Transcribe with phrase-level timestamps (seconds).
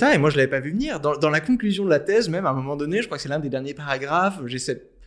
[0.00, 1.00] Ça, et moi, je l'avais pas vu venir.
[1.00, 3.22] Dans, dans, la conclusion de la thèse, même à un moment donné, je crois que
[3.22, 4.98] c'est l'un des derniers paragraphes, j'ai cette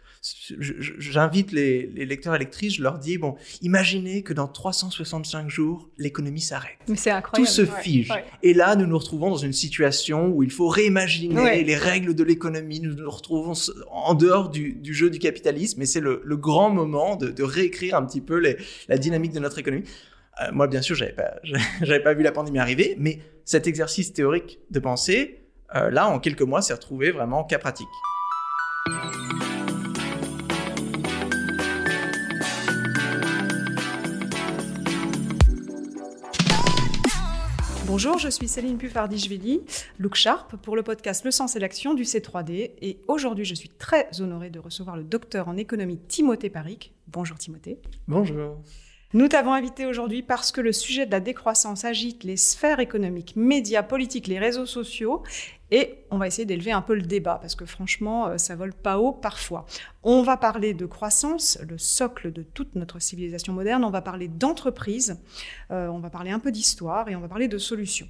[1.00, 5.90] j'invite les, les, lecteurs et lectrices, je leur dis, bon, imaginez que dans 365 jours,
[5.98, 6.78] l'économie s'arrête.
[6.94, 7.48] c'est incroyable.
[7.48, 8.14] Tout se fige.
[8.44, 12.24] Et là, nous nous retrouvons dans une situation où il faut réimaginer les règles de
[12.24, 12.80] l'économie.
[12.80, 13.54] Nous nous retrouvons
[13.90, 15.82] en dehors du, du jeu du capitalisme.
[15.82, 18.58] Et c'est le, le, grand moment de, de, réécrire un petit peu les,
[18.90, 19.86] la dynamique de notre économie.
[20.42, 21.34] Euh, moi, bien sûr, j'avais pas,
[21.82, 25.46] j'avais pas vu la pandémie arriver, mais cet exercice théorique de pensée,
[25.76, 27.88] euh, là, en quelques mois, s'est retrouvé vraiment cas pratique.
[37.86, 39.64] Bonjour, je suis Céline Puffardichvili,
[40.00, 42.72] Look Sharp, pour le podcast Le Sens et l'Action du C3D.
[42.82, 46.94] Et aujourd'hui, je suis très honorée de recevoir le docteur en économie Timothée Paric.
[47.08, 47.80] Bonjour Timothée.
[48.08, 48.62] Bonjour.
[49.14, 53.36] Nous t'avons invité aujourd'hui parce que le sujet de la décroissance agite les sphères économiques,
[53.36, 55.24] médias, politiques, les réseaux sociaux.
[55.70, 58.74] Et on va essayer d'élever un peu le débat parce que franchement, euh, ça vole
[58.74, 59.66] pas haut parfois.
[60.04, 63.84] On va parler de croissance, le socle de toute notre civilisation moderne.
[63.84, 65.20] On va parler d'entreprise,
[65.72, 68.08] euh, on va parler un peu d'histoire et on va parler de solutions.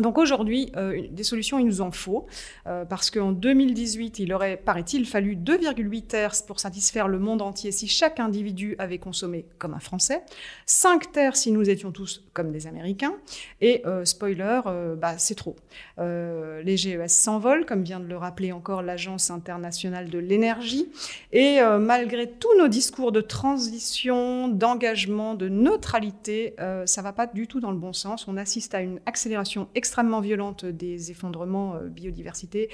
[0.00, 2.26] Donc aujourd'hui, euh, des solutions, il nous en faut,
[2.66, 7.72] euh, parce qu'en 2018, il aurait, paraît-il, fallu 2,8 terres pour satisfaire le monde entier
[7.72, 10.22] si chaque individu avait consommé comme un Français,
[10.66, 13.14] 5 terres si nous étions tous comme des Américains,
[13.60, 14.60] et euh, spoiler,
[14.98, 15.56] bah, c'est trop.
[15.98, 20.88] les GES s'envolent, comme vient de le rappeler encore l'Agence internationale de l'énergie,
[21.32, 27.60] et malgré tous nos discours de transition, d'engagement, de neutralité, ça va pas du tout
[27.60, 28.28] dans le bon sens.
[28.28, 32.68] On assiste à une accélération extrêmement violente des effondrements euh, biodiversité,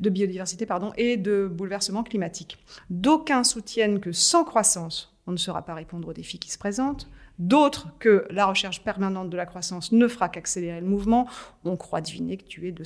[0.00, 2.58] de biodiversité pardon, et de bouleversements climatiques.
[2.90, 7.08] D'aucuns soutiennent que sans croissance, on ne saura pas répondre aux défis qui se présentent.
[7.38, 11.28] D'autres que la recherche permanente de la croissance ne fera qu'accélérer le mouvement.
[11.64, 12.82] On croit deviner que tu es de,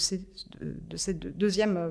[0.61, 1.91] de cette deuxième euh,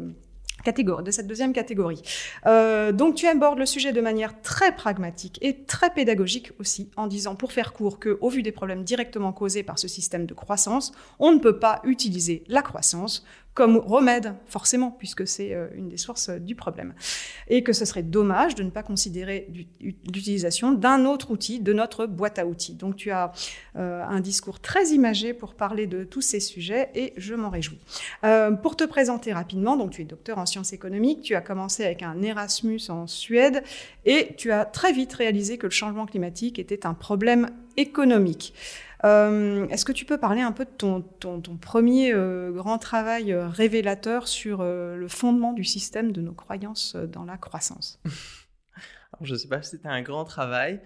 [0.65, 2.02] de cette deuxième catégorie.
[2.45, 7.07] Euh, donc tu abordes le sujet de manière très pragmatique et très pédagogique aussi, en
[7.07, 10.34] disant pour faire court que, au vu des problèmes directement causés par ce système de
[10.34, 13.23] croissance, on ne peut pas utiliser la croissance
[13.59, 16.94] comme remède, forcément, puisque c'est euh, une des sources du problème.
[17.50, 19.50] Et que ce serait dommage de ne pas considérer
[19.81, 22.75] l'utilisation d'un autre outil de notre boîte à outils.
[22.75, 23.34] Donc tu as
[23.75, 27.80] euh, un discours très imagé pour parler de tous ces sujets et je m'en réjouis.
[28.24, 31.84] Euh, pour te présenter rapidement, donc tu es docteur en sciences économiques, tu as commencé
[31.84, 33.62] avec un Erasmus en Suède
[34.06, 38.53] et tu as très vite réalisé que le changement climatique était un problème économique.
[39.05, 43.47] Euh, est-ce que tu peux parler un peu de ton, premier euh, grand travail euh,
[43.47, 47.99] révélateur sur le fondement du système de nos croyances dans la croissance?
[48.05, 50.81] Alors, Je ne sais pas si c'était un grand travail,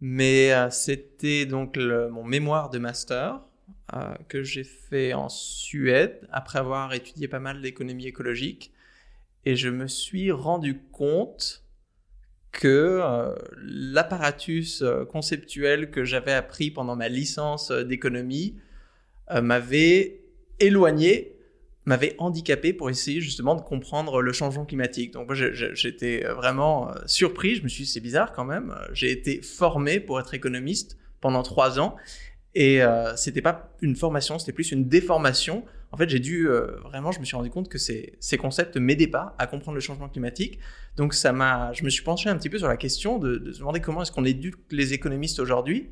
[0.00, 3.40] mais c'était donc mon mémoire de master
[4.28, 8.72] que j'ai fait en Suède après avoir étudié pas mal l'économie écologique.
[9.44, 11.64] Et je me suis rendu compte
[12.52, 18.56] que euh, l'apparatus euh, conceptuel que j'avais appris pendant ma licence euh, d'économie
[19.42, 20.24] m'avait
[20.58, 21.36] éloigné,
[21.84, 25.12] m'avait handicapé pour essayer justement de comprendre le changement climatique.
[25.12, 30.00] Donc j'étais vraiment surpris, je me suis dit c'est bizarre quand même, j'ai été formé
[30.00, 31.94] pour être économiste pendant trois ans.
[32.56, 32.80] Et
[33.14, 37.18] c'était pas une formation, c'était plus une déformation en fait, j'ai dû euh, vraiment, je
[37.18, 40.60] me suis rendu compte que ces, ces concepts m'aidaient pas à comprendre le changement climatique.
[40.96, 43.52] Donc, ça m'a, je me suis penché un petit peu sur la question de, de
[43.52, 45.90] se demander comment est-ce qu'on éduque les économistes aujourd'hui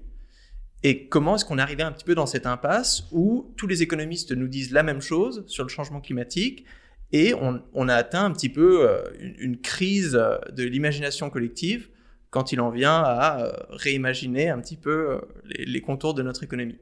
[0.84, 3.82] et comment est-ce qu'on est arrivé un petit peu dans cette impasse où tous les
[3.82, 6.64] économistes nous disent la même chose sur le changement climatique
[7.10, 11.88] et on, on a atteint un petit peu euh, une, crise de l'imagination collective
[12.30, 16.78] quand il en vient à euh, réimaginer un petit peu les contours de notre économie.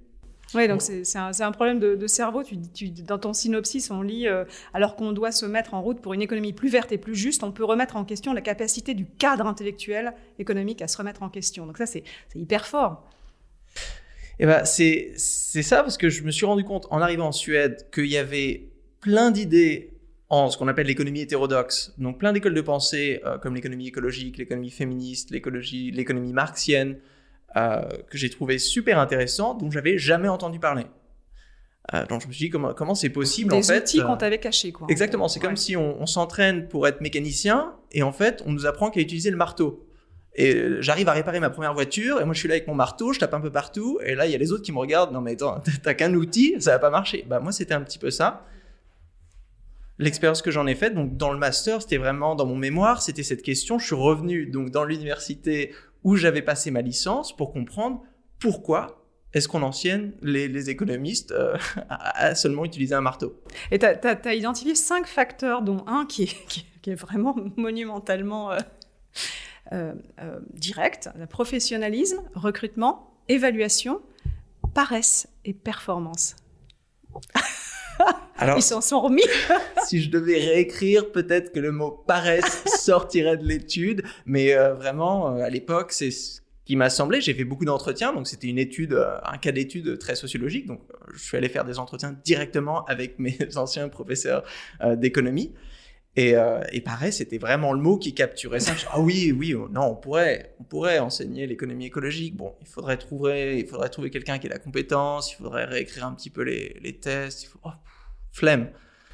[0.57, 2.43] Oui, donc c'est un, un, problème de, de cerveau.
[2.43, 6.01] Tu, tu, dans ton synopsis, on lit euh, alors qu'on doit se mettre en route
[6.01, 8.95] pour une économie plus verte et plus juste, on peut remettre en question la capacité
[8.95, 11.67] du cadre intellectuel économique à se remettre en question.
[11.67, 13.07] Donc ça, c'est hyper fort.
[14.39, 17.89] Eh ben, c'est ça parce que je me suis rendu compte en arrivant en Suède
[17.93, 19.93] qu'il y avait plein d'idées
[20.29, 24.39] en ce qu'on appelle l'économie hétérodoxe, donc plein d'écoles de pensée euh, comme l'économie écologique,
[24.39, 26.99] l'économie féministe, l'écologie, l'économie marxienne,
[27.57, 30.87] que j'ai trouvé super intéressant, dont j'avais jamais entendu parler.
[31.95, 33.79] Euh, donc je me suis dit comment comment c'est possible Des en fait.
[33.79, 34.89] outils qu'on euh, t'avait cachés quoi.
[34.91, 38.67] Exactement, c'est comme si on, on s'entraîne pour être mécanicien et en fait on nous
[38.67, 39.87] apprend qu'à utiliser le marteau.
[40.39, 43.13] Et j'arrive à réparer ma première voiture et moi je suis là avec mon marteau,
[43.13, 45.13] je tape un peu partout et là il y a les autres qui me regardent.
[45.13, 47.25] Non mais attends, t'as qu'un outil, ça va pas marcher.
[47.29, 48.45] Bah moi c'était un petit peu ça.
[49.99, 53.23] L'expérience que j'en ai faite, donc dans le master, c'était vraiment dans mon mémoire, c'était
[53.23, 53.79] cette question.
[53.79, 55.73] Je suis revenu donc dans l'université
[56.07, 58.01] où j'avais passé ma licence pour comprendre
[58.39, 61.59] pourquoi est-ce qu'on enseigne les, économistes euh,
[61.91, 63.43] à, seulement utiliser un marteau
[63.73, 66.33] Et tu as, identifié cinq facteurs, dont un qui
[66.87, 68.59] est, vraiment monumentalement euh,
[69.73, 74.01] euh, direct, le professionnalisme, recrutement, évaluation,
[74.75, 76.37] paresse et performance.
[78.39, 79.25] Alors, Ils s'en sont remis.
[79.87, 85.49] si je devais réécrire, peut-être que le mot paresse sortirait de l'étude, mais vraiment, à
[85.49, 86.11] l'époque, c'est
[86.67, 89.99] qui m'a semblé, j'ai fait beaucoup d'entretiens, donc c'était une étude, euh, un cas d'étude
[89.99, 94.43] très sociologique, donc euh, je suis allé faire des entretiens directement avec mes anciens professeurs
[94.83, 95.55] euh, d'économie.
[96.17, 96.35] Et,
[96.73, 98.73] et, pareil, c'était vraiment le mot qui capturait ça.
[98.91, 102.37] ah oui, oui, oh, non, on pourrait, on pourrait enseigner l'économie écologique.
[102.37, 106.07] Bon, il faudrait trouver, il faudrait trouver quelqu'un qui ait la compétence, il faudrait réécrire
[106.07, 107.43] un petit peu les, les tests.
[107.43, 107.71] Il faut, oh,
[108.33, 108.71] flemme.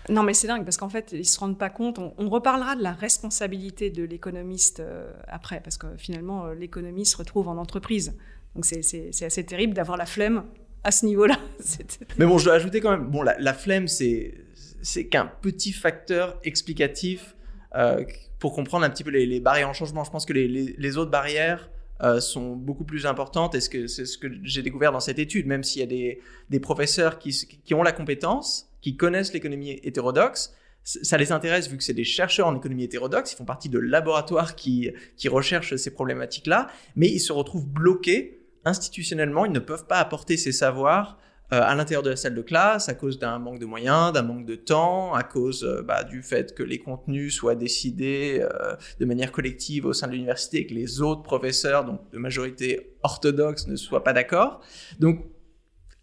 [0.09, 1.99] Non, mais c'est dingue parce qu'en fait, ils se rendent pas compte.
[1.99, 7.17] On, reparlera de la responsabilité de l'économiste euh, après, parce que finalement, euh, l'économie se
[7.17, 8.17] retrouve en entreprise.
[8.55, 10.45] Donc c'est assez terrible d'avoir la flemme
[10.85, 11.39] à ce niveau-là.
[12.19, 13.07] mais bon, je dois ajouter quand même.
[13.07, 14.35] Bon, la, flemme, c'est
[14.83, 17.35] c'est qu'un petit facteur explicatif
[17.75, 18.05] euh,
[18.39, 20.05] pour comprendre un petit peu les, barrières en changement.
[20.05, 21.71] Je pense que les, autres barrières
[22.19, 23.55] sont beaucoup plus importantes.
[23.55, 26.19] Et c'est ce que j'ai découvert dans cette étude, même s'il y a
[26.51, 30.53] des, professeurs qui, ont la compétence qui connaissent l'économie hétérodoxe,
[30.85, 33.79] ça les intéresse vu que c'est des chercheurs en économie hétérodoxe, ils font partie de
[33.79, 34.93] laboratoires qui,
[35.27, 40.53] recherchent ces problématiques-là, mais ils se retrouvent bloqués institutionnellement, ils ne peuvent pas apporter ces
[40.53, 41.23] savoirs euh,
[41.61, 44.47] à l'intérieur de la salle de classe à cause d'un manque de moyens, d'un manque
[44.47, 49.05] de temps, à cause euh, bah, du fait que les contenus soient décidés euh, de
[49.05, 53.67] manière collective au sein de l'université et que les autres professeurs, donc de majorité orthodoxe,
[53.67, 54.61] ne soient pas d'accord.
[54.99, 55.27] Donc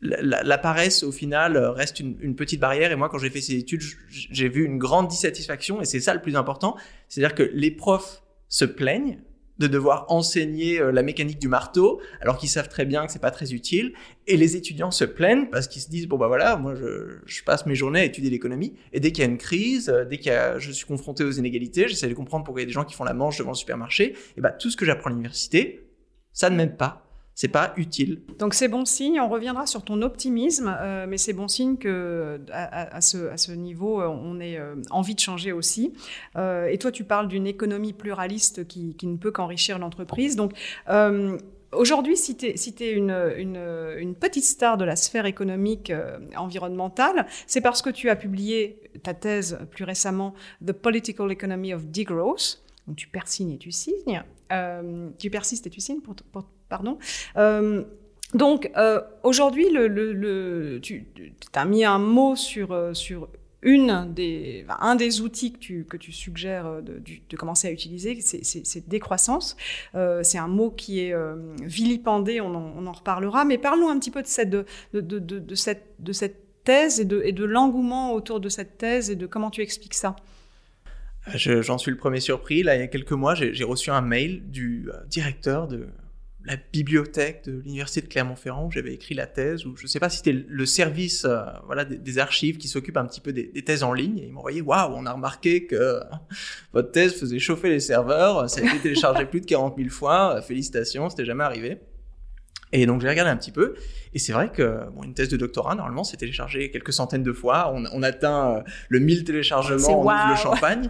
[0.02, 2.92] la, paresse, au final, euh, reste une, petite barrière.
[2.92, 5.82] Et moi, quand j'ai fait ces études, j'ai vu une grande dissatisfaction.
[5.82, 6.78] Et c'est ça le plus important.
[7.10, 9.20] C'est-à-dire que les profs se plaignent
[9.60, 13.20] de devoir enseigner euh, la mécanique du marteau, alors qu'ils savent très bien que c'est
[13.20, 13.94] pas très utile.
[14.28, 17.66] Et les étudiants se plaignent parce qu'ils se disent bon bah voilà, moi je, passe
[17.66, 18.76] mes journées à étudier l'économie.
[18.94, 21.88] Et dès qu'il y a une crise, euh, dès que je suis confronté aux inégalités,
[21.88, 23.56] j'essaie de comprendre pourquoi il y a des gens qui font la manche devant le
[23.56, 24.16] supermarché.
[24.38, 25.90] Et bah tout ce que j'apprends à l'université,
[26.32, 27.09] ça ne m'aide pas
[27.40, 28.20] c'est pas utile.
[28.38, 32.42] Donc c'est bon signe, on reviendra sur ton optimisme, euh, mais c'est bon signe que
[32.52, 35.94] à, ce, niveau, euh, on ait euh, envie de changer aussi.
[36.36, 40.36] et toi, tu parles d'une économie pluraliste qui, ne peut qu'enrichir l'entreprise.
[40.36, 40.52] Donc
[41.72, 45.94] Aujourd'hui, si tu es, une, petite star de la sphère économique
[46.36, 50.34] environnementale, c'est parce que tu as publié ta thèse plus récemment,
[50.66, 52.62] The Political Economy of Degrowth.
[52.86, 54.24] Donc tu persignes et tu signes.
[55.18, 56.16] tu persistes et tu signes pour,
[56.70, 56.98] pardon.
[57.36, 57.84] Euh,
[58.34, 61.08] donc euh, aujourd'hui, le, tu,
[61.54, 63.28] as mis un mot sur, euh, sur
[63.62, 68.88] une des, un des outils que tu, que tu suggères de, commencer à utiliser, c'est
[68.88, 69.58] décroissance.
[70.22, 71.14] c'est un mot qui est
[71.64, 75.56] vilipendé, on en, on en, reparlera, mais parlons un petit peu de cette, de, de,
[75.56, 79.50] cette, de cette thèse et de, de l'engouement autour de cette thèse et de comment
[79.50, 80.16] tu expliques ça.
[81.36, 82.64] J'en suis le premier surpris.
[82.64, 85.90] Là, il y a quelques mois, j'ai reçu un mail du directeur de
[86.50, 90.00] la bibliothèque de l'université de Clermont-Ferrand où j'avais écrit la thèse, ou je ne sais
[90.00, 93.52] pas si c'était le service euh, voilà, des, archives qui s'occupe un petit peu des,
[93.64, 94.18] thèses en ligne.
[94.18, 96.00] Et ils m'ont envoyé Waouh, on a remarqué que
[96.74, 100.42] votre thèse faisait chauffer les serveurs, ça a été téléchargé plus de 40 000 fois,
[100.42, 101.78] félicitations, c'était jamais arrivé.
[102.72, 103.76] Et donc j'ai regardé un petit peu,
[104.14, 107.34] et c'est vrai que bon, une thèse de doctorat, normalement, c'est téléchargé quelques centaines de
[107.34, 107.74] fois.
[107.74, 110.90] On, atteint euh, le 1000 téléchargements, on ouvre le champagne.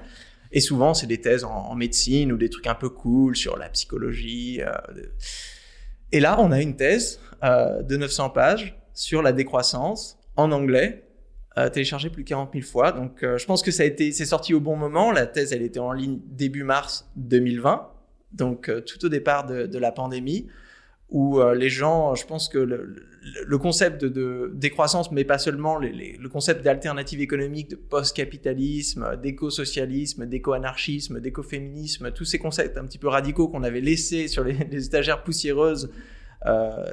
[0.52, 3.70] Et souvent, c'est des thèses en, médecine ou des trucs un peu cool sur la
[3.70, 4.62] psychologie.
[4.62, 4.72] Euh,
[6.12, 11.06] et là, on a une thèse euh, de 900 pages sur la décroissance en anglais,
[11.58, 12.92] euh, téléchargée plus de 40 000 fois.
[12.92, 15.12] Donc, je pense que ça a été, c'est sorti au bon moment.
[15.12, 17.88] La thèse, elle était en ligne début mars 2020,
[18.32, 20.48] donc tout au départ de, la pandémie
[21.10, 22.60] où les gens, je pense que
[23.58, 32.12] concept de, décroissance, mais pas seulement, le concept d'alternative économique, de post-capitalisme, d'éco-socialisme, d'éco-anarchisme, d'écoféminisme,
[32.12, 35.92] tous ces concepts un petit peu radicaux qu'on avait laissés sur les, étagères poussiéreuses
[36.46, 36.86] euh,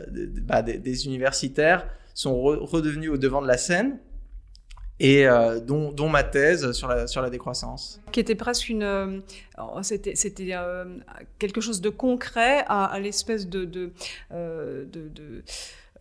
[0.43, 3.99] bah, des, universitaires sont redevenus au devant de la scène
[4.99, 8.01] et euh, dont, ma thèse sur la, sur la décroissance.
[8.13, 8.83] Qui était presque une...
[8.83, 9.21] Euh,
[9.83, 10.85] c'était c'était euh,
[11.39, 13.93] quelque chose de concret à, l'espèce de,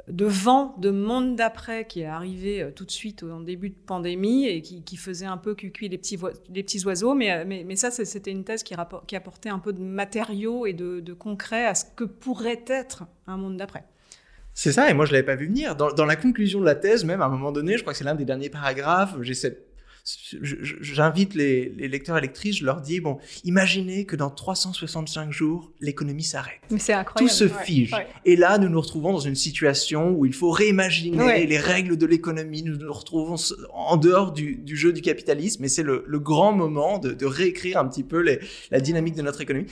[0.08, 4.48] de, vent de monde d'après qui est arrivé tout de suite au début de pandémie
[4.48, 6.20] et qui, faisait un peu cuicui les petits,
[6.50, 7.14] les petits oiseaux.
[7.14, 11.66] Mais, mais ça, c'était une thèse qui, apportait un peu de matériaux et de, concret
[11.66, 13.84] à ce que pourrait être un monde d'après.
[14.54, 15.76] C'est ça, et moi je l'avais pas vu venir.
[15.76, 18.06] Dans, la conclusion de la thèse, même à un moment donné, je crois que c'est
[18.06, 19.65] l'un des derniers paragraphes, j'ai cette,
[20.82, 26.24] j'invite les, lecteurs et lectrices, je leur dis, bon, imaginez que dans 365 jours, l'économie
[26.24, 26.60] s'arrête.
[26.78, 27.30] C'est incroyable.
[27.30, 27.96] Tout se fige.
[28.24, 32.06] Et là, nous nous retrouvons dans une situation où il faut réimaginer les règles de
[32.06, 32.62] l'économie.
[32.62, 33.36] Nous nous retrouvons
[33.74, 38.04] en dehors du, jeu du capitalisme et c'est le, grand moment de, réécrire un petit
[38.04, 38.24] peu
[38.72, 39.68] la dynamique de notre économie.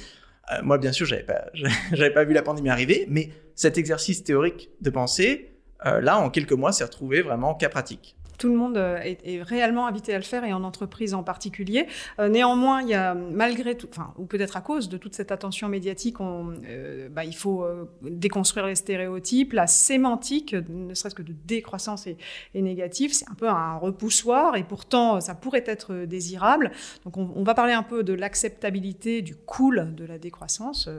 [0.52, 1.46] Euh, moi, bien sûr, j'avais pas,
[1.94, 5.52] j'avais pas vu la pandémie arriver, mais cet exercice théorique de pensée,
[5.86, 9.42] euh, là, en quelques mois, s'est retrouvé vraiment cas pratique tout le monde euh, est,
[9.42, 11.88] réellement invité à le faire et en entreprise en particulier.
[12.20, 15.32] Euh, néanmoins, il y a malgré tout, enfin, ou peut-être à cause de toute cette
[15.32, 17.66] attention médiatique, on, euh, bah, il faut
[18.02, 19.54] déconstruire les stéréotypes.
[19.54, 22.18] La sémantique, ne serait-ce que de décroissance est,
[22.54, 26.72] négative, c'est un peu un repoussoir et pourtant ça pourrait être désirable.
[27.04, 30.90] Donc on, va parler un peu de l'acceptabilité du cool de la décroissance.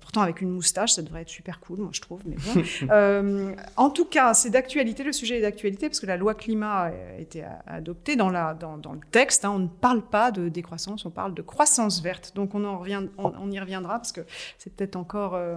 [0.00, 2.20] pourtant avec une moustache, ça devrait être super cool, moi je trouve.
[2.26, 3.54] Mais bon.
[3.76, 7.18] en tout cas, c'est d'actualité, le sujet est d'actualité parce que la loi climat a
[7.18, 11.42] été adoptée, dans, le texte, hein, on ne parle pas de décroissance, on parle de
[11.42, 12.32] croissance verte.
[12.34, 14.22] Donc on, y reviendra parce que
[14.58, 15.56] c'est peut-être encore euh,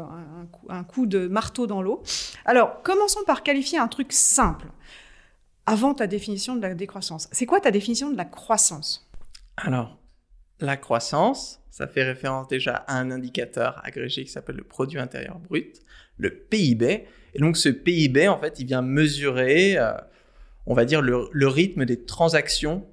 [0.70, 2.04] un, coup, de marteau dans l'eau.
[2.44, 4.68] Alors, commençons par qualifier un truc simple.
[5.66, 9.10] Avant ta définition de la décroissance, c'est quoi ta définition de la croissance?
[9.58, 9.98] Alors,
[10.60, 15.40] la croissance, ça fait référence déjà à un indicateur agrégé qui s'appelle le produit intérieur
[15.40, 15.82] brut,
[16.18, 17.06] le PIB.
[17.34, 19.94] Et donc ce PIB, en fait, il vient mesurer euh,
[20.66, 22.86] on va dire, le, rythme des transactions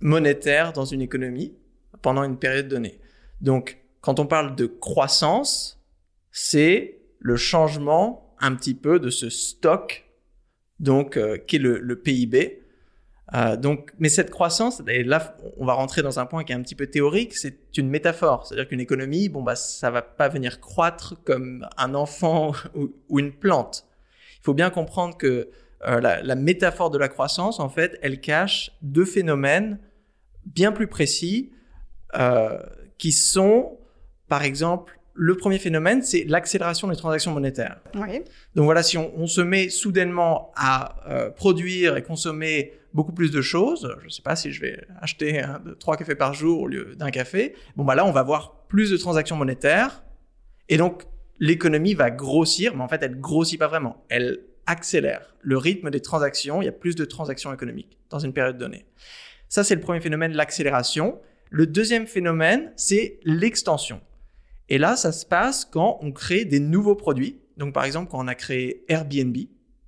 [0.00, 1.54] monétaires dans une économie
[2.02, 3.00] pendant une période donnée.
[3.40, 5.82] Donc, quand on parle de croissance,
[6.32, 10.06] c'est le changement un petit peu de ce stock,
[10.78, 12.62] donc euh, qui est le, PIB.
[13.34, 16.56] Euh, donc, mais cette croissance, et là, on va rentrer dans un point qui est
[16.56, 18.46] un petit peu théorique, c'est une métaphore.
[18.46, 22.52] C'est-à-dire qu'une économie, bon, bah, ça va pas venir croître comme un enfant
[23.08, 23.86] ou une plante.
[24.38, 25.50] Il faut bien comprendre que
[25.86, 29.78] euh, la, métaphore de la croissance, en fait, elle cache deux phénomènes
[30.44, 31.52] bien plus précis
[32.18, 32.58] euh,
[32.98, 33.78] qui sont,
[34.28, 37.80] par exemple, le premier phénomène, c'est l'accélération des transactions monétaires.
[38.54, 43.40] Donc voilà, si on, se met soudainement à euh, produire et consommer beaucoup plus de
[43.40, 45.42] choses, je ne sais pas si je vais acheter
[45.78, 48.90] trois cafés par jour au lieu d'un café, bon bah là on va voir plus
[48.90, 50.02] de transactions monétaires
[50.68, 51.04] et donc
[51.38, 56.00] l'économie va grossir, mais en fait elle grossit pas vraiment, elle accélère le rythme des
[56.00, 58.86] transactions, il y a plus de transactions économiques dans une période donnée.
[59.48, 61.18] Ça, c'est le premier phénomène, l'accélération.
[61.50, 64.00] Le deuxième phénomène, c'est l'extension.
[64.68, 67.40] Et là, ça se passe quand on crée des nouveaux produits.
[67.56, 69.36] Donc, par exemple, quand on a créé Airbnb,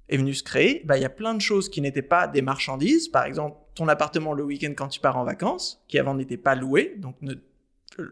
[0.09, 2.43] est venu se créer, bah, il y a plein de choses qui n'étaient pas des
[2.43, 3.09] marchandises.
[3.09, 6.55] Par exemple, ton appartement le week-end quand tu pars en vacances, qui avant n'était pas
[6.55, 7.35] loué, donc ne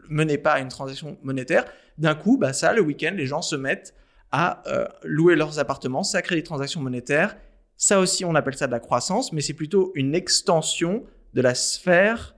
[0.09, 1.65] menait pas à une transaction monétaire.
[1.97, 3.93] D'un coup, bah, ça, le week-end, les gens se mettent
[4.31, 7.37] à euh, louer leurs appartements, ça crée des transactions monétaires.
[7.77, 11.55] Ça aussi, on appelle ça de la croissance, mais c'est plutôt une extension de la
[11.55, 12.35] sphère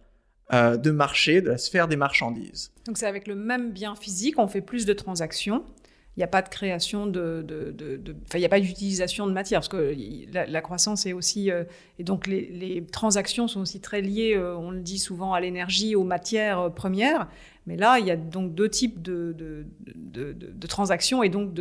[0.54, 2.72] euh, de marché, de la sphère des marchandises.
[2.86, 5.64] Donc c'est avec le même bien physique, on fait plus de transactions.
[6.16, 7.74] Il n'y a pas de création de, de,
[8.34, 9.96] il n'y a pas d'utilisation de matière parce que
[10.32, 11.64] la, croissance est aussi euh,
[11.98, 15.96] et donc les, les, transactions sont aussi très liées, on le dit souvent, à l'énergie,
[15.96, 17.28] aux matières premières.
[17.66, 21.52] Mais là, il y a donc deux types de, de, transactions et donc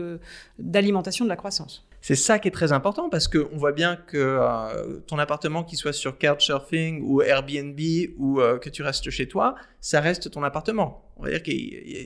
[0.59, 1.85] d'alimentation de, la croissance.
[2.02, 5.78] C'est ça qui est très important parce qu'on voit bien que euh, ton appartement, qu'il
[5.78, 7.78] soit sur Couchsurfing ou Airbnb
[8.18, 11.04] ou euh, que tu restes chez toi, ça reste ton appartement.
[11.16, 11.52] On va dire que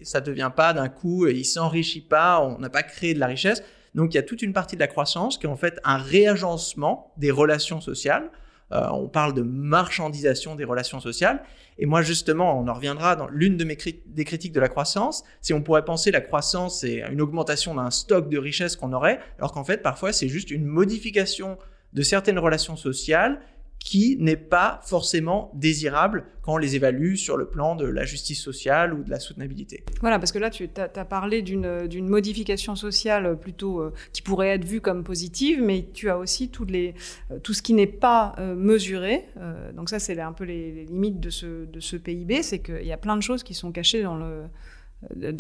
[0.05, 3.27] ça ne devient pas d'un coup, il s'enrichit pas, on n'a pas créé de la
[3.27, 3.63] richesse.
[3.95, 5.97] Donc il y a toute une partie de la croissance qui est en fait un
[5.97, 8.31] réagencement des relations sociales.
[8.73, 11.43] Euh, on parle de marchandisation des relations sociales.
[11.79, 15.25] Et moi, justement, on en reviendra dans l'une de mes des critiques de la croissance.
[15.41, 19.21] Si on pourrait penser la croissance, c'est une augmentation d'un stock de richesse qu'on aurait,
[19.39, 21.59] alors qu'en fait, parfois, c'est juste une modification
[21.93, 23.41] de certaines relations sociales
[23.79, 28.43] qui n'est pas forcément désirable quand on les évalue sur le plan de la justice
[28.43, 29.85] sociale ou de la soutenabilité.
[30.01, 34.65] Voilà, parce que là, tu as, parlé d'une modification sociale plutôt euh, qui pourrait être
[34.65, 36.95] vue comme positive, mais tu as aussi les,
[37.31, 39.27] euh, tout ce qui n'est pas euh, mesuré.
[39.75, 42.93] donc ça, c'est un peu les, limites de ce, de ce PIB, c'est qu'il y
[42.93, 44.45] a plein de choses qui sont cachées dans le,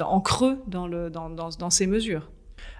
[0.02, 2.30] en creux dans, le, dans, dans, dans ces mesures.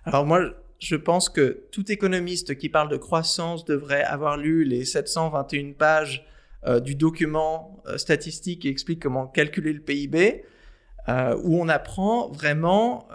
[0.05, 4.85] Alors moi, je pense que tout économiste qui parle de croissance devrait avoir lu les
[4.85, 6.27] 721 pages
[6.67, 10.45] euh, du document euh, statistique qui explique comment calculer le PIB,
[11.09, 13.07] euh, où on apprend vraiment,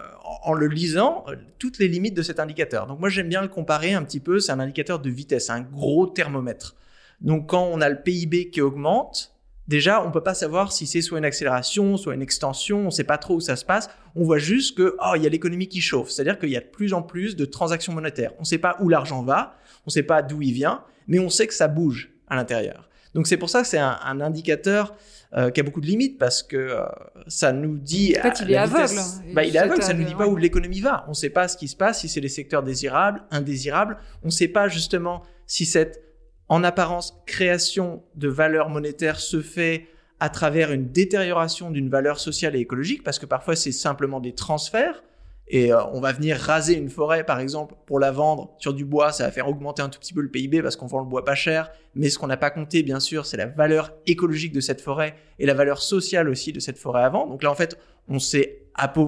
[0.43, 1.25] en, le lisant,
[1.59, 2.87] toutes les limites de cet indicateur.
[2.87, 5.61] Donc moi j'aime bien le comparer un petit peu, c'est un indicateur de vitesse, un
[5.61, 6.75] gros thermomètre.
[7.19, 9.35] Donc quand on a le PIB qui augmente,
[9.67, 12.85] déjà, on ne peut pas savoir si c'est soit une accélération, soit une extension, on
[12.85, 13.89] ne sait pas trop où ça se passe.
[14.15, 16.09] On voit juste que, oh, il y a l'économie qui chauffe.
[16.09, 18.33] C'est-à-dire qu'il y a de plus en plus de transactions monétaires.
[18.37, 21.19] On ne sait pas où l'argent va, on ne sait pas d'où il vient, mais
[21.19, 22.89] on sait que ça bouge à l'intérieur.
[23.13, 24.95] Donc c'est pour ça que c'est un, un, indicateur
[25.33, 26.85] euh, qui a beaucoup de limites parce que euh,
[27.27, 28.15] ça nous dit.
[28.17, 28.99] En fait, il est aveugle.
[29.33, 31.03] Bah, il est aveugle, ça nous dit pas où l'économie va.
[31.07, 33.97] On ne sait pas ce qui se passe, si c'est les secteurs désirables, indésirables.
[34.23, 36.03] On ne sait pas justement si cette,
[36.51, 39.87] en apparence, création de valeur monétaire se fait
[40.19, 44.35] à travers une détérioration d'une valeur sociale et écologique, parce que parfois c'est simplement des
[44.35, 45.01] transferts
[45.47, 48.83] et euh, on va venir raser une forêt, par exemple, pour la vendre sur du
[48.83, 51.05] bois, ça va faire augmenter un tout petit peu le PIB parce qu'on vend le
[51.05, 51.71] bois pas cher.
[51.95, 55.15] Mais ce qu'on n'a pas compté, bien sûr, c'est la valeur écologique de cette forêt
[55.39, 57.27] et la valeur sociale aussi de cette forêt avant.
[57.27, 57.77] Donc là, en fait,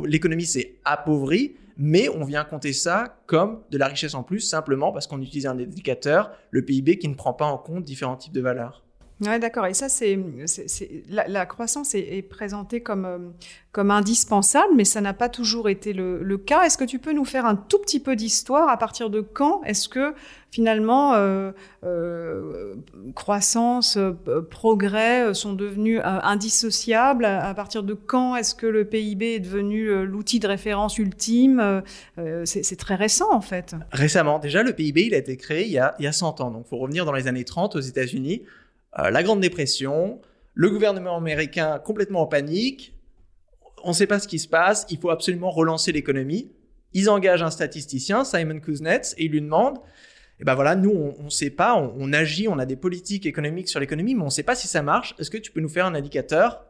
[0.06, 4.92] l'économie s'est appauvrie, mais on vient compter ça comme de la richesse en plus, simplement
[4.92, 8.34] parce qu'on utilise un indicateur, le PIB, qui ne prend pas en compte différents types
[8.34, 8.83] de valeurs.
[9.22, 9.66] Ouais, d'accord.
[9.68, 10.20] Et ça, c'est,
[11.10, 13.18] la, croissance est, présentée comme, euh,
[13.72, 16.64] comme indispensable, mais ça n'a pas toujours été le, cas.
[16.64, 19.64] Est-ce que tu peux nous faire un tout petit peu d'histoire À partir de quand
[19.64, 20.14] est-ce que
[20.52, 21.52] finalement euh,
[21.84, 22.76] euh,
[23.16, 23.98] croissance,
[24.50, 27.26] progrès sont devenus indissociables?
[27.26, 31.84] À partir de quand est-ce que le PIB est devenu l'outil de référence ultime?
[32.46, 33.76] C'est, très récent en fait.
[33.92, 36.42] Récemment, déjà, le PIB il a été créé il y a, il y a 100
[36.42, 36.52] ans.
[36.52, 38.42] Donc, il faut revenir dans les années 30 aux États-Unis.
[39.00, 40.22] Euh, la Grande Dépression,
[40.54, 42.94] le gouvernement américain complètement en panique,
[43.84, 46.52] on ne sait pas ce qui se passe, il faut absolument relancer l'économie.
[46.94, 49.80] Ils engagent un statisticien, Simon Kuznets, et ils lui demandent,
[50.40, 53.68] eh ben voilà, nous, on ne sait pas, on, agit, on a des politiques économiques
[53.68, 55.16] sur l'économie, mais on ne sait pas si ça marche.
[55.20, 56.66] Est-ce que tu peux nous faire un indicateur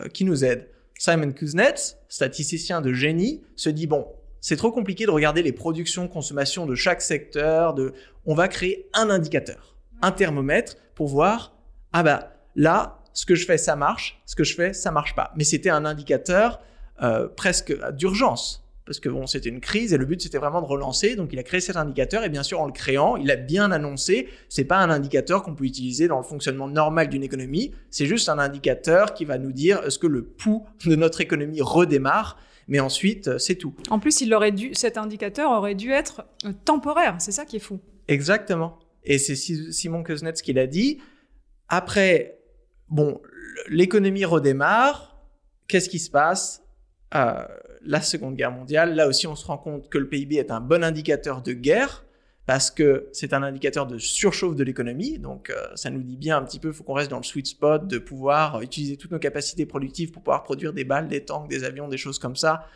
[0.00, 0.68] euh, qui nous aide?
[0.98, 4.06] Simon Kuznets, statisticien de génie, se dit, bon,
[4.40, 7.92] c'est trop compliqué de regarder les productions, consommations de chaque secteur, de...
[8.26, 11.57] on va créer un indicateur, un thermomètre, pour voir
[11.92, 15.14] ah bah là, ce que je fais, ça marche, ce que je fais, ça marche
[15.14, 15.32] pas.
[15.36, 16.60] Mais c'était un indicateur
[17.02, 18.64] euh, presque d'urgence.
[18.88, 21.14] Parce que bon, c'était une crise et le but c'était vraiment de relancer.
[21.14, 23.70] Donc il a créé cet indicateur et bien sûr en le créant, il a bien
[23.70, 24.28] annoncé.
[24.48, 27.74] C'est pas un indicateur qu'on peut utiliser dans le fonctionnement normal d'une économie.
[27.90, 31.60] C'est juste un indicateur qui va nous dire est-ce que le pouls de notre économie
[31.60, 32.38] redémarre?
[32.66, 33.74] Mais ensuite, euh, c'est tout.
[33.90, 37.16] En plus, il aurait dû, cet indicateur aurait dû être euh, temporaire.
[37.18, 37.80] C'est ça qui est fou.
[38.08, 38.78] Exactement.
[39.04, 40.98] Et c'est Simon Kuznets qui l'a dit.
[41.68, 42.38] Après,
[42.88, 43.20] bon,
[43.68, 45.16] l'économie redémarre.
[45.66, 46.62] Qu'est-ce qui se passe?
[47.14, 47.44] Euh,
[47.82, 50.60] La Seconde Guerre mondiale, là aussi, on se rend compte que le PIB est un
[50.60, 52.04] bon indicateur de guerre
[52.46, 55.18] parce que c'est un indicateur de surchauffe de l'économie.
[55.18, 57.22] Donc, euh, ça nous dit bien un petit peu, il faut qu'on reste dans le
[57.22, 61.22] sweet spot de pouvoir utiliser toutes nos capacités productives pour pouvoir produire des balles, des
[61.22, 62.66] tanks, des avions, des choses comme ça.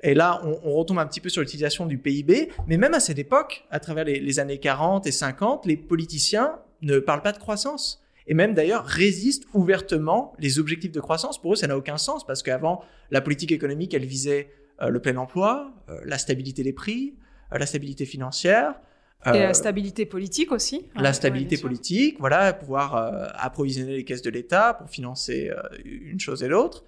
[0.00, 2.50] Et là, on, retombe un petit peu sur l'utilisation du PIB.
[2.66, 6.98] Mais même à cette époque, à travers les années 40 et 50, les politiciens ne
[6.98, 11.40] parlent pas de croissance et même d'ailleurs résistent ouvertement les objectifs de croissance.
[11.40, 15.00] Pour eux, ça n'a aucun sens parce qu'avant, la politique économique, elle visait euh, le
[15.00, 17.14] plein emploi, euh, la stabilité des prix,
[17.52, 18.74] euh, la stabilité financière.
[19.26, 20.88] Et la stabilité politique aussi.
[20.96, 25.48] La stabilité politique, voilà, pouvoir approvisionner les caisses de l'État pour financer
[25.84, 26.82] une chose et l'autre.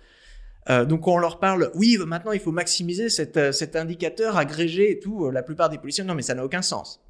[0.68, 5.30] donc on leur parle, oui, maintenant il faut maximiser cet, cet indicateur agrégé et tout.
[5.30, 7.06] La plupart des policiers, non, mais ça n'a aucun sens.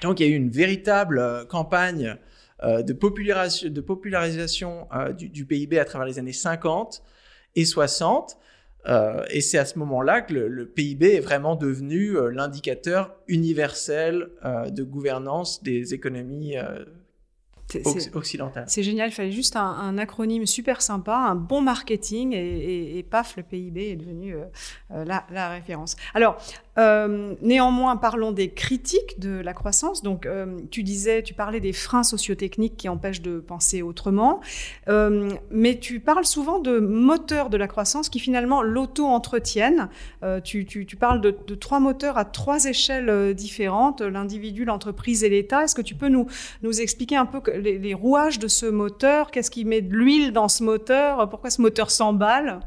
[0.00, 2.16] donc il y a eu une véritable campagne
[2.62, 7.02] de, popularisation, de popularisation euh, du, PIB à travers les années 50
[7.56, 8.38] et 60.
[8.88, 14.82] Euh, et c'est à ce moment-là que le, PIB est vraiment devenu l'indicateur universel de
[14.82, 16.56] gouvernance des économies
[18.66, 23.42] c'est génial, il fallait juste un, acronyme super sympa, un bon marketing et, paf, le
[23.42, 24.44] PIB est devenu euh,
[24.92, 25.96] euh, la, référence.
[26.14, 26.36] Alors,
[26.78, 30.02] euh, néanmoins, parlons des critiques de la croissance.
[30.02, 30.28] Donc,
[30.70, 34.40] tu disais, tu parlais des freins sociotechniques qui empêchent de penser autrement,
[35.50, 39.88] mais tu parles souvent de moteurs de la croissance qui finalement l'auto-entretiennent.
[40.44, 45.64] Tu, parles de, trois moteurs à trois échelles différentes, l'individu, l'entreprise et l'État.
[45.64, 46.26] Est-ce que tu peux nous,
[46.62, 49.30] nous expliquer un peu les, rouages de ce moteur?
[49.30, 51.28] Qu'est-ce qui met de l'huile dans ce moteur?
[51.28, 52.60] Pourquoi ce moteur s'emballe?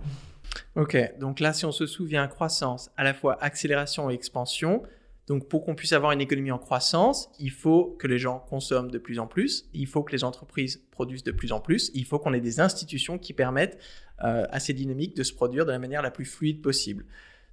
[0.76, 4.84] Ok, donc là, si on se souvient, croissance, à la fois accélération et expansion.
[5.28, 8.92] Donc pour qu'on puisse avoir une économie en croissance, il faut que les gens consomment
[8.92, 12.06] de plus en plus, il faut que les entreprises produisent de plus en plus, il
[12.06, 13.80] faut qu'on ait des institutions qui permettent
[14.24, 17.06] euh, à ces dynamiques de se produire de la manière la plus fluide possible.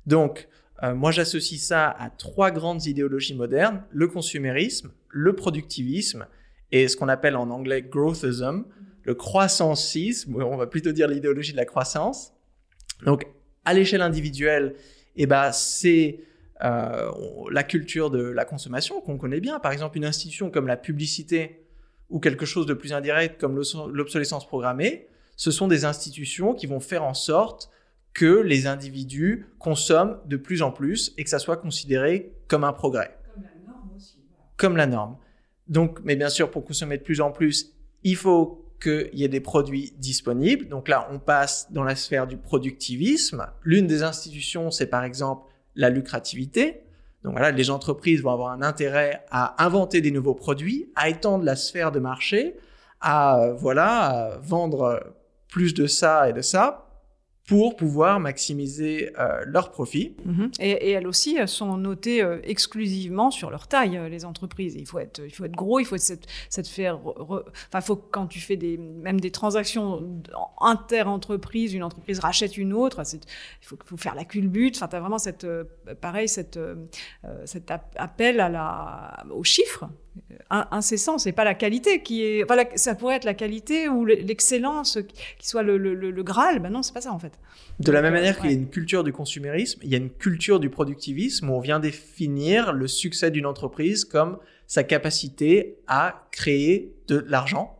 [0.06, 0.48] Donc,
[0.82, 6.26] euh, moi j'associe ça à trois grandes idéologies modernes, le consumérisme, le productivisme
[6.72, 8.64] et ce qu'on appelle en anglais growthism,
[9.04, 12.34] le croissancisme, on va plutôt dire l'idéologie de la croissance.
[13.04, 13.26] Donc,
[13.64, 14.74] à l'échelle individuelle,
[15.16, 16.20] eh ben, c'est
[16.64, 17.10] euh,
[17.50, 19.58] la culture de la consommation qu'on connaît bien.
[19.58, 21.66] Par exemple, une institution comme la publicité
[22.08, 26.80] ou quelque chose de plus indirect comme l'obsolescence programmée, ce sont des institutions qui vont
[26.80, 27.70] faire en sorte
[28.12, 32.72] que les individus consomment de plus en plus et que ça soit considéré comme un
[32.72, 33.16] progrès.
[33.34, 34.18] Comme la norme aussi.
[34.56, 35.16] Comme la norme.
[35.68, 37.72] Donc, mais bien sûr, pour consommer de plus en plus,
[38.04, 40.68] il faut qu'il y ait des produits disponibles.
[40.68, 43.46] Donc là, on passe dans la sphère du productivisme.
[43.62, 46.82] L'une des institutions, c'est par exemple la lucrativité.
[47.22, 51.44] Donc voilà, les entreprises vont avoir un intérêt à inventer des nouveaux produits, à étendre
[51.44, 52.56] la sphère de marché,
[53.00, 55.14] à euh, voilà, vendre
[55.48, 56.91] plus de ça et de ça
[57.46, 60.14] pour pouvoir maximiser euh, leurs profits.
[60.24, 60.50] Mhm.
[60.60, 64.76] et, elles aussi sont notées euh, exclusivement sur leur taille, euh, les entreprises.
[64.76, 67.00] Il faut être, il faut être gros, il faut cette, cette faire.
[67.04, 70.22] Enfin, faut quand tu fais des, même des transactions
[70.60, 74.76] inter-entreprises, une entreprise rachète une autre, il faut, faut, faire la culbute.
[74.76, 75.46] Enfin, tu as vraiment cette,
[76.00, 76.58] pareil, cette,
[77.44, 79.88] cet appel à la, aux chiffres
[80.50, 81.18] incessant.
[81.18, 82.44] C'est pas la qualité qui est.
[82.44, 84.98] Enfin, ça pourrait être la qualité ou l'excellence
[85.38, 86.58] qui soit le, le, le Graal.
[86.58, 87.32] Ben non, c'est pas ça en fait.
[87.80, 90.10] De la même manière qu'il y a une culture du consumérisme, il y a une
[90.10, 96.26] culture du productivisme où on vient définir le succès d'une entreprise comme sa capacité à
[96.30, 97.78] créer de l'argent.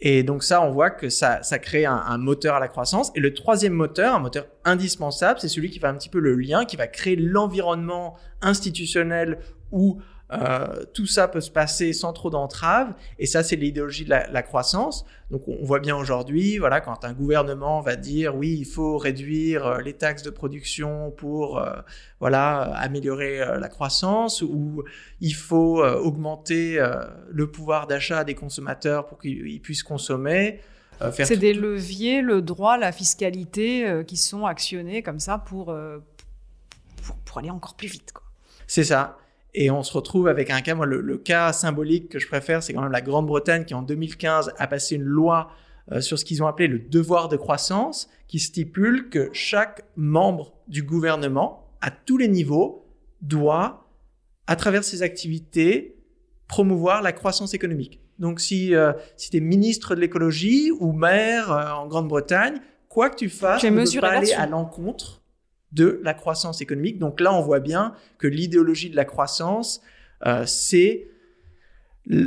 [0.00, 3.10] Et donc ça, on voit que ça, ça crée un, un, moteur à la croissance.
[3.14, 6.34] Et le troisième moteur, un moteur indispensable, c'est celui qui fait un petit peu le
[6.34, 9.38] lien, qui va créer l'environnement institutionnel
[9.72, 9.98] où
[10.32, 14.42] euh, tout ça peut se passer sans trop d'entraves, et ça, c'est l'idéologie de la,
[14.42, 15.04] croissance.
[15.30, 19.66] Donc, on voit bien aujourd'hui, voilà, quand un gouvernement va dire oui, il faut réduire
[19.66, 21.76] euh, les taxes de production pour, euh,
[22.18, 24.82] voilà, améliorer la croissance, ou
[25.20, 26.84] il faut augmenter
[27.28, 30.60] le pouvoir d'achat des consommateurs pour qu'ils puissent consommer.
[31.12, 35.66] C'est des leviers, le droit, la fiscalité, qui sont actionnés comme ça pour,
[37.02, 38.14] pour, pour aller encore plus vite.
[38.66, 39.18] C'est ça.
[39.58, 42.74] Et on se retrouve avec un cas, moi, le, cas symbolique que je préfère, c'est
[42.74, 45.50] quand même la Grande-Bretagne qui, en 2015, a passé une loi
[45.92, 50.52] euh, sur ce qu'ils ont appelé le devoir de croissance, qui stipule que chaque membre
[50.68, 52.86] du gouvernement, à tous les niveaux,
[53.22, 53.88] doit,
[54.46, 55.96] à travers ses activités,
[56.48, 58.02] promouvoir la croissance économique.
[58.18, 63.08] Donc, si, euh, si tu es ministre de l'écologie ou maire euh, en Grande-Bretagne, quoi
[63.08, 65.22] que tu fasses, tu ne peux pas aller à l'encontre
[65.72, 66.98] de la croissance économique.
[66.98, 69.82] Donc là, on voit bien que l'idéologie de la croissance,
[70.26, 71.08] euh, c'est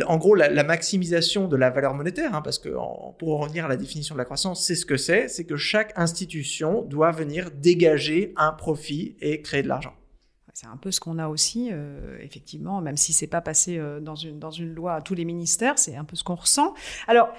[0.06, 2.70] en gros la, maximisation de la valeur monétaire, hein, parce que
[3.18, 5.98] pour revenir à la définition de la croissance, c'est ce que c'est, c'est que chaque
[5.98, 9.94] institution doit venir dégager un profit et créer de l'argent.
[10.54, 14.02] C'est un peu ce qu'on a aussi, euh, effectivement, même si c'est pas passé euh,
[14.02, 16.74] dans, une, dans une loi à tous les ministères, c'est un peu ce qu'on ressent.
[17.08, 17.30] Alors,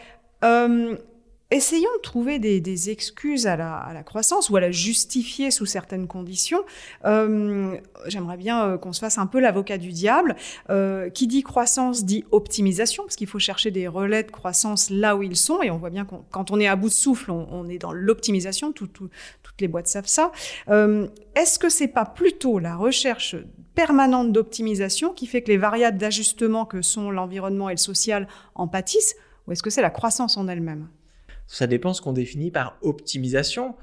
[1.53, 6.63] Essayons de trouver des, excuses à la, croissance ou à la justifier sous certaines conditions.
[7.05, 10.37] Euh, j'aimerais bien euh, qu'on se fasse un peu l'avocat du diable.
[10.71, 15.17] Euh, qui dit croissance dit optimisation, parce qu'il faut chercher des relais de croissance là
[15.17, 15.61] où ils sont.
[15.61, 17.93] Et on voit bien que quand on est à bout de souffle, on, est dans
[17.93, 18.73] l'optimisation.
[18.73, 19.11] toutes
[19.61, 20.31] les boîtes savent ça.
[20.69, 23.35] Est-ce que c'est pas plutôt la recherche
[23.75, 28.69] permanente d'optimisation qui fait que les variables d'ajustement que sont l'environnement et le social en
[28.69, 30.89] pâtissent, ou est-ce que c'est la croissance en elle-même?
[31.51, 33.75] Ça dépend ce qu'on définit par optimisation.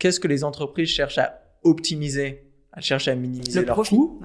[0.00, 2.50] Qu'est-ce que les entreprises cherchent à optimiser?
[2.76, 4.20] Elles cherchent à minimiser leurs coûts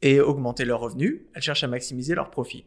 [0.00, 1.22] et augmenter leurs revenus.
[1.34, 2.66] Elles cherchent à maximiser leurs profits.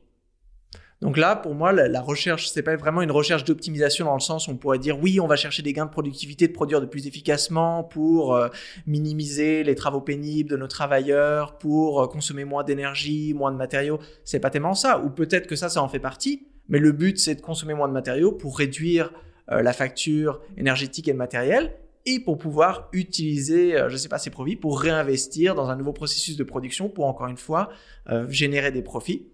[1.01, 4.49] Donc là, pour moi, la, recherche, c'est pas vraiment une recherche d'optimisation dans le sens
[4.49, 6.85] où on pourrait dire oui, on va chercher des gains de productivité, de produire de
[6.85, 8.49] plus efficacement pour euh,
[8.85, 13.99] minimiser les travaux pénibles de nos travailleurs, pour euh, consommer moins d'énergie, moins de matériaux.
[14.25, 14.99] C'est pas tellement ça.
[14.99, 16.47] Ou peut-être que ça, ça en fait partie.
[16.69, 19.11] Mais le but, c'est de consommer moins de matériaux pour réduire
[19.51, 21.75] euh, la facture énergétique et le matériel
[22.07, 25.75] et pour pouvoir utiliser, euh, je ne sais pas, ces profits pour réinvestir dans un
[25.75, 27.69] nouveau processus de production pour, encore une fois,
[28.09, 29.27] euh, générer des profits.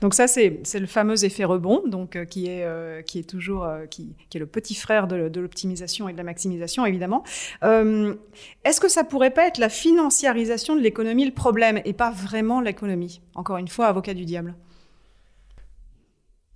[0.00, 4.76] Donc ça, c'est le fameux effet rebond, donc qui est toujours qui, est le petit
[4.76, 7.24] frère de, de l'optimisation et de la maximisation, évidemment.
[7.60, 12.60] Est-ce que ça pourrait pas être la financiarisation de l'économie le problème et pas vraiment
[12.60, 13.20] l'économie?
[13.34, 14.54] Encore une fois, avocat du diable.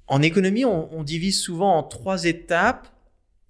[0.09, 2.89] En économie, on, divise souvent en trois étapes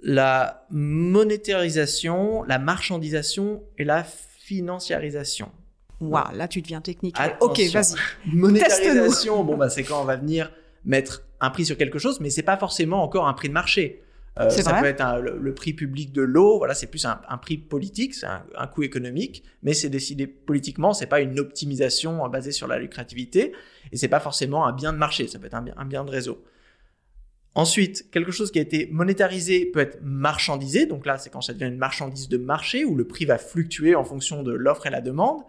[0.01, 5.51] la monétarisation, la marchandisation et la financiarisation.
[6.01, 7.16] Waouh, là tu deviens technique.
[7.40, 7.97] Ok, vas-y.
[8.33, 10.53] Monétarisation, bon bah c'est quand on va venir
[10.85, 14.03] mettre un prix sur quelque chose, mais c'est pas forcément encore un prix de marché.
[14.40, 18.14] Euh, ça peut être le, prix public de l'eau, voilà, c'est plus un, prix politique,
[18.14, 22.79] c'est un, coût économique, mais c'est décidé politiquement, c'est pas une optimisation basée sur la
[22.79, 23.53] lucrativité,
[23.90, 26.05] et c'est pas forcément un bien de marché, ça peut être un bien, un bien
[26.05, 26.44] de réseau.
[27.55, 31.53] Ensuite, quelque chose qui a été monétarisé peut être marchandisé, donc là c'est quand ça
[31.53, 34.90] devient une marchandise de marché, où le prix va fluctuer en fonction de l'offre et
[34.90, 35.42] la demande.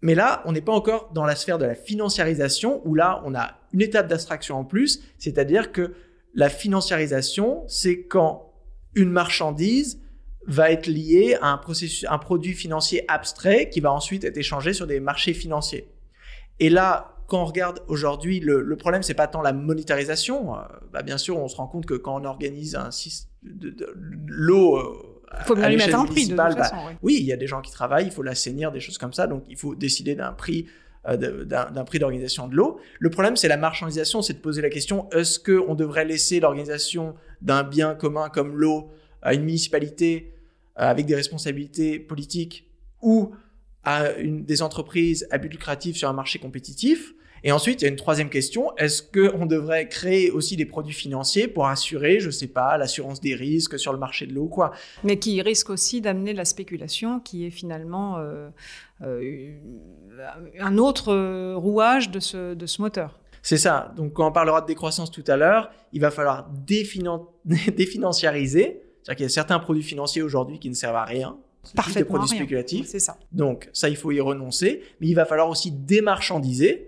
[0.00, 3.34] Mais là, on n'est pas encore dans la sphère de la financiarisation, où là, on
[3.34, 5.92] a une étape d'abstraction en plus, c'est-à-dire que
[6.38, 8.52] la financiarisation, c'est quand
[8.94, 10.00] une marchandise
[10.46, 14.72] va être liée à un, processus, un produit financier abstrait qui va ensuite être échangé
[14.72, 15.88] sur des marchés financiers.
[16.60, 20.54] Et là, quand on regarde aujourd'hui, le, le problème, c'est pas tant la monétarisation.
[20.54, 20.60] Euh,
[20.92, 23.92] bah, bien sûr, on se rend compte que quand on organise un système de, de,
[24.26, 26.76] l'eau euh, il faut bien lui mettre un prix de toute bah, façon.
[26.86, 26.92] oui.
[27.02, 29.26] oui, il y a des gens qui travaillent, il faut l'assainir, des choses comme ça.
[29.26, 30.68] Donc, il faut décider d'un prix de-
[31.16, 32.78] d'un d'un prix d'organisation de l'eau.
[32.98, 37.14] Le problème, c'est la marchandisation, c'est de poser la question est-ce qu'on devrait laisser l'organisation
[37.40, 38.90] d'un bien commun comme l'eau
[39.22, 40.34] à une municipalité
[40.78, 42.70] euh, avec des responsabilités politiques
[43.02, 43.34] ou
[43.84, 47.14] à une, des entreprises à but lucratif sur un marché compétitif?
[47.44, 48.74] Et ensuite, il y a une troisième question.
[48.76, 53.34] Est-ce qu'on devrait créer aussi des produits financiers pour assurer, je sais pas, l'assurance des
[53.34, 54.72] risques sur le marché de l'eau ou quoi?
[55.04, 58.48] Mais qui risque aussi d'amener la spéculation, qui est finalement euh,
[59.02, 59.52] euh,
[60.58, 63.18] un autre euh, rouage de ce, de ce moteur.
[63.42, 63.92] C'est ça.
[63.96, 67.26] Donc, quand on parlera de décroissance tout à l'heure, il va falloir définan-
[67.76, 68.82] définanciariser.
[69.02, 71.36] C'est-à-dire qu'il y a certains produits financiers aujourd'hui qui ne servent à rien.
[71.62, 72.40] Juste des Parfaitement produits rien.
[72.40, 72.86] spéculatifs.
[72.88, 73.16] C'est ça.
[73.32, 74.82] Donc, ça, il faut y renoncer.
[75.00, 76.87] Mais il va falloir aussi démarchandiser.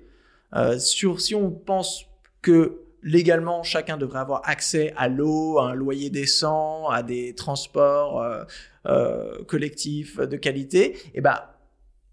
[0.54, 2.06] Euh, sur, si on pense
[2.42, 8.22] que légalement, chacun devrait avoir accès à l'eau, à un loyer décent, à des transports
[8.22, 8.44] euh,
[8.86, 11.38] euh, collectifs de qualité, eh ben,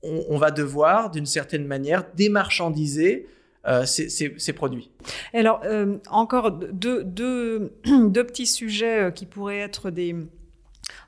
[0.04, 3.28] on, va devoir, d'une certaine manière, démarchandiser
[3.84, 4.92] ces, produits.
[5.34, 5.62] Alors,
[6.10, 10.16] encore deux, deux, deux petits sujets qui pourraient être des,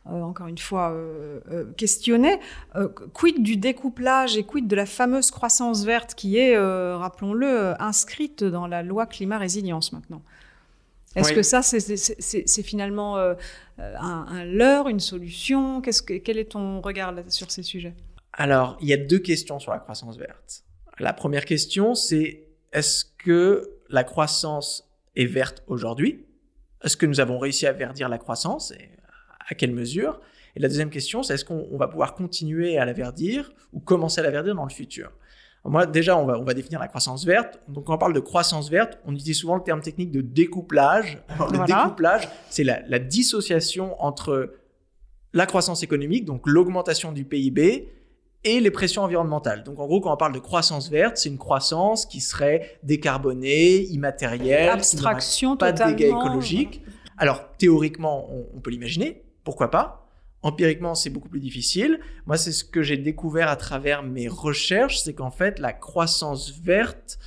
[0.07, 2.39] euh, encore une fois, euh, euh, questionnés.
[2.75, 8.43] Euh, quid du découplage et quid de la fameuse croissance verte qui est, rappelons-le, inscrite
[8.43, 10.21] dans la loi climat-résilience maintenant?
[11.15, 11.35] Est-ce Oui.
[11.35, 13.35] que ça, c'est- finalement un,
[13.79, 15.81] un leurre, une solution?
[15.81, 17.95] Que, Quel est ton regard là- sur ces sujets?
[18.33, 20.63] Alors, il y a deux questions sur la croissance verte.
[20.99, 26.25] La première question, c'est est-ce que la croissance est verte aujourd'hui?
[26.83, 28.71] Est-ce que nous avons réussi à verdir la croissance?
[28.71, 28.89] Et
[29.49, 30.19] à quelle mesure
[30.55, 33.79] Et la deuxième question, c'est est-ce qu'on on va pouvoir continuer à la verdir ou
[33.79, 35.11] commencer à la verdir dans le futur?
[35.65, 37.59] Moi, déjà, on va, on va définir la croissance verte.
[37.67, 41.21] Donc, quand on parle de croissance verte, on utilise souvent le terme technique de découplage.
[41.27, 44.53] Alors, le découplage, c'est la, la dissociation entre
[45.33, 47.91] la croissance économique, donc l'augmentation du PIB,
[48.43, 49.63] et les pressions environnementales.
[49.63, 53.81] Donc en gros, quand on parle de croissance verte, c'est une croissance qui serait décarbonée,
[53.87, 56.81] immatérielle, Abstraction qui pas de dégâts écologiques.
[57.17, 60.07] Alors théoriquement, on, on peut l'imaginer, pourquoi pas?
[60.41, 61.99] Empiriquement, c'est beaucoup plus difficile.
[62.25, 66.51] Moi, c'est ce que j'ai découvert à travers mes recherches, c'est qu'en fait, la croissance
[66.51, 67.19] verte,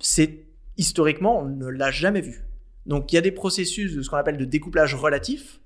[0.00, 2.44] c'est historiquement, on ne l'a jamais vu.
[2.86, 5.60] Donc il y a des processus de ce qu'on appelle de découplage relatif,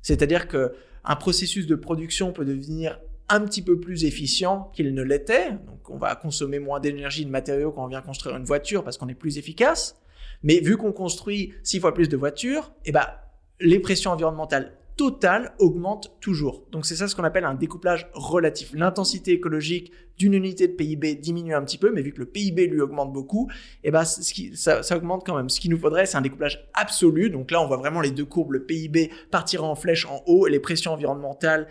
[0.00, 5.02] c'est-à-dire que un processus de production peut devenir un petit peu plus efficient qu'il ne
[5.02, 5.52] l'était.
[5.52, 8.96] Donc, on va consommer moins d'énergie, de matériaux quand on vient construire une voiture parce
[8.96, 9.98] qu'on est plus efficace.
[10.42, 13.06] Mais vu qu'on construit six fois plus de voitures, eh ben,
[13.60, 16.66] les pressions environnementales totales augmentent toujours.
[16.70, 18.72] Donc, c'est ça ce qu'on appelle un découplage relatif.
[18.74, 22.68] L'intensité écologique d'une unité de PIB diminue un petit peu, mais vu que le PIB
[22.68, 23.50] lui augmente beaucoup,
[23.82, 25.48] eh ben, ce qui, ça, ça augmente quand même.
[25.48, 27.30] Ce qu'il nous faudrait, c'est un découplage absolu.
[27.30, 28.52] Donc là, on voit vraiment les deux courbes.
[28.52, 31.66] Le PIB partira en flèche en haut et les pressions environnementales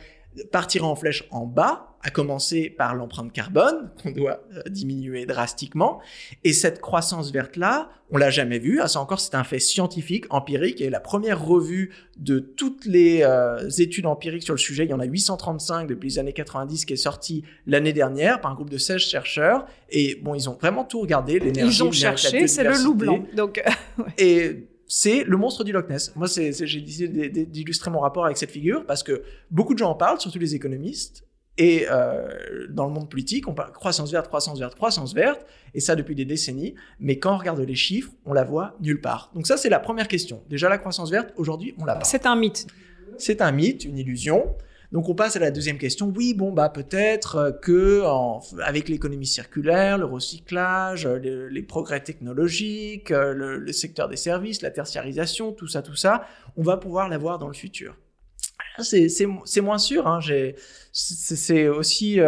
[0.52, 6.02] partira en flèche en bas, à commencer par l'empreinte carbone, qu'on doit euh, diminuer drastiquement.
[6.44, 8.82] Et cette croissance verte-là, on l'a jamais vue.
[8.82, 10.82] Ah, ça encore, c'est un fait scientifique, empirique.
[10.82, 14.94] Et la première revue de toutes les euh, études empiriques sur le sujet, il y
[14.94, 18.70] en a 835 depuis les années 90 qui est sortie l'année dernière par un groupe
[18.70, 19.66] de 16 chercheurs.
[19.90, 21.40] Et bon, ils ont vraiment tout regardé.
[21.40, 23.24] l'énergie, Ils ont cherché, c'est le loup blanc.
[23.36, 23.64] Donc,
[24.18, 26.14] Et c'est le monstre du Loch Ness.
[26.16, 29.80] Moi, c'est, c'est- j'ai décidé d'illustrer mon rapport avec cette figure parce que beaucoup de
[29.80, 31.26] gens en parlent, surtout les économistes.
[31.60, 35.80] Et euh, dans le monde politique, on parle croissance verte, croissance verte, croissance verte, et
[35.82, 36.74] ça depuis des décennies.
[37.00, 39.32] Mais quand on regarde les chiffres, on la voit nulle part.
[39.36, 40.42] Donc ça, c'est la première question.
[40.50, 42.06] Déjà, la croissance verte, aujourd'hui, on l'a pas.
[42.06, 42.66] c'est un mythe.
[43.20, 44.56] C'est un mythe, une illusion.
[44.94, 46.14] Donc on passe à la deuxième question.
[46.16, 48.04] Oui, bon bah peut-être euh, que
[48.62, 54.62] avec l'économie circulaire, le recyclage, euh, le- les progrès technologiques, euh, le, secteur des services,
[54.62, 56.28] la tertiarisation, tout ça, tout ça,
[56.58, 57.98] on va pouvoir l'avoir dans le futur.
[58.80, 60.08] C'est moins sûr.
[60.08, 60.20] Hein,
[60.92, 62.20] c'est aussi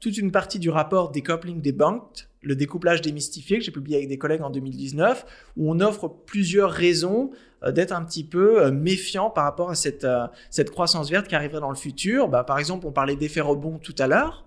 [0.00, 4.18] toute une partie du rapport Decoupling Debunked, le découplage démystifié que j'ai publié avec des
[4.18, 5.24] collègues en 2019,
[5.56, 7.30] où on offre plusieurs raisons
[7.72, 11.34] d'être un petit peu euh, méfiant par rapport à cette, euh, cette croissance verte qui
[11.34, 12.28] arriverait dans le futur.
[12.28, 14.46] Bah, par exemple, on parlait d'effet rebond tout à l'heure.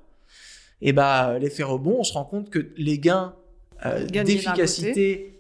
[0.82, 3.34] Et bah, l'effet rebond, on se rend compte que les gains
[3.86, 5.34] euh, d'efficacité,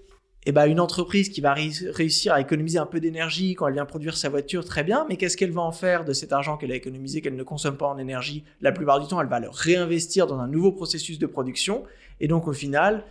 [0.47, 3.73] et bah, une entreprise qui va ré- réussir à économiser un peu d'énergie quand elle
[3.73, 6.57] vient produire sa voiture, très bien, mais qu'est-ce qu'elle va en faire de cet argent
[6.57, 8.45] qu'elle a économisé, qu'elle ne consomme pas en énergie?
[8.61, 11.83] La plupart du temps, elle va le réinvestir dans un nouveau processus de production.
[12.19, 13.03] Et donc, au final,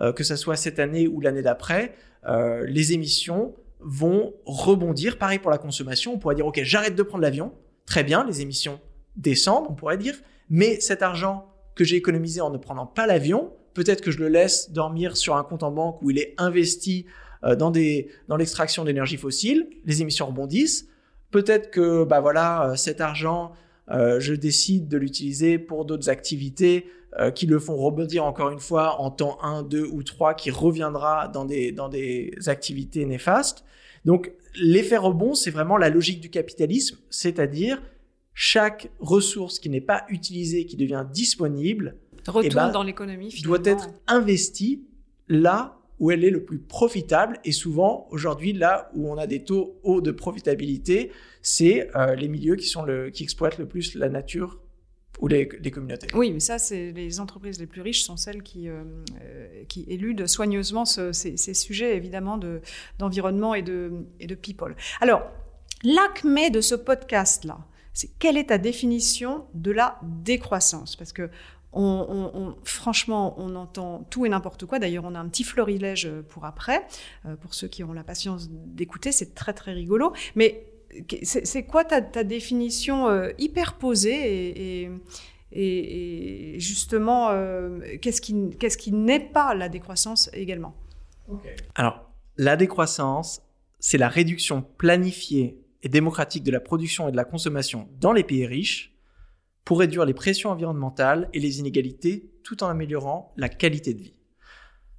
[0.00, 1.94] euh, que ce soit cette année ou l'année d'après,
[2.26, 5.18] euh, les émissions vont rebondir.
[5.18, 7.52] Pareil pour la consommation, on pourrait dire, OK, j'arrête de prendre l'avion,
[7.86, 8.80] très bien, les émissions
[9.16, 10.14] descendent, on pourrait dire,
[10.50, 14.28] mais cet argent que j'ai économisé en ne prenant pas l'avion, peut-être que je le
[14.28, 17.06] laisse dormir sur un compte en banque où il est investi
[17.44, 20.88] euh, dans, dans l'extraction d'énergie fossile, les émissions rebondissent.
[21.30, 23.52] Peut-être que bah voilà, euh, cet argent,
[23.90, 26.86] euh, je décide de l'utiliser pour d'autres activités
[27.34, 31.28] qui le font rebondir encore une fois en temps 1, 2 ou 3, qui reviendra
[31.28, 33.64] dans des, dans des activités néfastes.
[34.04, 37.82] Donc l'effet rebond, c'est vraiment la logique du capitalisme, c'est-à-dire
[38.34, 43.58] chaque ressource qui n'est pas utilisée, qui devient disponible, retourne eh ben, dans l'économie doit
[43.64, 44.84] être investie
[45.28, 47.38] là où elle est le plus profitable.
[47.44, 51.10] Et souvent, aujourd'hui, là où on a des taux hauts de profitabilité,
[51.42, 54.60] c'est euh, les milieux qui, sont le, qui exploitent le plus la nature
[55.18, 56.08] ou les, communautés.
[56.14, 58.84] Oui, mais ça, c'est les entreprises les plus riches sont celles qui, euh,
[59.22, 62.38] euh, éludent soigneusement ces, sujets, évidemment,
[62.98, 64.76] d'environnement et, de, people.
[65.00, 65.22] Alors,
[65.82, 67.58] l'acmé de ce podcast-là,
[67.92, 70.94] c'est quelle est ta définition de la décroissance?
[70.94, 71.30] Parce que
[72.64, 74.78] franchement, on entend tout et n'importe quoi.
[74.78, 76.86] D'ailleurs, on a un petit florilège pour après.
[77.26, 80.12] Euh, pour ceux qui ont la patience d'écouter, c'est très très rigolo.
[80.34, 80.64] Mais
[81.22, 84.90] c'est quoi ta, définition euh, hyper posée et,
[85.52, 90.74] et, justement, euh, qu'est-ce qui, qui n'est pas la décroissance également?
[91.74, 93.42] Alors, la décroissance,
[93.78, 98.24] c'est la réduction planifiée et démocratique de la production et de la consommation dans les
[98.24, 98.94] pays riches
[99.64, 104.14] pour réduire les pressions environnementales et les inégalités tout en améliorant la qualité de vie.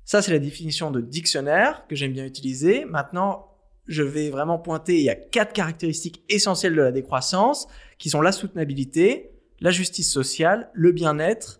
[0.05, 2.85] Ça, c'est la définition de dictionnaire que j'aime bien utiliser.
[2.85, 3.48] Maintenant,
[3.89, 8.21] je vais vraiment pointer, il y a quatre caractéristiques essentielles de la décroissance qui sont
[8.21, 11.59] la soutenabilité, la justice sociale, le bien-être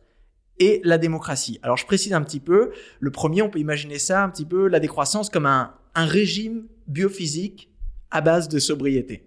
[0.60, 1.60] et la démocratie.
[1.64, 4.68] Alors je précise un petit peu, le premier, on peut imaginer ça un petit peu,
[4.68, 7.70] la décroissance comme un, régime biophysique
[8.10, 9.26] à base de sobriété.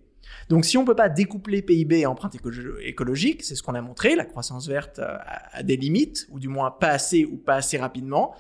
[0.49, 2.35] Donc si on ne peut pas découpler PIB et empreinte
[2.81, 5.19] écologique, c'est ce qu'on a montré, la croissance verte euh,
[5.53, 8.35] a des limites, ou du moins pas assez ou pas assez rapidement,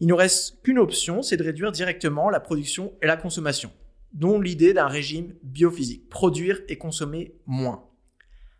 [0.00, 3.70] il ne reste qu'une option, c'est de réduire directement la production et la consommation,
[4.12, 7.84] dont l'idée d'un régime biophysique, produire et consommer moins.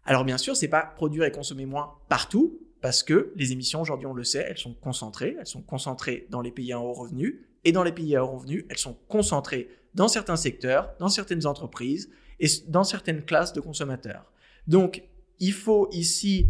[0.05, 4.07] Alors bien sûr, c'est pas produire et consommer moins partout, parce que les émissions aujourd'hui,
[4.07, 7.47] on le sait, elles sont concentrées, elles sont concentrées dans les pays à haut revenu,
[7.65, 11.47] et dans les pays à haut revenu, elles sont concentrées dans certains secteurs, dans certaines
[11.47, 14.33] entreprises, et dans certaines classes de consommateurs.
[14.67, 15.03] Donc,
[15.41, 16.47] il faut ici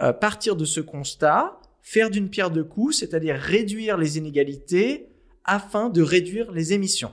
[0.00, 5.08] euh, partir de ce constat, faire d'une pierre deux coups, c'est-à-dire réduire les inégalités
[5.44, 7.12] afin de réduire les émissions.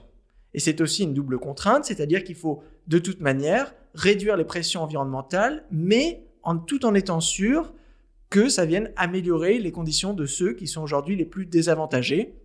[0.56, 4.82] Et c'est aussi une double contrainte, c'est-à-dire qu'il faut de toute manière réduire les pressions
[4.82, 7.74] environnementales, mais en, tout en étant sûr
[8.30, 12.36] que ça vienne améliorer les conditions de ceux qui sont aujourd'hui les plus désavantagés.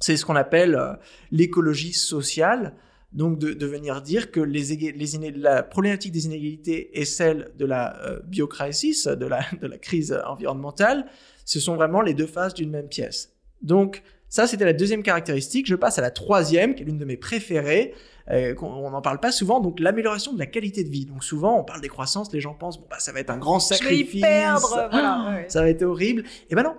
[0.00, 0.94] C'est ce qu'on appelle euh,
[1.30, 2.74] l'écologie sociale
[3.12, 8.20] donc de, venir dire que les, la problématique des inégalités et celle de la euh,
[8.24, 11.06] biocrisis, de la, de la crise environnementale,
[11.44, 13.36] ce sont vraiment les deux faces d'une même pièce.
[13.60, 15.66] Donc ça, c'était la deuxième caractéristique.
[15.66, 17.92] Je passe à la troisième, qui est l'une de mes préférées.
[18.30, 21.04] Euh, on n'en parle pas souvent, donc l'amélioration de la qualité de vie.
[21.04, 23.36] Donc souvent, on parle des croissances, les gens pensent bon bah ça va être un
[23.36, 26.24] grand sacrifice, je vais y perdre, voilà, ça va être horrible.
[26.48, 26.76] Et ben non,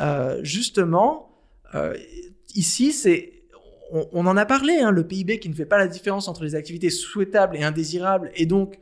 [0.00, 1.28] euh, justement,
[1.74, 1.94] euh,
[2.54, 3.34] ici c'est
[3.92, 6.54] on, en a parlé, hein, le PIB qui ne fait pas la différence entre les
[6.54, 8.78] activités souhaitables et indésirables, et donc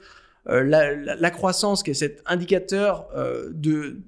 [0.48, 3.98] euh, la, croissance qui est cet indicateur euh, de,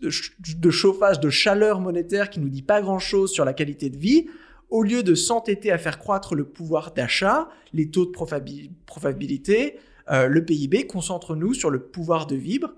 [0.00, 4.26] de, chauffage, de chaleur monétaire qui nous dit pas grand-chose sur la qualité de vie,
[4.70, 9.78] au lieu de s'entêter à faire croître le pouvoir d'achat, les taux de profitabilité,
[10.10, 12.74] euh, le PIB, concentre-nous sur le pouvoir de vivre,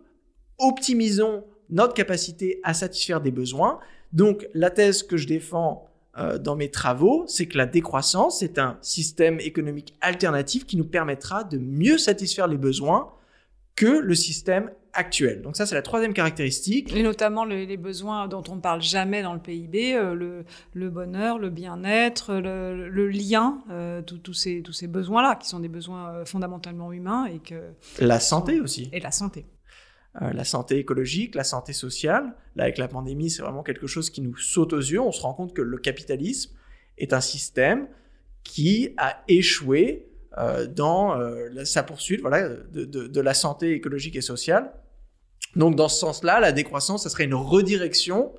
[0.59, 3.79] optimisons notre capacité à satisfaire des besoins.
[4.12, 8.59] Donc la thèse que je défends euh, dans mes travaux, c'est que la décroissance est
[8.59, 13.12] un système économique alternatif qui nous permettra de mieux satisfaire les besoins
[13.74, 15.42] que le système actuel.
[15.42, 16.94] Donc ça, c'est la troisième caractéristique.
[16.94, 21.38] Et notamment les, besoins dont on ne parle jamais dans le PIB, euh, le, bonheur,
[21.38, 26.92] le bien-être, le, lien, euh, tous ces, tous ces besoins-là, qui sont des besoins fondamentalement
[26.92, 27.26] humains.
[27.26, 28.88] et que La santé aussi.
[28.92, 29.46] Et la santé.
[30.22, 32.35] Euh, la santé écologique, la santé sociale.
[32.54, 35.00] Là, avec la pandémie, c'est vraiment quelque chose qui nous saute aux yeux.
[35.00, 36.56] On se rend compte que le capitalisme
[36.96, 37.88] est un système
[38.42, 44.72] qui a échoué euh, dans euh, sa poursuite voilà, de, la santé écologique et sociale.
[45.57, 48.33] Donc, dans ce sens-là, la décroissance, ça serait une redirection,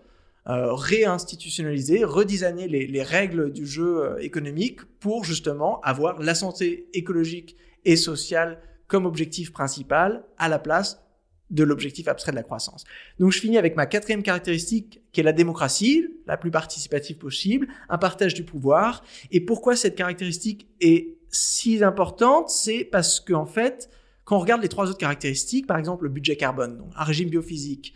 [0.45, 7.97] réinstitutionnaliser, redesigner les, les règles du jeu économique pour justement avoir la santé écologique et
[7.97, 11.03] sociale comme objectif principal à la place
[11.49, 12.83] de l'objectif abstrait de la croissance.
[13.19, 17.67] Donc je finis avec ma quatrième caractéristique qui est la démocratie, la plus participative possible,
[17.89, 19.03] un partage du pouvoir.
[19.31, 22.49] Et pourquoi cette caractéristique est si importante?
[22.49, 23.89] C'est parce qu'en fait,
[24.27, 27.29] quand on regarde les trois autres caractéristiques, par exemple le budget carbone, donc un régime
[27.29, 27.93] biophysique,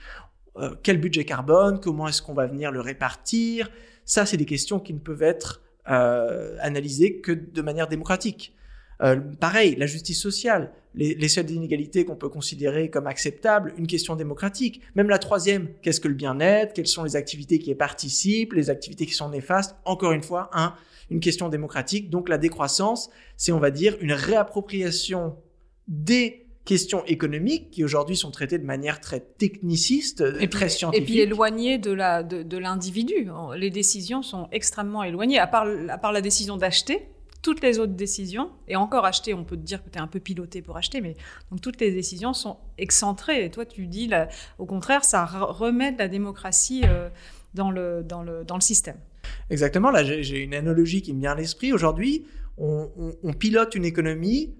[0.55, 3.69] euh, quel budget carbone, comment est-ce qu'on va venir le répartir.
[4.05, 8.55] Ça, c'est des questions qui ne peuvent être euh, analysées que de manière démocratique.
[9.01, 13.87] Euh, pareil, la justice sociale, les, les seuils d'inégalité qu'on peut considérer comme acceptables, une
[13.87, 14.79] question démocratique.
[14.95, 18.69] Même la troisième, qu'est-ce que le bien-être, quelles sont les activités qui y participent, les
[18.69, 20.75] activités qui sont néfastes, encore une fois, un,
[21.09, 22.09] une question démocratique.
[22.09, 25.35] Donc la décroissance, c'est, on va dire, une réappropriation
[25.91, 31.09] des questions économiques qui aujourd'hui sont traitées de manière très techniciste, et très scientifique.
[31.09, 33.27] Et puis éloignées de la de, l'individu.
[33.55, 35.37] Les décisions sont extrêmement éloignées.
[35.37, 37.09] À part à part la décision d'acheter,
[37.41, 40.07] toutes les autres décisions, et encore acheter, on peut te dire que tu es un
[40.07, 41.15] peu piloté pour acheter, mais
[41.49, 43.43] donc toutes les décisions sont excentrées.
[43.45, 44.29] Et toi, tu dis, là,
[44.59, 47.09] au contraire, ça remet de la démocratie euh,
[47.53, 48.97] dans, le, dans, le, dans le système.
[49.49, 49.91] Exactement.
[49.91, 51.73] Là, j'ai une analogie qui me vient à l'esprit.
[51.73, 52.25] Aujourd'hui,
[52.57, 52.89] on,
[53.23, 54.53] on, pilote une économie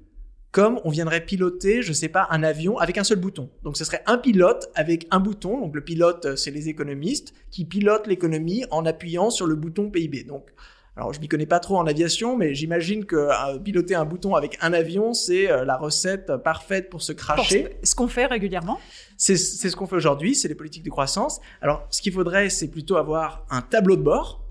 [0.51, 3.49] comme on viendrait piloter, je sais pas, un avion avec un seul bouton.
[3.63, 5.59] Donc ce serait un pilote avec un bouton.
[5.61, 9.89] Donc le pilote, euh, c'est les économistes qui pilotent l'économie en appuyant sur le bouton
[9.89, 10.23] PIB.
[10.23, 10.49] Donc
[10.97, 14.35] alors, je m'y connais pas trop en aviation, mais j'imagine que euh, piloter un bouton
[14.35, 17.77] avec un avion, c'est euh, la recette parfaite pour se cracher.
[17.81, 18.77] ce qu'on fait régulièrement
[19.15, 21.39] C'est ce qu'on fait aujourd'hui, c'est les politiques de croissance.
[21.61, 24.43] Alors, ce qu'il faudrait, c'est plutôt avoir un tableau de bord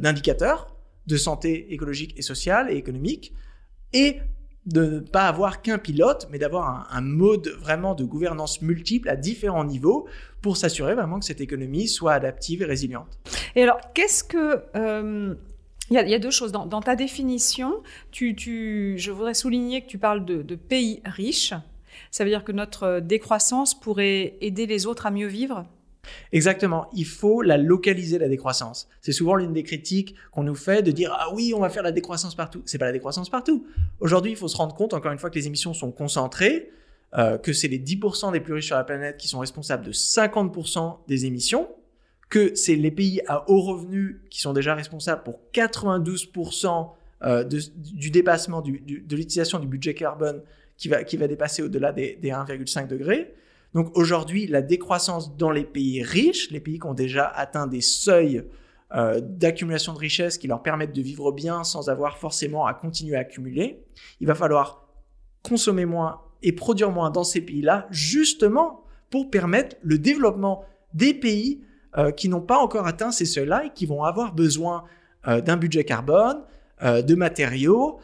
[0.00, 0.76] d'indicateurs
[1.08, 3.32] de santé écologique et sociale et économique,
[3.92, 4.20] et
[4.68, 9.16] de ne pas avoir qu'un pilote, mais d'avoir un, mode vraiment de gouvernance multiple à
[9.16, 10.06] différents niveaux
[10.42, 13.18] pour s'assurer vraiment que cette économie soit adaptive et résiliente.
[13.56, 14.62] Et alors, qu'est-ce que...
[14.76, 15.34] Euh,
[15.90, 16.52] il y, a deux choses.
[16.52, 21.54] Dans, ta définition, je voudrais souligner que tu parles de, de pays riches.
[22.10, 25.64] Ça veut dire que notre décroissance pourrait aider les autres à mieux vivre?
[26.32, 28.88] Exactement, il faut la localiser la décroissance.
[29.00, 31.82] C'est souvent l'une des critiques qu'on nous fait de dire ah oui, on va faire
[31.82, 32.62] la décroissance partout.
[32.66, 33.66] C'est pas la décroissance partout.
[34.00, 36.70] Aujourd'hui, il faut se rendre compte encore une fois que les émissions sont concentrées,
[37.16, 39.92] euh, que c'est les 10% des plus riches sur la planète qui sont responsables de
[39.92, 41.68] 50% des émissions,
[42.28, 46.90] que c'est les pays à haut revenu qui sont déjà responsables pour 92%
[47.24, 50.42] euh, du dépassement de l'utilisation du budget carbone
[50.76, 53.34] qui va, qui va dépasser au-delà des 1,5 degrés
[53.74, 57.80] donc aujourd'hui, la décroissance dans les pays riches, les pays qui ont déjà atteint des
[57.80, 58.44] seuils
[58.94, 63.16] euh, d'accumulation de richesses qui leur permettent de vivre bien sans avoir forcément à continuer
[63.16, 63.84] à accumuler,
[64.20, 64.88] il va falloir
[65.42, 70.64] consommer moins et produire moins dans ces pays-là, justement pour permettre le développement
[70.94, 71.60] des pays
[71.98, 74.84] euh, qui n'ont pas encore atteint ces seuils-là et qui vont avoir besoin
[75.26, 76.42] euh, d'un budget carbone,
[76.80, 77.98] de matériaux,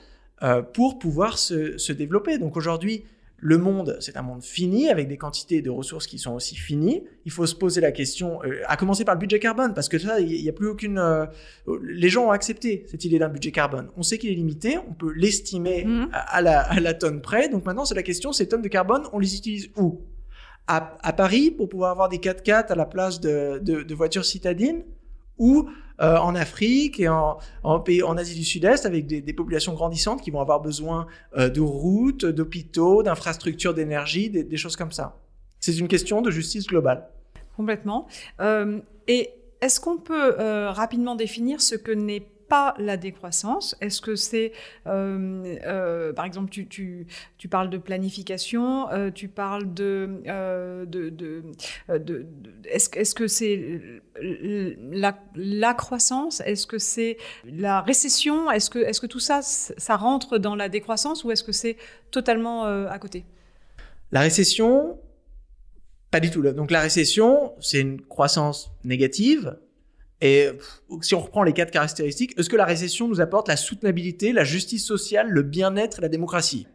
[0.73, 2.39] pour pouvoir se, se développer.
[2.39, 3.05] Donc aujourd'hui,
[3.47, 7.05] le monde, c'est un monde fini, avec des quantités de ressources qui sont aussi finies.
[7.27, 9.99] Il faut se poser la question, euh, à commencer par le budget carbone, parce que
[9.99, 10.97] ça, il n'y a plus aucune...
[10.99, 11.27] Euh,
[11.83, 13.91] les gens ont accepté cette idée d'un budget carbone.
[13.99, 16.09] On sait qu'il est limité, on peut l'estimer mhm.
[16.11, 17.51] à, la, tonne près.
[17.51, 20.01] Donc maintenant, c'est la question, ces tonnes de carbone, on les utilise où?
[20.67, 24.85] À, Paris, pour pouvoir avoir des 4x4 à la place de voitures citadines?
[25.39, 25.69] Ou
[26.01, 30.41] euh, en Afrique et en, en, Asie du Sud-Est avec des, populations grandissantes qui vont
[30.41, 31.07] avoir besoin
[31.37, 35.17] euh, de routes, d'hôpitaux, d'infrastructures d'énergie, des, choses comme ça.
[35.61, 37.09] C'est une question de justice globale.
[37.57, 38.09] Complètement.
[38.41, 39.31] Euh, et
[39.61, 40.35] est-ce qu'on peut
[40.69, 43.77] rapidement définir ce que n'est pas la décroissance.
[43.81, 44.53] Est-ce que c'est,
[44.87, 50.23] euh, euh, par exemple, tu, tu, parles de planification, euh, tu parles de,
[50.87, 51.43] de, de,
[51.89, 52.27] de
[52.65, 53.81] est-ce, est-ce que c'est
[54.21, 56.41] la, la, croissance?
[56.47, 58.51] Est-ce que c'est la récession?
[58.51, 61.77] Est-ce que, est-ce que tout ça, ça rentre dans la décroissance ou est-ce que c'est
[62.11, 63.25] totalement à côté?
[64.13, 64.99] La récession,
[66.11, 66.43] pas du tout.
[66.43, 69.57] Donc la récession, c'est une croissance négative
[70.21, 70.49] et
[71.03, 74.45] si on reprend les quatre caractéristiques, est-ce que la récession nous apporte la soutenabilité, la
[74.45, 76.67] justice sociale, le bien-être et la démocratie?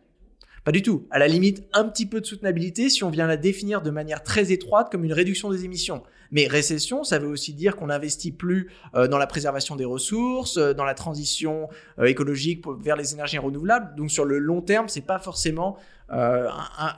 [0.64, 1.08] Pas du tout.
[1.10, 4.24] À la limite, un petit peu de soutenabilité si on vient la définir de manière
[4.24, 6.04] très étroite comme une réduction des émissions.
[6.32, 10.58] Mais récession, ça veut aussi dire qu'on n'investit plus euh, dans la préservation des ressources,
[10.58, 13.96] euh, dans la transition euh, écologique vers les énergies renouvelables.
[13.96, 15.78] Donc sur le long terme, c'est pas forcément
[16.10, 16.48] un,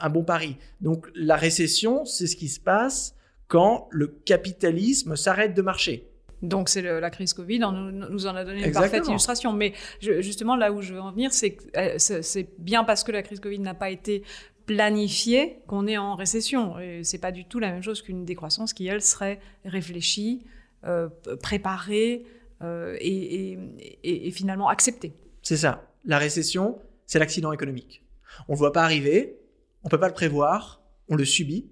[0.02, 0.58] un bon pari.
[0.82, 3.16] Donc la récession, c'est ce qui se passe
[3.48, 6.11] quand le capitalisme s'arrête de marcher.
[6.42, 9.54] Donc c'est la crise Covid, on nous, en a donné une parfaite illustration.
[9.54, 13.12] Mais justement, là où je veux en venir, c'est que euh, c'est bien parce que
[13.12, 14.24] la crise Covid n'a pas été
[14.66, 16.80] planifiée qu'on est en récession.
[16.80, 20.46] Et c'est pas du tout la même chose qu'une décroissance qui, elle, serait réfléchie,
[20.86, 21.10] euh,
[21.42, 22.26] préparée
[22.62, 23.58] euh, et,
[24.04, 25.14] et, finalement acceptée.
[25.42, 25.88] C'est ça.
[26.06, 28.04] La récession, c'est l'accident économique.
[28.48, 29.38] On ne voit pas arriver,
[29.84, 31.70] on peut pas le prévoir, on le subit.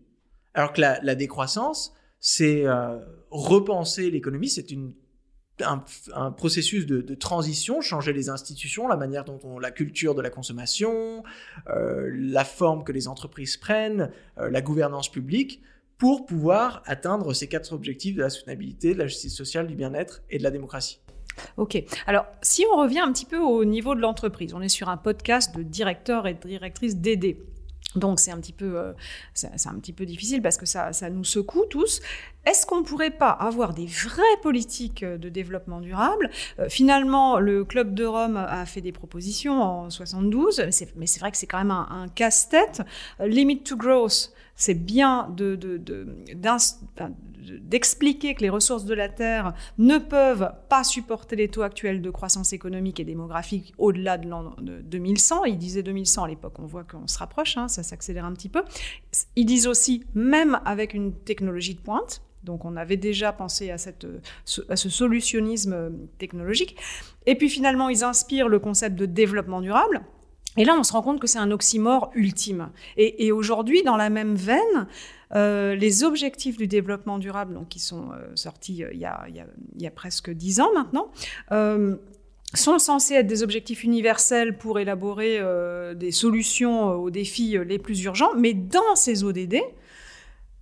[0.54, 3.00] Alors que la, la décroissance, c'est euh,
[3.32, 4.68] repenser l'économie, c'est
[5.62, 10.30] un, processus de, transition, changer les institutions, la manière dont on, la culture de la
[10.30, 11.24] consommation,
[11.70, 15.62] euh, la forme que les entreprises prennent, euh, la gouvernance publique,
[15.98, 20.22] pour pouvoir atteindre ces quatre objectifs de la soutenabilité, de la justice sociale, du bien-être
[20.30, 21.02] et de la démocratie.
[21.58, 21.84] Ok.
[22.08, 24.98] Alors, si on revient un petit peu au niveau de l'entreprise, on est sur un
[24.98, 27.42] podcast de directeurs et de directrices d'aider.
[27.96, 28.94] Donc c'est un petit peu, euh,
[29.34, 32.02] c'est un petit peu difficile parce que ça, ça nous secoue tous.
[32.46, 36.30] Est-ce qu'on ne pourrait pas avoir des vraies politiques de développement durable?
[36.60, 40.62] Euh, Finalement, le Club de Rome a fait des propositions en 72,
[40.96, 42.84] mais c'est vrai que c'est quand même un, un casse-tête.
[43.20, 45.58] Limit to growth, c'est bien de,
[47.62, 52.10] d'expliquer que les ressources de la Terre ne peuvent pas supporter les taux actuels de
[52.10, 55.46] croissance économique et démographique au-delà de l'an 2100.
[55.46, 58.50] Ils disaient 2100 à l'époque, on voit qu'on se rapproche, hein, ça s'accélère un petit
[58.50, 58.64] peu.
[59.38, 63.78] Ils disent aussi, même avec une technologie de pointe, donc on avait déjà pensé à,
[63.78, 66.76] ce solutionnisme technologique.
[67.26, 70.02] Et puis finalement, ils inspirent le concept de développement durable.
[70.58, 72.70] Et là, on se rend compte que c'est un oxymore ultime.
[72.98, 74.88] Et, aujourd'hui, dans la même veine,
[75.36, 79.26] euh, les objectifs du développement durable, donc, qui sont euh, sortis euh, il, y a,
[79.28, 81.12] il, y a, presque dix ans maintenant,
[82.56, 85.40] sont censés être des objectifs universels pour élaborer
[85.96, 88.32] des solutions aux défis les plus urgents.
[88.36, 89.58] Mais dans ces ODD,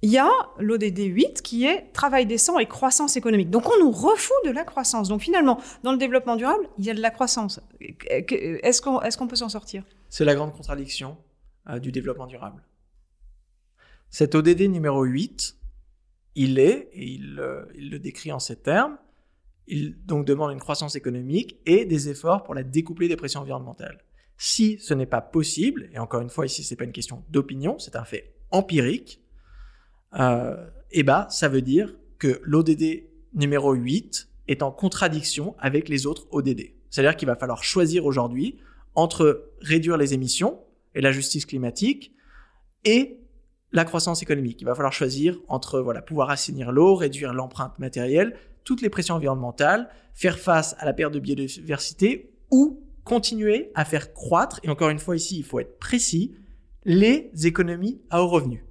[0.02, 0.30] il y a
[0.60, 3.50] l'ODD 8 qui est travail décent et croissance économique.
[3.50, 5.10] Donc on nous refout de la croissance.
[5.10, 7.60] Donc finalement, dans le développement durable, il y a de la croissance.
[7.80, 9.84] Est-ce qu'on peut s'en sortir?
[10.10, 11.18] C'est la grande contradiction
[11.70, 12.64] euh, du développement durable.
[14.10, 15.58] Cet ODD numéro 8,
[16.36, 18.98] il est, et il, euh, il, le décrit en ces termes,
[19.68, 24.00] il donc demande une croissance économique et des efforts pour la découpler des pressions environnementales.
[24.38, 27.80] Si ce n'est pas possible, et encore une fois ici c'est pas une question d'opinion,
[27.80, 29.22] c'est un fait empirique,
[30.14, 33.03] et bah, ça veut dire que l'ODD
[33.34, 36.72] numéro 8 est en contradiction avec les autres ODD.
[36.89, 38.58] C'est-à-dire qu'il va falloir choisir aujourd'hui
[38.95, 40.60] entre réduire les émissions
[40.95, 42.14] et la justice climatique
[42.86, 43.20] et
[43.72, 44.62] la croissance économique.
[44.62, 49.16] Il va falloir choisir entre voilà, pouvoir assainir l'eau, réduire l'empreinte matérielle, toutes les pressions
[49.16, 54.89] environnementales, faire face à la perte de biodiversité ou continuer à faire croître, et encore
[54.89, 56.36] une fois ici, il faut être précis,
[56.84, 58.66] les économies à haut revenu.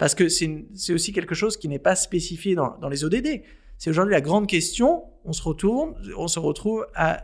[0.00, 3.42] Parce que c'est aussi quelque chose qui n'est pas spécifié dans, les ODD.
[3.76, 7.22] C'est aujourd'hui la grande question, on se retourne, on se retrouve à,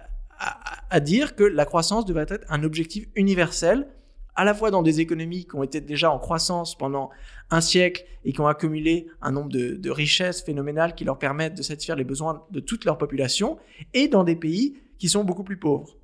[1.01, 3.89] dire que la croissance devrait être un objectif universel,
[4.35, 7.09] à la fois dans des économies qui ont été déjà en croissance pendant
[7.49, 11.63] un siècle et qui ont accumulé un nombre de, richesses phénoménales qui leur permettent de
[11.63, 13.57] satisfaire les besoins de toute leur population,
[13.95, 15.97] et dans des pays qui sont beaucoup plus pauvres.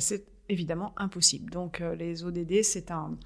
[0.00, 1.52] C'est évidemment impossible.
[1.52, 3.16] Donc euh, les ODD, c'est un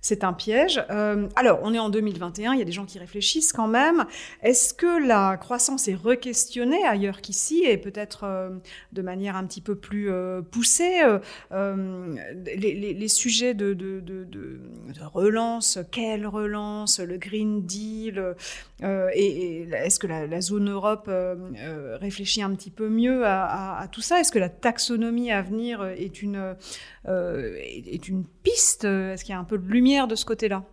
[0.00, 0.82] c'est un piège.
[0.90, 4.04] Euh, alors, on est en 2021, il y a des gens qui réfléchissent quand même.
[4.42, 8.50] Est-ce que la croissance est requestionnée ailleurs qu'ici et peut-être euh,
[8.92, 11.02] de manière un petit peu plus euh, poussée
[11.50, 13.76] les, sujets de,
[15.12, 18.34] relance, quelle relance, le Green Deal,
[18.80, 21.10] est-ce que la, zone Europe
[22.00, 24.20] réfléchit un petit peu mieux à, à tout ça?
[24.20, 26.54] Est-ce que la taxonomie à venir est une
[27.06, 28.84] est une piste?
[28.84, 30.64] Est-ce qu'il y a un peu de lumière de ce côté-là?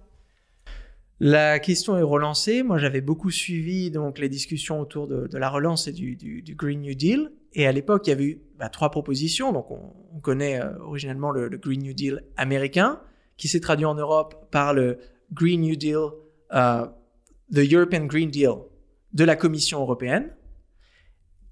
[1.19, 2.61] La question est relancée.
[2.61, 6.93] Moi, j'avais beaucoup suivi donc les discussions autour de, la relance et du, Green New
[6.93, 7.31] Deal.
[7.53, 9.53] Et à l'époque, il y avait eu bah, trois propositions.
[9.53, 12.99] Donc, on, connaît euh, originellement le, Green New Deal américain,
[13.37, 14.97] qui s'est traduit en Europe par le
[15.31, 16.09] Green New Deal,
[16.53, 16.85] euh,
[17.53, 18.55] the European Green Deal
[19.13, 20.31] de la Commission européenne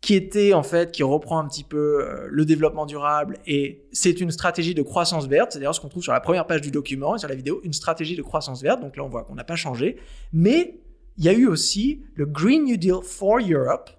[0.03, 4.19] qui était en fait, qui reprend un petit peu euh, le développement durable et c'est
[4.19, 5.53] une stratégie de croissance verte.
[5.53, 7.61] C'est d'ailleurs ce qu'on trouve sur la première page du document et sur la vidéo,
[7.63, 8.81] une stratégie de croissance verte.
[8.81, 9.95] Donc là, on voit qu'on n'a pas changé.
[10.33, 10.77] Mais
[11.17, 13.91] il y a eu aussi le Green New Deal for Europe,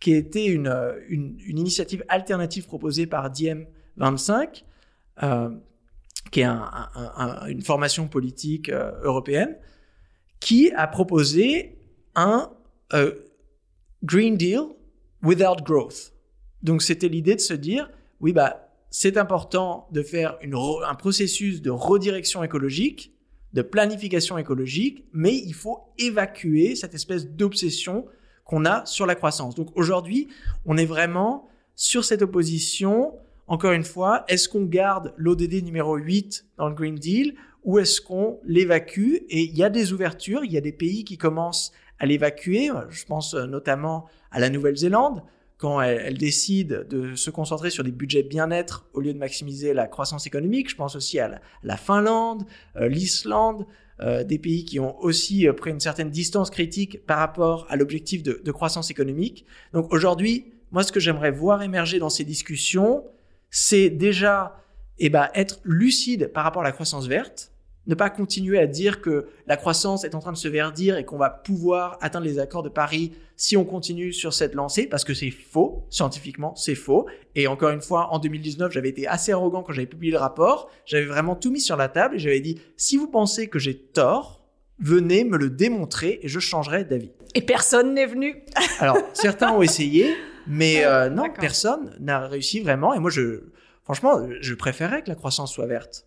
[0.00, 4.64] qui était une, euh, une, initiative alternative proposée par Diem25,
[5.22, 5.50] euh,
[6.32, 9.56] qui est un, un, une formation politique européenne,
[10.40, 11.78] qui a proposé
[12.16, 12.50] un
[14.02, 14.62] Green Deal
[15.24, 16.12] without growth.
[16.62, 21.70] Donc c'était l'idée de se dire, oui, bah, c'est important de faire un processus de
[21.70, 23.12] redirection écologique,
[23.52, 28.06] de planification écologique, mais il faut évacuer cette espèce d'obsession
[28.44, 29.54] qu'on a sur la croissance.
[29.54, 30.28] Donc aujourd'hui,
[30.64, 33.14] on est vraiment sur cette opposition.
[33.46, 38.00] Encore une fois, est-ce qu'on garde l'ODD numéro 8 dans le Green Deal ou est-ce
[38.00, 39.16] qu'on l'évacue?
[39.28, 42.70] Et il y a des ouvertures, il y a des pays qui commencent à l'évacuer.
[42.90, 45.22] Je pense euh, notamment à la Nouvelle-Zélande,
[45.56, 49.86] quand elle, décide de se concentrer sur des budgets bien-être au lieu de maximiser la
[49.86, 50.68] croissance économique.
[50.68, 52.44] Je pense aussi à la, Finlande,
[52.76, 53.64] euh, l'Islande,
[54.00, 58.22] euh, des pays qui ont aussi pris une certaine distance critique par rapport à l'objectif
[58.22, 59.46] de, de, croissance économique.
[59.72, 63.04] Donc aujourd'hui, moi, ce que j'aimerais voir émerger dans ces discussions,
[63.48, 64.60] c'est déjà
[64.98, 67.52] eh ben, être lucide par rapport à la croissance verte,
[67.86, 71.04] ne pas continuer à dire que la croissance est en train de se verdir et
[71.04, 75.04] qu'on va pouvoir atteindre les accords de Paris si on continue sur cette lancée, parce
[75.04, 77.06] que c'est faux, scientifiquement, c'est faux.
[77.34, 80.70] Et encore une fois, en 2019, j'avais été assez arrogant quand j'avais publié le rapport,
[80.86, 83.76] j'avais vraiment tout mis sur la table et j'avais dit, si vous pensez que j'ai
[83.76, 84.44] tort,
[84.78, 87.12] venez me le démontrer et je changerai d'avis.
[87.34, 88.44] Et personne n'est venu.
[88.78, 90.14] Alors, certains ont essayé,
[90.46, 92.94] mais euh, non, personne n'a réussi vraiment.
[92.94, 93.44] Et moi, je,
[93.82, 96.06] franchement, je préférais que la croissance soit verte.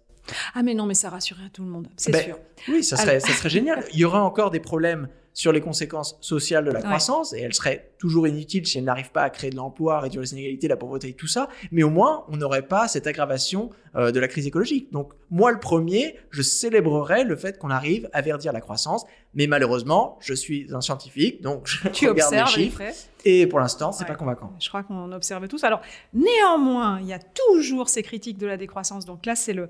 [0.55, 2.37] Ah mais non, mais ça rassurerait tout le monde, c'est Ben, sûr.
[2.67, 3.83] Oui, ça serait, ça serait génial.
[3.93, 6.85] Il y aura encore des problèmes sur les conséquences sociales de la Ouais.
[6.85, 10.23] croissance et elle serait toujours inutile si elle n'arrive pas à créer de l'emploi, réduire
[10.23, 11.47] les inégalités, la pauvreté et tout ça.
[11.71, 14.91] Mais au moins, on n'aurait pas cette aggravation euh, de la crise écologique.
[14.91, 19.05] Donc, moi, le premier, je célébrerais le fait qu'on arrive à verdir la croissance.
[19.35, 22.81] Mais malheureusement, je suis un scientifique, donc je Tu regarde les observes les chiffres
[23.23, 24.07] et pour l'instant, c'est Ouais.
[24.09, 24.53] pas convaincant.
[24.59, 25.63] Je crois qu'on observe tous.
[25.63, 25.81] Alors,
[26.13, 29.05] néanmoins, il y a toujours ces critiques de la décroissance.
[29.05, 29.69] Donc là, c'est le,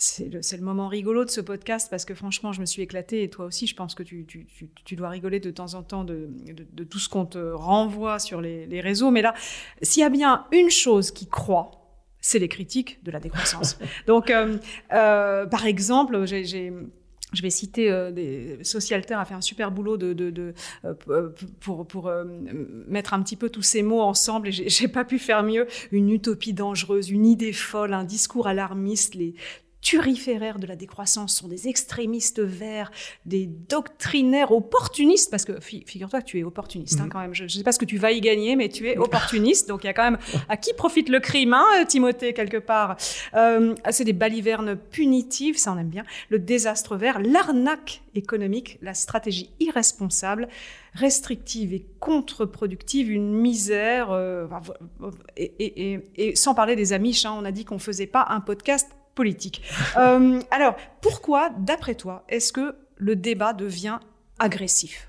[0.00, 3.30] c'est le, moment rigolo de ce podcast parce que franchement, je me suis éclatée et
[3.30, 6.04] toi aussi, je pense que tu, tu, tu, tu dois rigoler de temps en temps
[6.04, 9.10] de, de, de tout ce qu'on te renvoie sur les, les réseaux.
[9.10, 9.34] Mais là,
[9.82, 11.72] s'il y a bien une chose qui croit,
[12.20, 13.76] c'est les critiques de la décroissance.
[14.06, 14.58] Donc, euh,
[14.92, 16.72] euh, par exemple, j'ai-.
[17.34, 20.54] Je vais citer euh, des Socialterre a fait un super boulot de, de, de
[20.86, 20.94] euh,
[21.28, 22.24] p- pour pour euh,
[22.86, 25.66] mettre un petit peu tous ces mots ensemble et j'ai j'ai pas pu faire mieux.
[25.92, 29.34] Une utopie dangereuse, une idée folle, un discours alarmiste, les
[29.88, 32.90] turiféraires de la décroissance sont des extrémistes verts,
[33.24, 37.08] des doctrinaires opportunistes, parce que fi- figure-toi que tu es opportuniste hein, Mhm.
[37.10, 37.34] quand même.
[37.34, 39.84] Je ne sais pas ce que tu vas y gagner, mais tu es opportuniste, donc
[39.84, 40.18] il y a quand même
[40.50, 42.96] à qui profite le crime, hein, Timothée, quelque part.
[43.32, 48.92] Euh, c'est des balivernes punitives, ça on aime bien, le désastre vert, l'arnaque économique, la
[48.92, 50.48] stratégie irresponsable,
[50.92, 54.46] restrictive et contre-productive, une misère, euh,
[55.38, 58.40] et- et- et sans parler des Amish, hein, on a dit qu'on faisait pas un
[58.40, 58.90] podcast
[59.96, 63.98] Euh, alors, pourquoi, d'après toi, est-ce que le débat devient
[64.38, 65.08] agressif?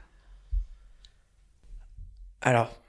[2.41, 2.80] Alors,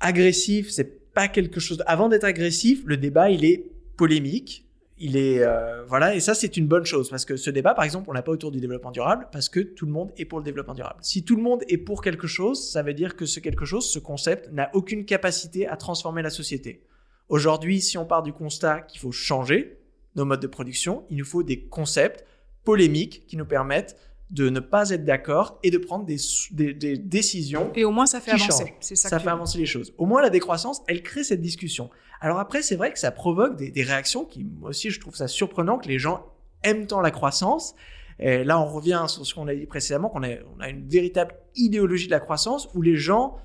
[0.00, 1.82] agressif, c'est pas quelque chose.
[1.86, 3.64] Avant d'être agressif, le débat, il est
[3.96, 4.64] polémique.
[5.00, 7.84] Il est euh, voilà et ça c'est une bonne chose parce que ce débat par
[7.84, 10.40] exemple on l'a pas autour du développement durable parce que tout le monde est pour
[10.40, 10.98] le développement durable.
[11.02, 13.88] Si tout le monde est pour quelque chose, ça veut dire que ce quelque chose,
[13.88, 16.82] ce concept n'a aucune capacité à transformer la société.
[17.28, 19.78] Aujourd'hui, si on part du constat qu'il faut changer
[20.16, 22.24] nos modes de production, il nous faut des concepts
[22.64, 23.96] polémiques qui nous permettent
[24.30, 26.18] de ne pas être d'accord et de prendre des,
[26.50, 28.74] des- des décisions Et au moins, ça fait avancer.
[28.80, 29.94] C'est ça, fait avancer les choses.
[29.96, 31.88] Au moins, la décroissance, elle crée cette discussion.
[32.20, 35.14] Alors après, c'est vrai que ça provoque des, des réactions qui, moi aussi, je trouve
[35.16, 36.26] ça surprenant que les gens
[36.62, 37.74] aiment tant la croissance.
[38.18, 40.86] Et là, on revient sur ce qu'on a dit précédemment, qu'on a, on a une
[40.88, 43.36] véritable idéologie de la croissance où les gens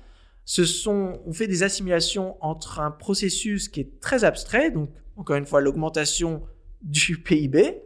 [0.44, 5.36] se sont, ont fait des assimilations entre un processus qui est très abstrait, donc encore
[5.36, 6.42] une fois l'augmentation
[6.84, 7.82] du PIB,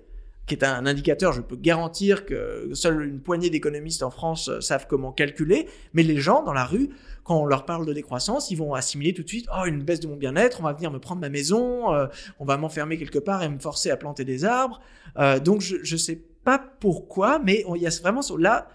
[0.48, 4.60] qui est un indicateur, je peux garantir que seule une poignée d'économistes en France euh,
[4.60, 6.88] savent comment calculer, mais les gens dans la rue,
[7.22, 10.00] quand on leur parle de décroissance, ils vont assimiler tout de suite, oh, une baisse
[10.00, 12.06] de mon bien-être, on va venir me prendre ma maison, euh,
[12.38, 14.80] on va m'enfermer quelque part et me forcer à planter des arbres.
[15.18, 18.68] Euh, donc je, je sais pas pourquoi, mais il y a vraiment là,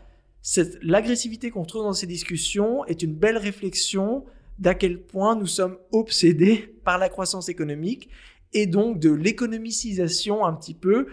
[0.83, 4.25] l'agressivité qu'on trouve dans ces discussions est une belle réflexion
[4.59, 8.09] d'à quel point nous sommes obsédés par la croissance économique
[8.53, 11.07] et donc de l'économicisation un petit peu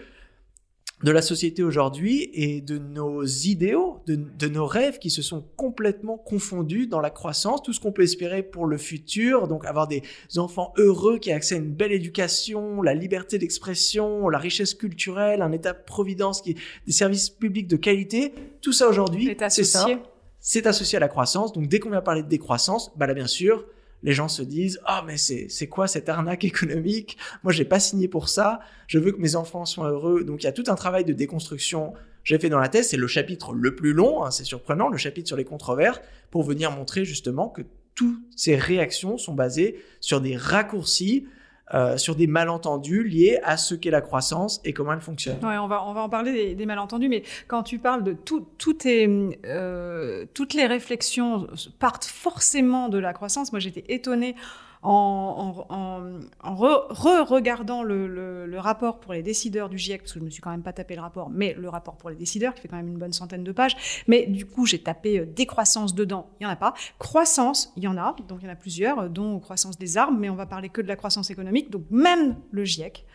[1.03, 5.43] de la société aujourd'hui et de nos idéaux, de, de nos rêves qui se sont
[5.55, 9.87] complètement confondus dans la croissance, tout ce qu'on peut espérer pour le futur, donc avoir
[9.87, 10.03] des
[10.37, 15.41] enfants heureux qui aient accès à une belle éducation, la liberté d'expression, la richesse culturelle,
[15.41, 19.93] un état-providence, qui des services publics de qualité, tout ça aujourd'hui, est c'est associé.
[19.93, 20.07] simple,
[20.39, 21.53] c'est associé à la croissance.
[21.53, 23.65] Donc dès qu'on vient parler de décroissance, bah là bien sûr,
[24.03, 27.17] les gens se disent ah mais c'est quoi cette arnaque économique?
[27.43, 28.59] Moi j'ai pas signé pour ça.
[28.87, 30.23] Je veux que mes enfants soient heureux.
[30.23, 31.93] Donc il y a tout un travail de déconstruction.
[32.23, 34.97] J'ai fait dans la thèse, c'est le chapitre le plus long, hein, c'est surprenant, le
[34.97, 37.63] chapitre sur les controverses, pour venir montrer justement que
[37.95, 41.27] toutes ces réactions sont basées sur des raccourcis,
[41.73, 45.37] euh, sur des malentendus liés à ce qu'est la croissance et comment elle fonctionne.
[45.41, 48.45] On va, on va en parler des, malentendus, mais quand tu parles de tout,
[48.85, 51.47] euh, toutes les réflexions
[51.79, 53.51] partent forcément de la croissance.
[53.51, 54.35] Moi, j'étais étonnée
[54.83, 60.19] en, en, en, en re- re-regardant le, rapport pour les décideurs du GIEC, parce que
[60.19, 62.53] je me suis quand même pas tapé le rapport, mais le rapport pour les décideurs,
[62.53, 64.03] qui fait quand même une bonne centaine de pages.
[64.07, 66.73] Mais du coup, j'ai tapé euh, décroissance dedans, il y en a pas.
[66.99, 69.97] Croissance, il y en a, donc il y en a plusieurs, euh, dont croissance des
[69.97, 71.69] armes, mais on va parler que de la croissance économique.
[71.69, 73.05] Donc même le GIEC,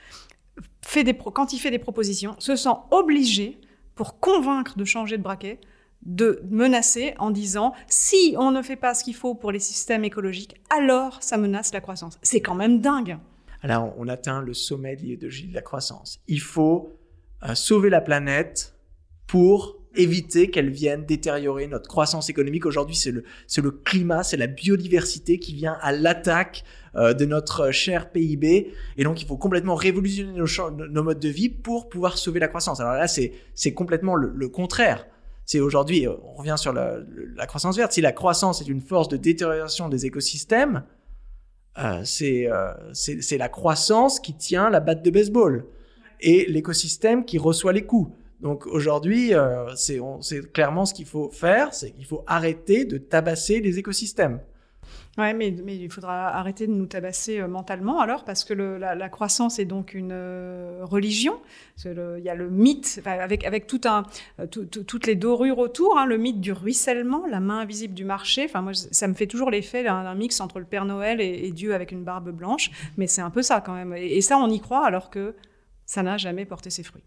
[0.83, 3.61] fait des quand il fait des propositions, se sent obligé,
[3.95, 5.59] pour convaincre de changer de braquet,
[6.03, 10.05] de menacer en disant si on ne fait pas ce qu'il faut pour les systèmes
[10.05, 12.19] écologiques, alors ça menace la croissance.
[12.23, 13.19] C'est quand même dingue.
[13.63, 16.21] Là, on- atteint le sommet de l'idéologie de la croissance.
[16.29, 16.93] Il faut
[17.55, 18.77] sauver la planète
[19.27, 22.67] pour éviter qu'elle vienne détériorer notre croissance économique.
[22.67, 23.25] Aujourd'hui, c'est le,
[23.57, 28.73] le climat, c'est la biodiversité qui vient à l'attaque euh, de notre cher PIB.
[28.97, 32.81] Et donc, il faut complètement révolutionner nos, modes de vie pour pouvoir sauver la croissance.
[32.81, 35.07] Alors là, c'est complètement le, contraire.
[35.47, 37.93] C'est aujourd'hui, euh, on revient sur la, croissance verte.
[37.93, 40.83] Si la croissance est une force de détérioration des écosystèmes,
[41.79, 45.65] euh, c'est, euh, c'est, la croissance qui tient la batte de baseball
[46.21, 48.13] et l'écosystème qui reçoit les coups.
[48.41, 49.33] Donc aujourd'hui,
[49.77, 49.99] c'est
[50.53, 54.41] clairement ce qu'il faut faire, c'est qu'il faut arrêter de tabasser les écosystèmes.
[55.19, 58.77] Ouais, mais, mais, il faudra arrêter de nous tabasser euh, mentalement alors, parce que le,
[58.77, 61.41] la, la, croissance est donc une euh, religion.
[61.87, 64.03] il y a le mythe, avec, avec tout un,
[64.41, 68.05] euh, tout, toutes les dorures autour, hein, le mythe du ruissellement, la main invisible du
[68.05, 68.45] marché.
[68.45, 71.75] Enfin, moi, ça me fait toujours l'effet d'un mix entre le Père Noël et, Dieu
[71.75, 73.95] avec une barbe blanche, mais c'est un peu ça quand même.
[73.95, 75.35] Et, et ça, on y croit alors que
[75.87, 77.05] ça n'a jamais porté ses fruits.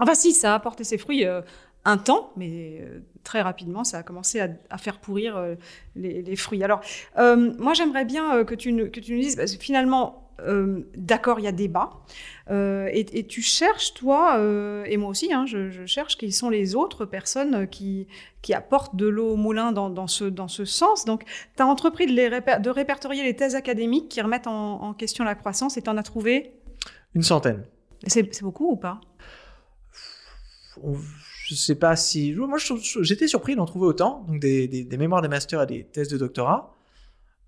[0.00, 1.42] Enfin, si, ça a apporté ses fruits euh,
[1.84, 5.54] un temps, mais euh, très rapidement, ça a commencé à, faire pourrir euh,
[5.96, 6.62] les, fruits.
[6.62, 6.80] Alors,
[7.16, 10.26] moi, j'aimerais bien que, tu, que tu nous dises, parce que finalement,
[10.96, 11.90] d'accord, il y a débat,
[12.50, 14.38] et, tu cherches, toi,
[14.86, 18.06] et moi aussi, hein, je, cherche qui sont les autres personnes qui,
[18.40, 21.04] qui apportent de l'eau au moulin dans, ce, dans ce sens.
[21.04, 21.24] Donc,
[21.56, 25.24] tu as entrepris de, les de répertorier les thèses académiques qui remettent en, en question
[25.24, 26.54] la croissance, et tu en as trouvé
[27.14, 27.64] Une centaine.
[28.06, 29.00] C'est beaucoup ou pas?
[31.50, 32.32] Je sais pas si.
[32.32, 32.58] Moi,
[33.00, 34.24] j'étais surpris d'en trouver autant.
[34.28, 36.76] Donc, des, mémoires des masters et des thèses de doctorat.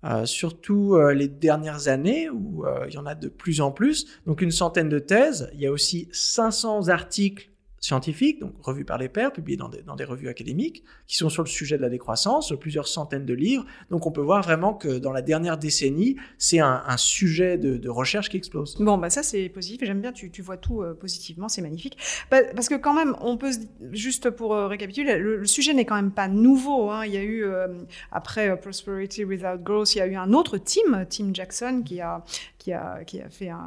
[0.03, 3.71] Euh, surtout euh, les dernières années où euh, il y en a de plus en
[3.71, 4.05] plus.
[4.25, 5.49] Donc, une centaine de thèses.
[5.53, 7.49] Il y a aussi 500 articles
[7.83, 11.29] scientifiques, donc revus par les pairs, publiés dans des, dans des, revues académiques, qui sont
[11.29, 13.65] sur le sujet de la décroissance, plusieurs centaines de livres.
[13.91, 18.29] Donc on peut voir vraiment que dans la dernière décennie, c'est un, sujet de, recherche
[18.29, 18.77] qui explose.
[18.79, 21.97] Bon, bah ça c'est positif, j'aime bien, tu, tu, vois tout euh, positivement, c'est magnifique.
[22.29, 23.51] parce que quand même, on peut,
[23.91, 26.89] juste pour euh, récapituler, le, sujet n'est quand même pas nouveau.
[26.89, 27.05] Hein.
[27.05, 27.67] Il y a eu, euh,
[28.11, 32.23] après Prosperity Without Growth, il y a eu un autre team, Tim Jackson, qui a,
[32.63, 33.65] qui a, qui a fait un,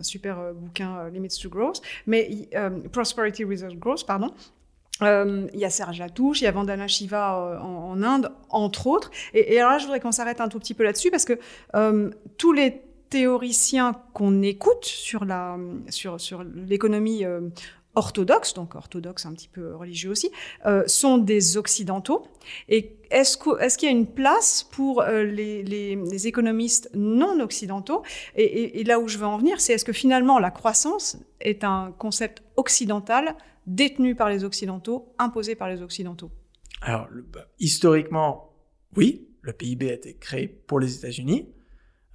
[0.00, 1.82] super bouquin Limits to Growth.
[2.06, 2.48] Mais
[2.92, 4.32] Prosperity Without Growth, pardon.
[5.02, 8.86] Euh, il y a Serge Latouche, il y a Vandana Shiva euh, en, Inde, entre
[8.86, 9.10] autres.
[9.34, 11.38] Et, alors là, je voudrais qu'on s'arrête un tout petit peu là-dessus parce que
[11.74, 15.56] euh, tous les théoriciens qu'on écoute sur la
[15.88, 17.24] sur sur l'économie
[17.94, 20.30] orthodoxe, donc orthodoxe un petit peu religieux aussi,
[20.86, 22.26] sont des occidentaux.
[22.68, 23.36] Et est-ce
[23.76, 28.02] qu'il y a une place pour les, les, économistes non occidentaux?
[28.36, 31.92] Et, là où je veux en venir, c'est est-ce que finalement la croissance est un
[31.98, 33.34] concept occidental
[33.66, 36.30] détenu par les Occidentaux, imposé par les Occidentaux?
[36.82, 38.52] Alors, bah, historiquement,
[38.96, 41.48] oui, le PIB a été créé pour les États-Unis.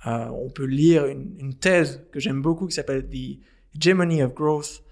[0.08, 3.40] Euh, on peut lire une, thèse que j'aime beaucoup qui s'appelle The
[3.76, 4.84] Hegemony of Growth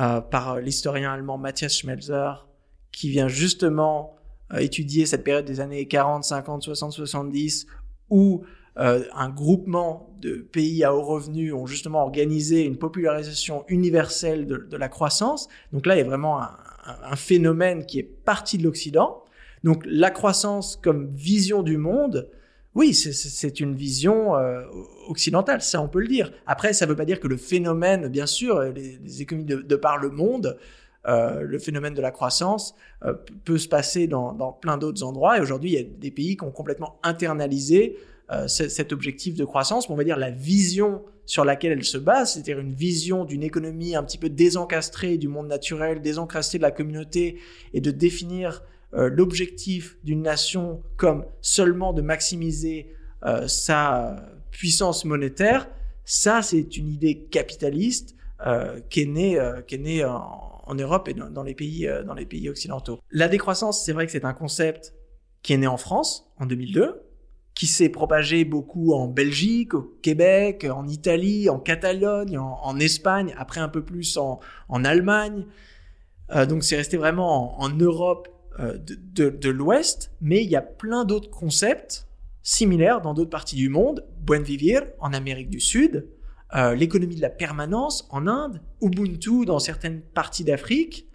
[0.00, 2.46] euh, par l'historien allemand Matthias Schmelzer,
[2.92, 4.16] qui vient justement
[4.52, 7.66] euh, étudier cette période des années 40, 50, 60, 70,
[8.10, 8.44] où
[8.78, 14.76] euh, un groupement de pays à haut revenu ont justement organisé une popularisation universelle de,
[14.76, 15.48] la croissance.
[15.72, 19.24] Donc là, il y a vraiment un, phénomène qui est parti de l'Occident.
[19.64, 22.30] Donc la croissance comme vision du monde,
[22.74, 24.62] oui, c'est une vision euh,
[25.08, 26.32] occidentale, ça on peut le dire.
[26.46, 29.98] Après, ça ne veut pas dire que le phénomène, bien sûr, les, économies de, par
[29.98, 30.58] le monde,
[31.06, 32.74] euh, le phénomène de la croissance
[33.44, 35.38] peut se passer dans, dans plein d'autres endroits.
[35.38, 37.96] Et aujourd'hui, il y a des pays qui ont complètement internalisé
[38.30, 41.96] euh, cet objectif de croissance, mais on va dire la vision sur laquelle elle se
[41.96, 46.62] base, c'est-à-dire une vision d'une économie un petit peu désencastrée du monde naturel, désencastrée de
[46.62, 47.40] la communauté,
[47.72, 48.62] et de définir
[48.94, 52.90] euh, l'objectif d'une nation comme seulement de maximiser
[53.24, 54.16] euh, sa
[54.50, 55.68] puissance monétaire,
[56.04, 58.14] ça c'est une idée capitaliste
[58.88, 59.36] qui est née,
[59.66, 63.00] qui est née en, Europe et dans, les pays, dans les pays occidentaux.
[63.10, 64.94] La décroissance, c'est vrai que c'est un concept
[65.42, 67.02] qui est né en France en 2002,
[67.58, 73.60] qui s'est propagé beaucoup en Belgique, au Québec, en Italie, en Catalogne, en, Espagne, après
[73.60, 75.44] un peu plus en, en Allemagne.
[76.30, 78.28] Euh, donc c'est resté vraiment en, Europe
[78.58, 82.06] euh, de, l'Ouest, mais il y a plein d'autres concepts
[82.42, 84.04] similaires dans d'autres parties du monde.
[84.20, 86.08] Buen vivir en Amérique du Sud,
[86.54, 91.08] euh, l'économie de la permanence en Inde, Ubuntu dans certaines parties d'Afrique,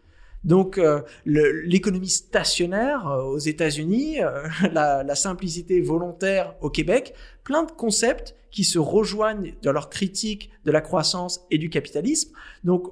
[0.44, 7.14] donc euh, l'économie stationnaire aux États-Unis, euh, la, simplicité volontaire au Québec,
[7.44, 12.34] plein de concepts qui se rejoignent dans leur critique de la croissance et du capitalisme.
[12.64, 12.92] Donc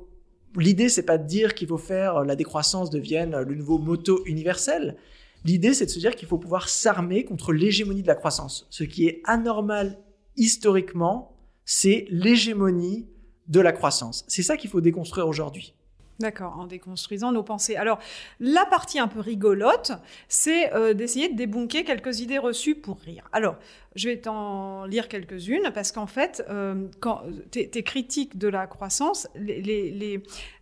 [0.55, 4.97] l'idée c'est pas de dire qu'il faut faire la décroissance devienne le nouveau moto universel.
[5.43, 8.67] L'idée c'est de se dire qu'il faut pouvoir s'armer contre l'hégémonie de la croissance.
[8.69, 9.97] Ce qui est anormal
[10.37, 11.35] historiquement,
[11.65, 13.07] c'est l'hégémonie
[13.47, 14.23] de la croissance.
[14.27, 15.75] C'est ça qu'il faut déconstruire aujourd'hui.
[16.21, 17.75] D'accord, en déconstruisant nos pensées.
[17.75, 17.97] Alors,
[18.39, 19.91] la partie un peu rigolote,
[20.27, 23.27] c'est euh, d'essayer de débunker quelques idées reçues pour rire.
[23.31, 23.55] Alors,
[23.95, 29.27] je vais t'en lire quelques-unes parce qu'en fait, euh, quand tes, critiques de la croissance,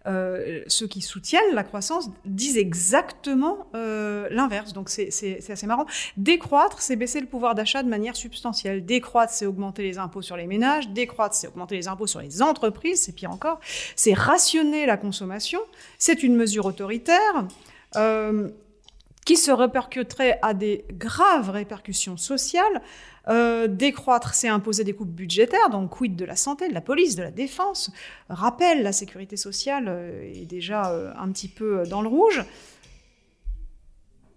[0.08, 4.74] euh, ceux qui soutiennent la croissance disent exactement euh, l'inverse.
[4.74, 5.86] Donc c'est assez marrant.
[6.18, 8.84] Décroître, c'est baisser le pouvoir d'achat de manière substantielle.
[8.84, 10.90] Décroître, c'est augmenter les impôts sur les ménages.
[10.90, 13.04] Décroître, c'est augmenter les impôts sur les entreprises.
[13.04, 13.60] C'est pire encore.
[13.96, 15.60] C'est rationner la consommation.
[16.00, 17.46] C'est une mesure autoritaire
[19.26, 22.82] qui se répercuterait à des graves répercussions sociales.
[23.30, 27.16] Euh, décroître, c'est imposer des coupes budgétaires, donc quid de la santé, de la police,
[27.16, 27.92] de la défense.
[28.30, 32.44] Rappel, la sécurité sociale euh, est déjà euh, un petit peu dans le rouge.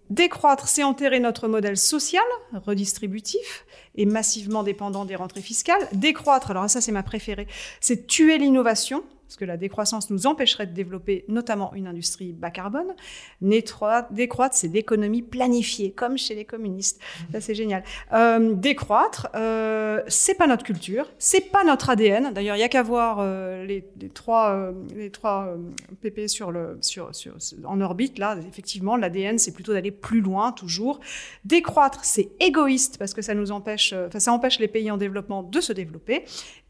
[0.09, 2.23] Décroître, c'est enterrer notre modèle social,
[2.53, 3.65] redistributif
[3.95, 5.87] et massivement dépendant des rentrées fiscales.
[5.93, 7.47] Décroître, alors ça c'est ma préférée,
[7.81, 9.03] c'est tuer l'innovation,
[9.33, 12.93] parce que la décroissance nous empêcherait de développer notamment une industrie bas carbone.
[13.41, 17.01] Décroître, c'est l'économie planifiée, comme chez les communistes.
[17.31, 17.83] Ça, c'est génial.
[18.11, 22.31] Euh, décroître, euh, c'est pas notre culture, c'est pas notre ADN.
[22.31, 25.57] D'ailleurs, il y a qu'à voir euh, les, trois, euh, les trois
[26.03, 27.33] PP sur le, sur, sur,
[27.65, 28.19] en orbite.
[28.19, 30.99] Là, effectivement, l'ADN, c'est plutôt d'aller plus loin, toujours.
[31.43, 35.59] Décroître, c'est égoïste, parce que ça nous empêche, ça empêche les pays en développement de
[35.59, 36.25] se développer.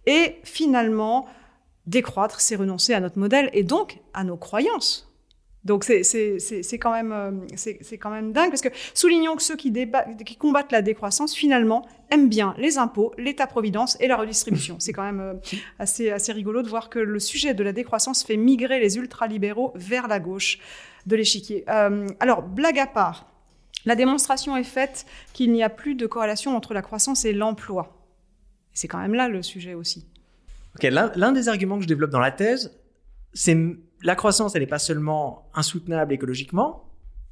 [0.06, 1.28] Et finalement,
[1.88, 5.14] décroître, c'est renoncer à notre modèle et donc à nos croyances.
[5.64, 9.72] Donc c'est quand même euh, c'est quand même dingue parce que soulignons que ceux qui,
[10.26, 14.76] qui combattent la décroissance finalement aiment bien les impôts, l'État-providence et la redistribution.
[14.80, 15.34] C'est quand même euh,
[15.80, 19.72] assez assez rigolo de voir que le sujet de la décroissance fait migrer les ultralibéraux
[19.76, 20.60] vers la gauche
[21.06, 21.64] de l'échiquier.
[21.70, 23.32] Euh, alors blague à part,
[23.86, 27.98] la démonstration est faite qu'il n'y a plus de corrélation entre la croissance et l'emploi.
[28.74, 30.08] C'est quand même là le sujet aussi.
[30.82, 32.80] L'un des arguments que je développe dans la thèse,
[33.34, 33.58] c'est
[34.02, 36.90] la croissance, elle n'est pas seulement insoutenable écologiquement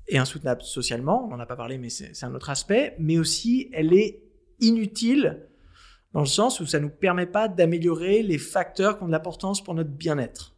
[0.08, 3.70] et insoutenable socialement, on n'en a pas parlé, mais c'est un autre aspect, mais aussi
[3.74, 4.24] elle est
[4.60, 5.48] inutile
[6.14, 9.12] dans le sens où ça ne nous permet pas d'améliorer les facteurs qui ont de
[9.12, 10.56] l'importance pour notre bien-être.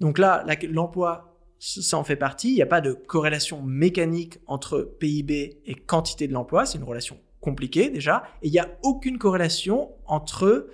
[0.00, 2.50] Donc là, l'emploi, ça en fait partie.
[2.50, 6.66] Il n'y a pas de corrélation mécanique entre PIB et quantité de l'emploi.
[6.66, 8.24] C'est une relation compliquée déjà.
[8.42, 10.68] Et il n'y a aucune corrélation entre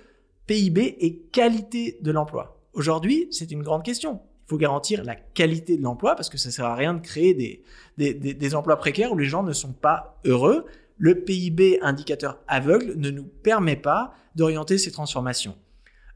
[0.47, 2.61] PIB et qualité de l'emploi.
[2.73, 4.21] Aujourd'hui, c'est une grande question.
[4.45, 7.33] Il faut garantir la qualité de l'emploi parce que ça sert à rien de créer
[7.33, 7.63] des,
[7.97, 10.65] des, des, emplois précaires où les gens ne sont pas heureux.
[10.97, 15.55] Le PIB, indicateur aveugle, ne nous permet pas d'orienter ces transformations.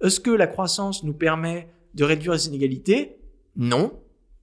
[0.01, 3.17] Est-ce que la croissance nous permet de réduire les inégalités?
[3.55, 3.99] Non.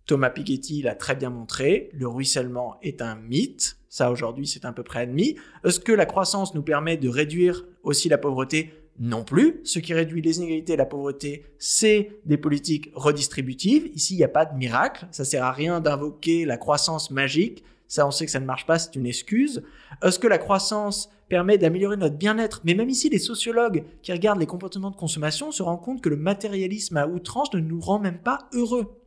[0.07, 1.91] Thomas Piketty l'a très bien montré.
[1.93, 3.77] Le ruissellement est un mythe.
[3.89, 5.37] Ça, aujourd'hui, c'est à peu près admis.
[5.65, 8.73] Est-ce que la croissance nous permet de réduire aussi la pauvreté?
[8.99, 9.61] Non plus.
[9.65, 13.91] Ce qui réduit les inégalités et la pauvreté, c'est des politiques redistributives.
[13.95, 15.07] Ici, il n'y a pas de miracle.
[15.11, 17.65] Ça sert à rien d'invoquer la croissance magique.
[17.89, 19.63] Ça, on sait que ça ne marche pas, c'est une excuse.
[20.03, 24.41] Est-ce que la croissance permet d'améliorer notre bien-être Mais même ici, les sociologues qui regardent
[24.41, 27.99] les comportements de consommation se rendent compte que le matérialisme à outrance ne nous rend
[27.99, 29.01] même pas heureux.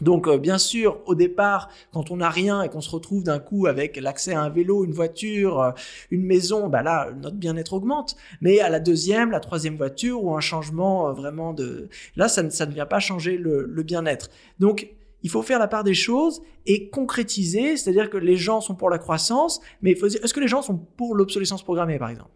[0.00, 3.38] Donc euh, bien sûr, au départ, quand on n'a rien et qu'on se retrouve d'un
[3.38, 5.70] coup avec l'accès à un vélo, une voiture, euh,
[6.10, 8.16] une maison, bah là, notre bien-être augmente.
[8.40, 11.88] Mais à la deuxième, la troisième voiture ou un changement euh, vraiment de...
[12.16, 14.30] Là, ça, ne vient pas changer le, le bien-être.
[14.58, 14.88] Donc
[15.22, 18.90] il faut faire la part des choses et concrétiser, c'est-à-dire que les gens sont pour
[18.90, 22.30] la croissance, mais est-ce que les gens sont pour l'obsolescence programmée, par exemple?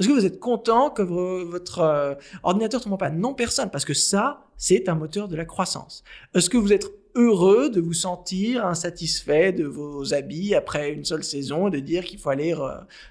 [0.00, 3.20] Est-ce que vous êtes content que votre euh, ordinateur tombe en panne?
[3.20, 6.04] Non, personne, parce que ça, c'est un moteur de la croissance.
[6.34, 11.24] Est-ce que vous êtes heureux de vous sentir insatisfait de vos habits après une seule
[11.24, 12.54] saison et de dire qu'il faut aller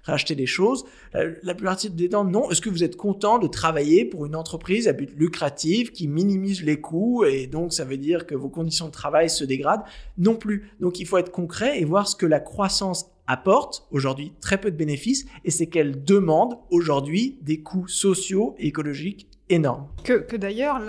[0.03, 0.85] racheter des choses?
[1.13, 2.49] La, plupart des temps, non.
[2.49, 6.63] Est-ce que vous êtes content de travailler pour une entreprise à but lucratif qui minimise
[6.63, 9.83] les coûts et donc ça veut dire que vos conditions de travail se dégradent?
[10.17, 10.71] Non plus.
[10.79, 14.71] Donc il faut être concret et voir ce que la croissance apporte aujourd'hui très peu
[14.71, 19.87] de bénéfices et c'est qu'elle demande aujourd'hui des coûts sociaux et écologiques énormes.
[20.03, 20.79] Que, d'ailleurs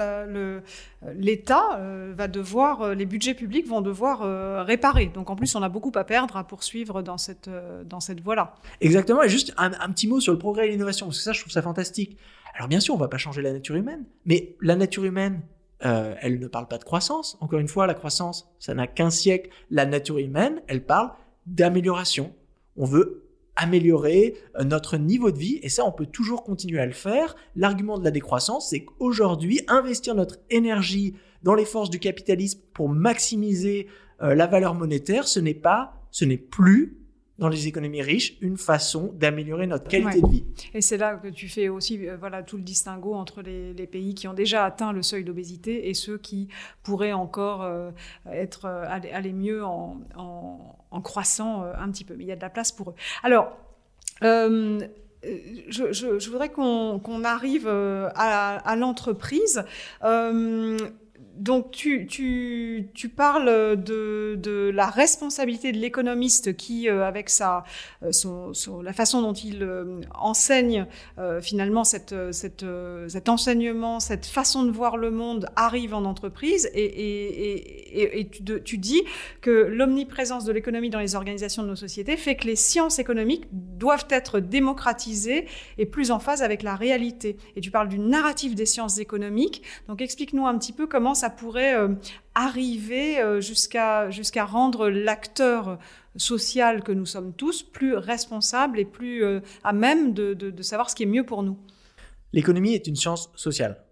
[1.14, 5.06] l'État euh, va devoir, euh, les budgets publics vont devoir euh, réparer.
[5.06, 7.50] Donc en plus on a beaucoup à perdre à poursuivre dans cette,
[7.84, 8.54] dans cette voie-là.
[8.80, 11.40] Exactement, et juste un, petit mot sur le progrès et l'innovation, parce que ça je
[11.40, 12.16] trouve ça fantastique.
[12.54, 15.42] Alors bien sûr on va pas changer la nature humaine, mais la nature humaine,
[15.80, 17.38] elle ne parle pas de croissance.
[17.40, 19.48] Encore une fois, la croissance, ça n'a qu'un siècle.
[19.70, 21.10] La nature humaine, elle parle
[21.50, 22.32] d'amélioration.
[22.76, 23.26] On veut
[23.56, 27.36] améliorer euh, notre niveau de vie et ça on peut toujours continuer à le faire.
[27.56, 32.88] L'argument de la décroissance c'est qu'aujourd'hui investir notre énergie dans les forces du capitalisme pour
[32.88, 33.86] maximiser
[34.22, 36.96] euh, la valeur monétaire, ce n'est pas ce n'est plus
[37.38, 40.44] dans les économies riches une façon d'améliorer notre qualité de vie.
[40.74, 44.14] Et c'est là que tu fais aussi euh, voilà, tout le distinguo entre les, pays
[44.14, 46.48] qui ont déjà atteint le seuil d'obésité et ceux qui
[46.82, 47.90] pourraient encore euh,
[48.30, 52.14] être, aller, mieux en, en, croissant un petit peu.
[52.16, 52.94] Mais il y a de la place pour eux.
[53.22, 53.56] Alors,
[54.22, 54.88] je,
[55.68, 59.64] je, voudrais qu'on arrive à l'entreprise
[61.40, 67.64] donc tu, tu, tu, parles de, de, la responsabilité de l'économiste qui, euh, avec sa,
[68.02, 70.86] euh, son, la façon dont il euh, enseigne
[71.40, 72.64] finalement cette, cette,
[73.08, 78.28] cet enseignement, cette façon de voir le monde arrive en entreprise et, et, et, et
[78.28, 79.02] tu, tu, dis
[79.40, 83.44] que l'omniprésence de l'économie dans les organisations de nos sociétés fait que les sciences économiques
[83.52, 85.46] doivent être démocratisées
[85.78, 87.36] et plus en phase avec la réalité.
[87.56, 89.62] Et tu parles du narratif des sciences économiques.
[89.88, 91.94] Donc explique-nous un petit peu comment ça pourrait euh,
[92.34, 94.10] arriver euh, jusqu'à
[94.44, 95.78] rendre l'acteur
[96.16, 100.90] social que nous sommes tous plus responsable et plus euh, à même de, de, savoir
[100.90, 101.58] ce qui est mieux pour nous.
[102.32, 103.84] L'économie est une science sociale.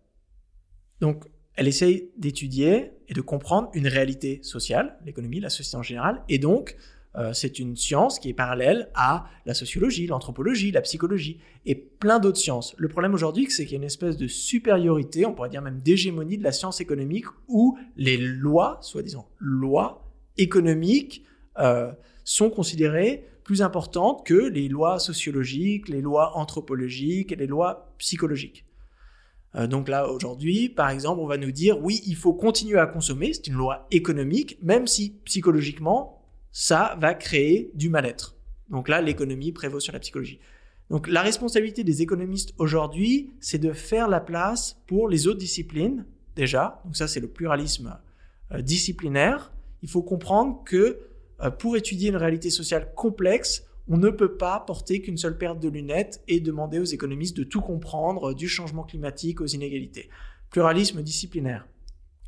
[1.00, 1.24] Donc,
[1.54, 6.38] elle essaye d'étudier et de comprendre une réalité sociale, l'économie, la société en général, et
[6.38, 6.76] donc
[7.16, 12.18] euh, c'est une science qui est parallèle à la sociologie, l'anthropologie, la psychologie et plein
[12.18, 12.74] d'autres sciences.
[12.76, 15.80] Le problème aujourd'hui, c'est qu'il y a une espèce de supériorité, on pourrait dire même
[15.80, 20.04] d'hégémonie de la science économique où les lois, soi-disant lois
[20.36, 21.24] économiques,
[21.58, 21.90] euh,
[22.24, 28.66] sont considérées plus importantes que les lois sociologiques, les lois anthropologiques et les lois psychologiques.
[29.54, 32.86] Euh, donc là, aujourd'hui, par exemple, on va nous dire, oui, il faut continuer à
[32.86, 36.17] consommer, c'est une loi économique, même si psychologiquement,
[36.60, 38.36] ça va créer du mal-être.
[38.68, 40.40] Donc là, l'économie prévaut sur la psychologie.
[40.90, 46.04] Donc la responsabilité des économistes aujourd'hui, c'est de faire la place pour les autres disciplines,
[46.34, 46.82] déjà.
[46.84, 47.96] Donc ça, c'est le pluralisme
[48.50, 49.52] euh, disciplinaire.
[49.82, 50.98] Il faut comprendre que
[51.42, 55.54] euh, pour étudier une réalité sociale complexe, on ne peut pas porter qu'une seule paire
[55.54, 60.10] de lunettes et demander aux économistes de tout comprendre, du changement climatique aux inégalités.
[60.50, 61.68] Pluralisme disciplinaire.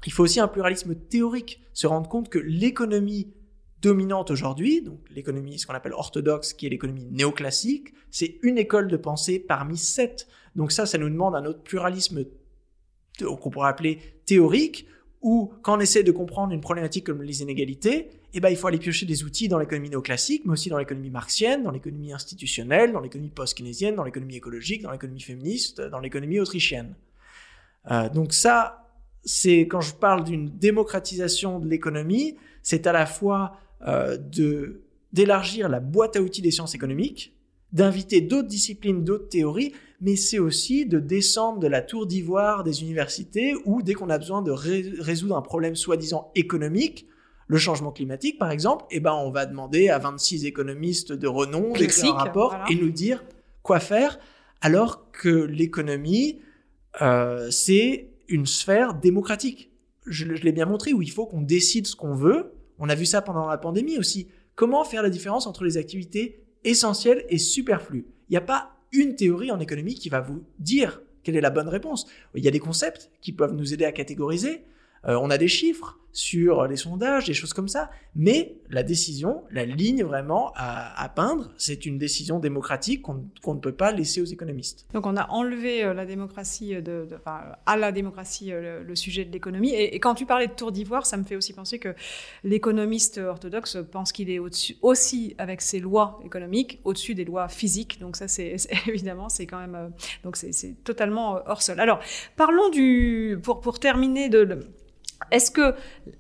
[0.07, 3.35] Il faut aussi un pluralisme théorique, se rendre compte que l'économie
[3.83, 8.89] dominante aujourd'hui, donc l'économie, ce qu'on appelle orthodoxe, qui est l'économie néoclassique, c'est une école
[8.89, 10.29] de pensée parmi sept.
[10.57, 12.25] Donc ça, ça nous demande un autre pluralisme
[13.19, 14.87] qu'on pourrait appeler théorique,
[15.23, 18.69] où quand on essaie de comprendre une problématique comme les inégalités, eh ben, il faut
[18.69, 22.93] aller piocher des outils dans l'économie néoclassique, mais aussi dans l'économie marxienne, dans l'économie institutionnelle,
[22.93, 26.95] dans l'économie post-keynésienne, dans l'économie écologique, dans l'économie féministe, dans l'économie autrichienne.
[27.91, 28.89] Euh, donc ça,
[29.25, 35.69] c'est quand je parle d'une démocratisation de l'économie, c'est à la fois euh, de d'élargir
[35.69, 37.35] la boîte à outils des sciences économiques,
[37.73, 42.83] d'inviter d'autres disciplines, d'autres théories, mais c'est aussi de descendre de la tour d'ivoire des
[42.83, 47.07] universités où dès qu'on a besoin de résoudre un problème soi-disant économique,
[47.49, 51.73] le changement climatique par exemple, eh ben on va demander à 26 économistes de renom
[51.73, 53.25] d'écrire un rapport et nous dire
[53.63, 54.19] quoi faire,
[54.61, 56.41] alors que l'économie,
[57.03, 59.71] euh, c'est une sphère démocratique.
[60.07, 63.07] je l'ai bien montré, où il faut qu'on décide ce qu'on veut, on a vu
[63.07, 64.29] ça pendant la pandémie aussi.
[64.57, 68.07] Comment faire la différence entre les activités essentielles et superflues?
[68.29, 71.51] Il n'y a pas une théorie en économie qui va vous dire quelle est la
[71.51, 72.07] bonne réponse.
[72.35, 74.65] Il y a des concepts qui peuvent nous aider à catégoriser.
[75.07, 77.91] Euh, on a des chiffres sur les sondages, des choses comme ça.
[78.17, 83.73] Mais la décision, la ligne vraiment à, peindre, c'est une décision démocratique qu'on ne peut
[83.73, 84.87] pas laisser aux économistes.
[84.93, 87.09] Donc on a enlevé euh, la démocratie de,
[87.67, 89.73] à la démocratie euh, le, sujet de l'économie.
[89.75, 91.95] Et, quand tu parlais de tour d'ivoire, ça me fait aussi penser que
[92.45, 98.01] l'économiste orthodoxe pense qu'il est au-dessus aussi avec ses lois économiques, au-dessus des lois physiques.
[98.01, 98.57] Donc ça, c'est
[98.87, 99.89] évidemment, c'est quand même, euh,
[100.25, 101.81] donc c'est totalement hors sol.
[101.81, 102.01] Alors
[102.37, 104.59] parlons du, pour pour terminer de
[105.31, 105.75] est-ce que,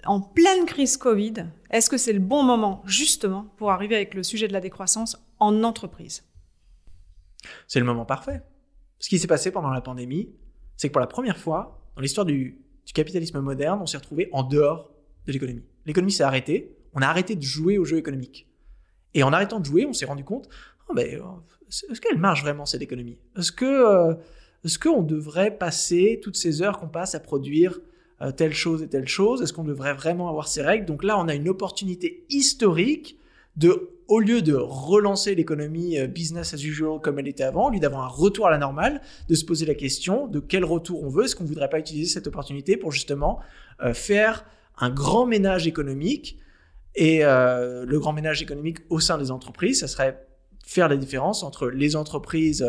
[0.05, 4.23] en pleine crise Covid, est-ce que c'est le bon moment, justement, pour arriver avec le
[4.23, 6.25] sujet de la décroissance en entreprise?
[7.67, 8.43] C'est le moment parfait.
[8.99, 10.35] Ce qui s'est passé pendant la pandémie,
[10.77, 12.59] c'est que pour la première fois dans l'histoire du,
[12.93, 14.91] capitalisme moderne, on s'est retrouvé en dehors
[15.25, 15.63] de l'économie.
[15.87, 18.49] L'économie s'est arrêtée, on a arrêté de jouer au jeu économique.
[19.15, 20.49] Et en arrêtant de jouer, on s'est rendu compte,
[20.89, 23.21] oh, est-ce qu'elle marche vraiment cette économie?
[23.39, 24.15] Est-ce que euh,
[24.65, 27.79] est-ce qu'on devrait passer toutes ces heures qu'on passe à produire
[28.23, 30.85] euh, telle chose et telle chose Est-ce qu'on devrait vraiment avoir ces règles?
[30.85, 33.19] Donc là, on a une opportunité historique
[33.57, 37.71] de, au lieu de relancer l'économie euh, business as usual comme elle était avant, au
[37.71, 41.03] lieu d'avoir un retour à la normale, de se poser la question de quel retour
[41.03, 41.25] on veut.
[41.25, 43.41] Est-ce qu'on ne voudrait pas utiliser cette opportunité pour justement
[43.83, 44.45] euh, faire
[44.79, 46.39] un grand ménage économique
[46.97, 50.27] et le grand ménage économique au sein des entreprises, ça serait
[50.67, 52.67] faire la différence entre les entreprises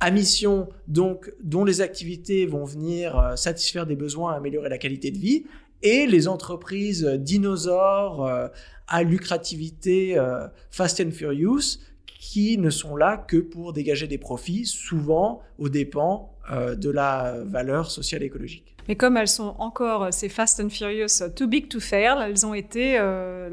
[0.00, 5.10] à mission, donc, dont les activités vont venir euh, satisfaire des besoins, améliorer la qualité
[5.10, 5.44] de vie,
[5.82, 8.48] et les entreprises dinosaures euh,
[8.88, 14.66] à lucrativité euh, fast and furious qui ne sont là que pour dégager des profits,
[14.66, 18.76] souvent aux dépens euh, de la valeur sociale et écologique.
[18.88, 22.18] Mais comme elles sont encore, euh, ces Fast and Furious, euh, too big to fail,
[22.22, 22.98] elles ont été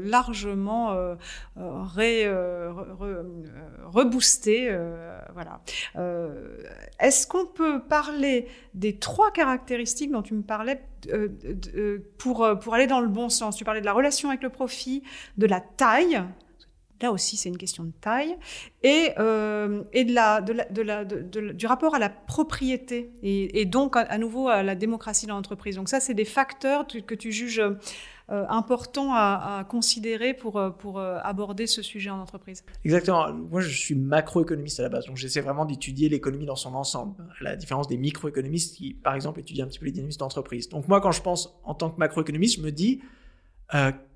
[0.00, 0.96] largement
[3.84, 4.76] reboostées.
[5.32, 5.60] voilà.
[7.00, 10.82] Est-ce qu'on peut parler des trois caractéristiques dont tu me parlais
[12.18, 13.56] pour, pour aller dans le bon sens?
[13.56, 15.02] Tu parlais de la relation avec le profit,
[15.36, 16.22] de la taille,
[17.00, 18.36] Là aussi, c'est une question de taille.
[18.82, 21.04] Et, euh, et de la, de la, de la,
[21.52, 25.76] du rapport à la propriété et, donc à, nouveau à la démocratie dans l'entreprise.
[25.76, 31.18] Donc ça, c'est des facteurs que tu juges euh, importants à, considérer pour, pour euh,
[31.22, 32.64] aborder ce sujet en entreprise.
[32.84, 33.32] Exactement.
[33.32, 37.14] Moi, je suis macroéconomiste à la base, donc j'essaie vraiment d'étudier l'économie dans son ensemble,
[37.40, 40.68] à la différence des microéconomistes qui, par exemple, étudient un petit peu les dynamismes d'entreprise.
[40.68, 43.02] Donc moi, quand je pense en tant que macroéconomiste, je me dis...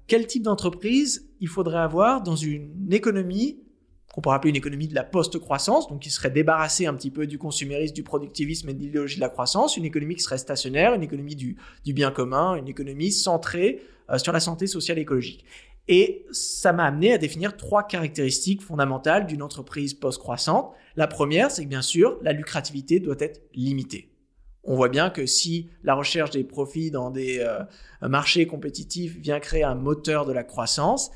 [0.07, 3.59] Quel type d'entreprise il faudrait avoir dans une économie
[4.13, 7.27] qu'on pourrait appeler une économie de la post-croissance, donc qui serait débarrassée un petit peu
[7.27, 10.93] du consumérisme, du productivisme et de l'idéologie de la croissance, une économie qui serait stationnaire,
[10.93, 15.47] une économie du, bien commun, une économie centrée euh, sur la santé sociale et écologique.
[15.89, 20.73] Et ça m'a amené à définir trois caractéristiques fondamentales d'une entreprise post-croissante.
[20.95, 24.12] La première, c'est que bien sûr, la lucrativité doit être limitée
[24.65, 27.65] on voit bien que si la recherche des profits dans des euh,
[28.09, 31.11] marchés compétitifs vient créer un moteur de la croissance,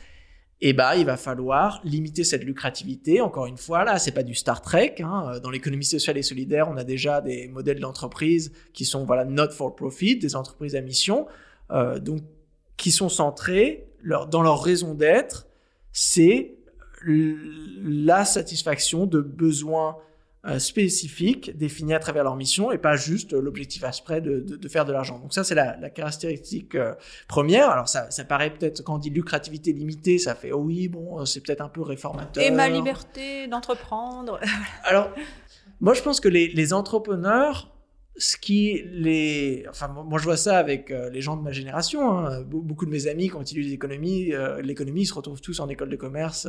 [0.63, 3.21] eh ben, il va falloir limiter cette lucrativité.
[3.21, 4.97] Encore une fois, là, c'est pas du Star Trek.
[5.01, 5.39] Hein.
[5.43, 9.51] Dans l'économie sociale et solidaire, on a déjà des modèles d'entreprise qui sont voilà not
[9.51, 11.27] for profit, des entreprises à mission,
[11.71, 12.23] euh, donc
[12.77, 15.47] qui sont centrées leur, dans leur raison d'être,
[15.93, 16.55] c'est
[17.07, 19.99] la satisfaction de besoins
[20.47, 24.85] euh, spécifiques définis à travers leur mission et pas juste l'objectif aspect de, de, faire
[24.85, 25.19] de l'argent.
[25.19, 26.95] Donc ça, c'est la, la, caractéristique euh,
[27.27, 27.69] première.
[27.71, 31.25] Alors ça, ça paraît peut-être, quand on dit lucrativité limitée, ça fait, oh oui, bon,
[31.25, 32.45] c'est peut-être un peu réformateur.
[32.45, 34.39] Et ma liberté d'entreprendre.
[34.85, 35.11] Alors,
[35.81, 37.73] moi, je pense que les, les entrepreneurs,
[38.17, 42.17] ce qui les enfin moi je vois ça avec euh, les gens de ma génération
[42.17, 42.41] hein.
[42.41, 44.33] beaucoup de mes amis quand ils étudient l'économie
[44.63, 46.49] l'économie ils se retrouvent tous en école de commerce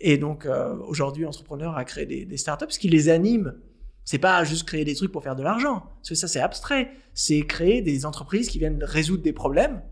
[0.00, 2.66] et donc, euh, aujourd'hui, entrepreneur a créé des, des, startups.
[2.70, 3.54] Ce qui les anime,
[4.04, 5.84] c'est pas juste créer des trucs pour faire de l'argent.
[5.96, 6.92] Parce que ça, c'est abstrait.
[7.14, 9.82] C'est créer des entreprises qui viennent résoudre des problèmes.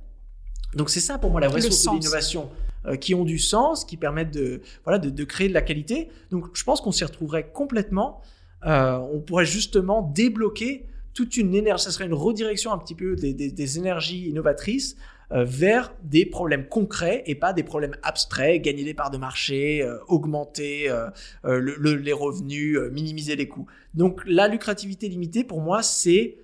[0.74, 2.50] Donc, c'est ça pour moi la vraie source d'innovation,
[2.86, 6.09] euh, qui ont du sens, qui permettent de, voilà, de, de créer de la qualité.
[6.30, 8.20] Donc, je pense qu'on s'y retrouverait complètement.
[8.64, 11.84] Euh, on pourrait justement débloquer toute une énergie.
[11.84, 14.96] Ça serait une redirection un petit peu des, des, des énergies innovatrices
[15.31, 19.99] vers des problèmes concrets et pas des problèmes abstraits, gagner des parts de marché, euh,
[20.07, 21.11] augmenter euh,
[21.45, 23.66] les revenus, minimiser les coûts.
[23.95, 26.37] Donc la lucrativité limitée, pour moi, c'est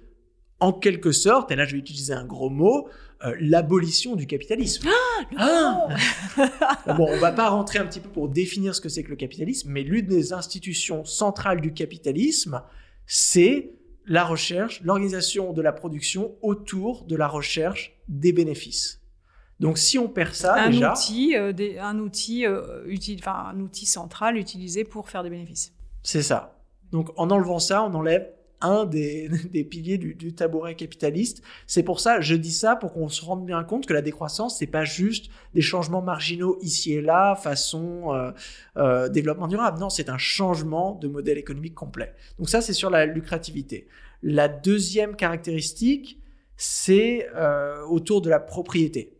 [0.61, 2.89] en quelque sorte, et là je vais utiliser un gros mot,
[3.39, 4.89] l'abolition du capitalisme.
[5.37, 5.89] Ah,
[6.87, 9.11] ah bon, on va pas rentrer un petit peu pour définir ce que c'est que
[9.11, 12.63] le capitalisme, mais l'une des institutions centrales du capitalisme,
[13.07, 13.73] c'est
[14.07, 19.01] la recherche, l'organisation de la production autour de la recherche des bénéfices.
[19.61, 22.85] Donc si on perd ça un déjà, outil, euh, un outil, euh,
[23.27, 25.73] un outil central utilisé pour faire des bénéfices.
[26.03, 26.59] C'est ça.
[26.91, 28.29] Donc en enlevant ça, on enlève
[28.63, 29.29] un des,
[29.69, 31.43] piliers du, du, tabouret capitaliste.
[31.67, 34.59] C'est pour ça, je dis ça pour qu'on se rende bien compte que la décroissance,
[34.59, 38.33] c'est pas juste des changements marginaux ici et là, façon euh,
[38.77, 39.79] euh, développement durable.
[39.79, 42.15] Non, c'est un changement de modèle économique complet.
[42.39, 43.89] Donc ça, c'est sur la lucrativité.
[44.23, 46.21] La deuxième caractéristique,
[46.57, 49.17] c'est euh, autour de la propriété.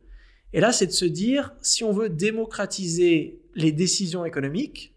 [0.53, 4.92] Et là, c'est de se dire, si on veut démocratiser les décisions économiques,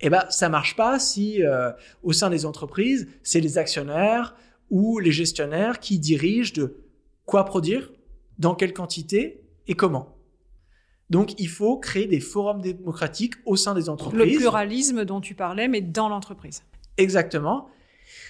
[0.00, 1.70] eh ben, ça marche pas si euh,
[2.02, 4.36] au sein des entreprises, c'est les actionnaires
[4.70, 6.82] ou les gestionnaires qui dirigent de
[7.24, 7.92] quoi produire,
[8.38, 10.16] dans quelle quantité et comment.
[11.08, 14.20] Donc, il faut créer des forums démocratiques au sein des entreprises.
[14.20, 16.62] Le pluralisme dont tu parlais, mais dans l'entreprise.
[16.96, 17.68] Exactement.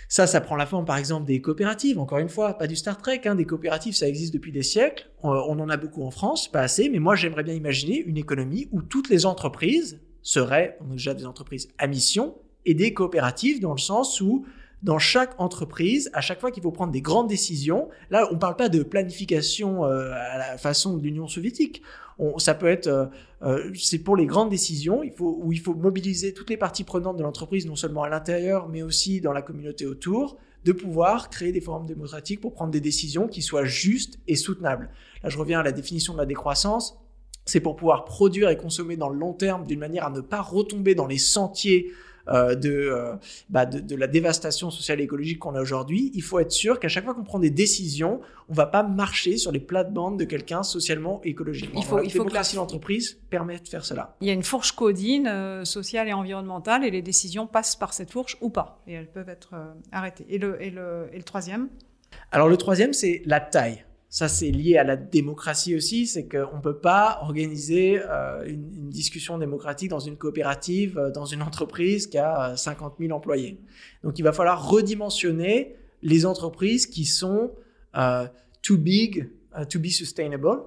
[0.08, 1.98] Ça, ça prend la forme, par exemple, des coopératives.
[1.98, 3.22] Encore une fois, pas du Star Trek.
[3.24, 3.34] Hein.
[3.34, 5.10] Des coopératives, ça existe depuis des siècles.
[5.22, 6.88] On, on en a beaucoup en France, pas assez.
[6.90, 11.68] Mais moi, j'aimerais bien imaginer une économie où toutes les entreprises seraient déjà des entreprises
[11.78, 12.34] à mission
[12.64, 14.44] et des coopératives dans le sens où
[14.82, 18.38] dans chaque entreprise, à chaque fois qu'il faut prendre des grandes décisions, là on ne
[18.38, 21.80] parle pas de planification euh, à la façon de l'Union soviétique.
[22.18, 23.06] On, ça peut être, euh,
[23.42, 26.82] euh, c'est pour les grandes décisions, il faut, où il faut mobiliser toutes les parties
[26.82, 31.30] prenantes de l'entreprise, non seulement à l'intérieur, mais aussi dans la communauté autour, de pouvoir
[31.30, 34.90] créer des forums démocratiques pour prendre des décisions qui soient justes et soutenables.
[35.22, 36.98] Là, je reviens à la définition de la décroissance
[37.46, 40.42] c'est pour pouvoir produire et consommer dans le long terme d'une manière à ne pas
[40.42, 41.92] retomber dans les sentiers
[42.28, 42.92] euh, de,
[43.50, 46.80] bah, de, de, la dévastation sociale et écologique qu'on a aujourd'hui, il faut être sûr
[46.80, 50.24] qu'à chaque fois qu'on prend des décisions, on va pas marcher sur les plates-bandes de
[50.24, 51.78] quelqu'un socialement et écologiquement.
[51.78, 54.16] Il faut, il faut que l'entreprise permet de faire cela.
[54.20, 58.10] Il y a une fourche codine sociale et environnementale et les décisions passent par cette
[58.10, 59.54] fourche ou pas et elles peuvent être
[59.92, 60.26] arrêtées.
[60.28, 61.68] Et le, et le, et le troisième?
[62.32, 66.56] Alors le troisième, c'est la taille ça c'est lié à la démocratie aussi, c'est qu'on
[66.56, 72.06] ne peut pas organiser euh, une, discussion démocratique dans une coopérative, euh, dans une entreprise
[72.06, 73.60] qui a 50 euh, 000 employés.
[74.04, 77.52] Donc il va falloir redimensionner les entreprises qui sont
[78.62, 79.30] too big,
[79.70, 80.64] to be sustainable.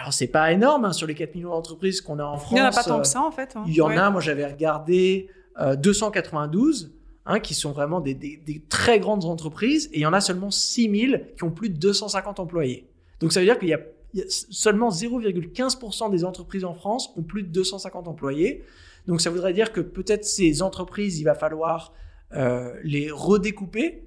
[0.00, 2.52] Alors c'est pas énorme hein, sur les 4 millions d'entreprises qu'on a en France.
[2.52, 3.54] Il n'y en a pas tant que ça en fait.
[3.56, 3.64] Hein.
[3.68, 5.30] Il y en a, moi j'avais regardé
[5.78, 6.95] 292.
[7.28, 11.32] Hein, qui sont vraiment des, très grandes entreprises, et il y en a seulement 6000
[11.36, 12.88] qui ont plus de 250 employés.
[13.18, 13.80] Donc ça veut dire qu'il y a,
[14.28, 18.62] seulement 0,15% des entreprises en France ont plus de 250 employés.
[19.08, 21.92] Donc ça voudrait dire que peut-être ces entreprises, il va falloir
[22.32, 24.05] euh, les redécouper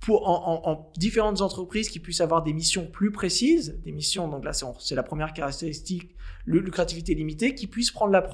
[0.00, 4.52] pour, en, différentes entreprises qui puissent avoir des missions plus précises, des missions, donc là
[4.52, 6.16] c'est la première caractéristique
[6.46, 8.24] lucrativité limitée, qui puisse prendre la,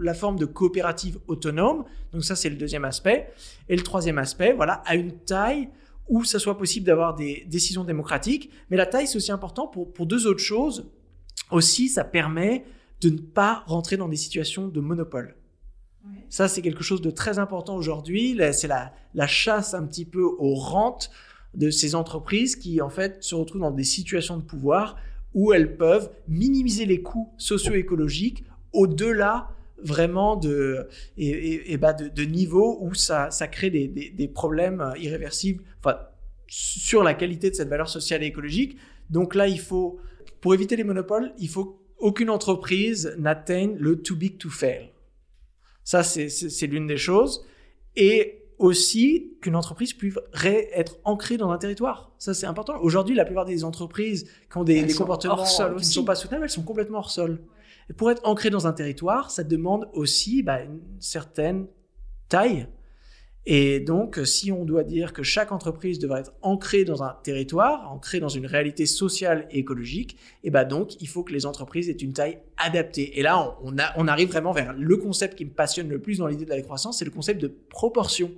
[0.00, 1.84] la forme de coopérative autonome.
[2.12, 3.30] Donc ça, c'est le deuxième aspect.
[3.68, 5.68] Et le troisième aspect, voilà, à une taille
[6.08, 8.50] où ça soit possible d'avoir des décisions démocratiques.
[8.70, 10.90] Mais la taille, c'est aussi important pour, pour deux autres choses.
[11.50, 12.64] Aussi, ça permet
[13.00, 15.36] de ne pas rentrer dans des situations de monopole.
[16.28, 18.38] Ça, c'est quelque chose de très important aujourd'hui.
[18.52, 21.10] C'est la, chasse un petit peu aux rentes
[21.54, 24.96] de ces entreprises qui, en fait, se retrouvent dans des situations de pouvoir
[25.34, 29.50] où elles peuvent minimiser les coûts socio-écologiques au-delà
[29.82, 30.88] vraiment de,
[31.18, 31.78] et,
[32.26, 35.62] niveaux où ça, crée des, problèmes irréversibles
[36.46, 38.76] sur la qualité de cette valeur sociale et écologique.
[39.10, 39.98] Donc là, il faut,
[40.40, 44.91] pour éviter les monopoles, il faut qu'aucune entreprise n'atteigne le too big to fail.
[45.84, 47.44] Ça, c'est l'une des choses.
[47.96, 50.14] Et aussi qu'une entreprise puisse
[50.44, 52.12] être ancrée dans un territoire.
[52.18, 52.78] Ça, c'est important.
[52.80, 56.50] Aujourd'hui, la plupart des entreprises qui ont des, comportements qui ne sont pas soutenables, elles
[56.50, 57.40] sont complètement hors sol.
[57.90, 61.66] Et pour être ancrée dans un territoire, ça demande aussi bah, une certaine
[62.28, 62.68] taille.
[63.44, 67.90] Et donc, si on doit dire que chaque entreprise devrait être ancrée dans un territoire,
[67.90, 71.88] ancrée dans une réalité sociale et écologique, et bah donc, il faut que les entreprises
[71.88, 73.18] aient une taille adaptée.
[73.18, 76.28] Et là, on, on arrive vraiment vers le concept qui me passionne le plus dans
[76.28, 78.30] l'idée de la décroissance, c'est le concept de proportion.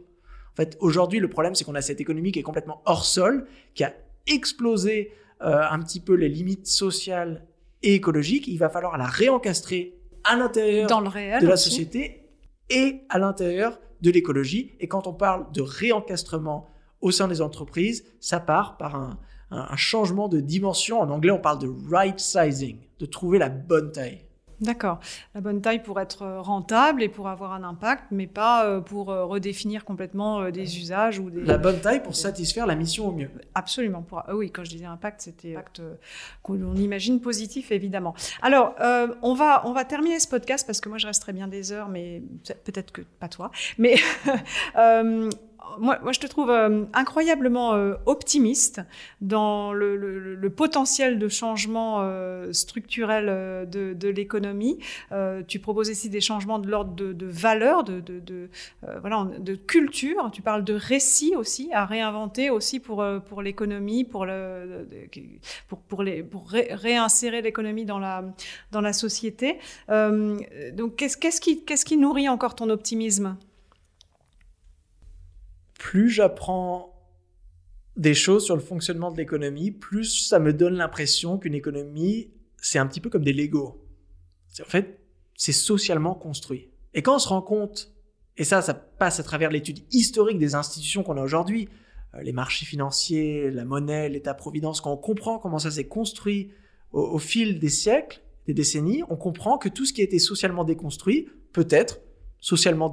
[0.53, 3.47] En fait, aujourd'hui, le problème, c'est qu'on a cette économie qui est complètement hors sol,
[3.75, 3.93] qui a
[4.27, 5.13] explosé
[5.43, 7.45] euh, un petit peu les limites sociales
[7.83, 8.49] et écologiques.
[8.49, 12.23] Il va falloir la réencastrer à l'intérieur de la société
[12.71, 14.77] et à l'intérieur de l'écologie.
[14.79, 16.69] Et quand on parle de réencastrement
[17.01, 19.19] au sein des entreprises, ça part par un,
[19.77, 21.01] changement de dimension.
[21.01, 24.25] En anglais, on parle de right sizing, de trouver la bonne taille.
[24.61, 25.01] D'accord.
[25.35, 28.81] La bonne taille pour être euh, rentable et pour avoir un impact, mais pas euh,
[28.81, 31.43] pour euh, redéfinir complètement des usages ou des...
[31.43, 33.31] La bonne taille pour satisfaire la mission au mieux.
[33.55, 34.03] Absolument.
[34.03, 34.23] Pour...
[34.33, 35.83] oui, quand je disais impact, c'était impact
[36.43, 38.15] qu'on imagine positif, évidemment.
[38.43, 38.75] Alors,
[39.23, 41.89] on, va, on va terminer ce podcast parce que moi, je resterai bien des heures,
[41.89, 42.23] mais
[42.65, 43.51] peut-être que pas toi.
[43.79, 43.97] Mais
[45.79, 48.81] moi, moi, je te trouve euh, incroyablement euh, optimiste
[49.21, 53.27] dans le, le, le, potentiel de changement euh, structurel
[53.69, 54.79] de, de l'économie.
[55.49, 58.49] tu proposes ici des changements de l'ordre de, de valeurs, de, de, de
[59.01, 60.31] voilà, de culture.
[60.33, 64.87] Tu parles de récits aussi à réinventer aussi pour pour l'économie, pour le
[65.69, 68.25] pour pour les pour réinsérer l'économie dans la
[68.73, 69.59] dans la société.
[69.89, 73.37] donc qu'est-ce qu'est-ce qui qu'est-ce qui nourrit encore ton optimisme?
[75.95, 76.93] Plus j'apprends
[77.97, 82.81] des choses sur le fonctionnement de l'économie, plus ça me donne l'impression qu'une économie, c'est
[82.81, 83.81] un petit peu comme des Lego.
[84.61, 84.99] En fait,
[85.37, 86.69] c'est socialement construit.
[86.95, 87.95] Et quand on se rend compte,
[88.37, 91.69] et ça, ça passe à travers l'étude historique des institutions qu'on a aujourd'hui,
[92.15, 96.51] euh, les marchés financiers, la monnaie, l'État-providence, quand on comprend comment ça s'est construit
[96.91, 100.65] au, fil des siècles, des décennies, on comprend que tout ce qui a été socialement
[100.65, 102.01] déconstruit peut être
[102.41, 102.93] socialement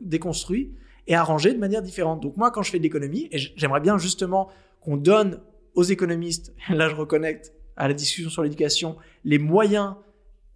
[0.00, 0.72] déconstruit
[1.06, 2.20] et arrangé de manière différente.
[2.20, 4.48] Donc moi, quand je fais de l'économie, et j'aimerais bien justement
[4.80, 5.40] qu'on donne
[5.74, 9.94] aux économistes, là je reconnecte à la discussion sur l'éducation, les moyens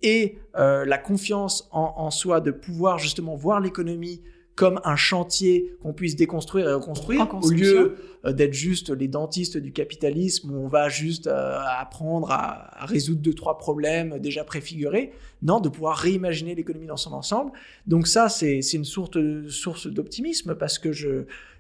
[0.03, 4.23] et euh, la confiance en, en, soi de pouvoir justement voir l'économie
[4.55, 9.56] comme un chantier qu'on puisse déconstruire et reconstruire, au lieu euh, d'être juste les dentistes
[9.56, 14.44] du capitalisme où on va juste euh, apprendre à, à, résoudre deux, trois problèmes déjà
[14.44, 15.12] préfigurés.
[15.43, 17.51] Non, de pouvoir réimaginer l'économie dans son ensemble.
[17.86, 19.18] Donc ça, c'est une source,
[19.48, 20.93] source d'optimisme parce que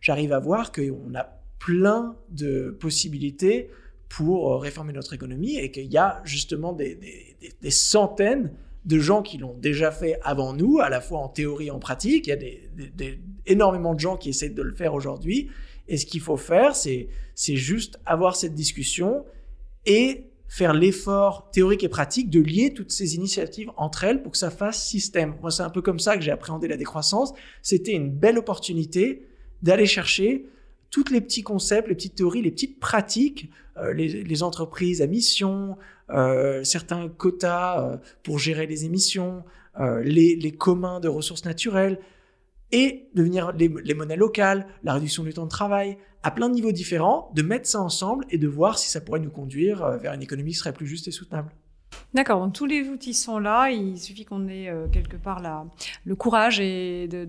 [0.00, 1.26] j'arrive à voir qu'on a
[1.58, 3.70] plein de possibilités
[4.08, 8.52] pour euh, réformer notre économie et qu'il y a justement des, des, des, des centaines
[8.84, 11.78] de gens qui l'ont déjà fait avant nous, à la fois en théorie et en
[11.78, 12.26] pratique.
[12.26, 15.48] Il y a des, énormément de gens qui essaient de le faire aujourd'hui.
[15.88, 19.24] Et ce qu'il faut faire, c'est, juste avoir cette discussion
[19.86, 24.38] et faire l'effort théorique et pratique de lier toutes ces initiatives entre elles pour que
[24.38, 25.34] ça fasse système.
[25.40, 27.32] Moi, c'est un peu comme ça que j'ai appréhendé la décroissance.
[27.62, 29.26] C'était une belle opportunité
[29.62, 30.46] d'aller chercher
[30.94, 35.76] toutes les petits concepts, les petites théories, les petites pratiques, euh, les, entreprises à mission,
[36.10, 39.42] euh, certains quotas euh, pour gérer les émissions,
[40.04, 41.98] les, communs de ressources naturelles,
[42.70, 46.70] et devenir les, monnaies locales, la réduction du temps de travail, à plein de niveaux
[46.70, 50.22] différents, de mettre ça ensemble et de voir si ça pourrait nous conduire vers une
[50.22, 51.50] économie qui serait plus juste et soutenable.
[52.12, 55.42] D'accord, tous les outils sont là, il suffit qu'on ait quelque part
[56.04, 57.26] le courage et de,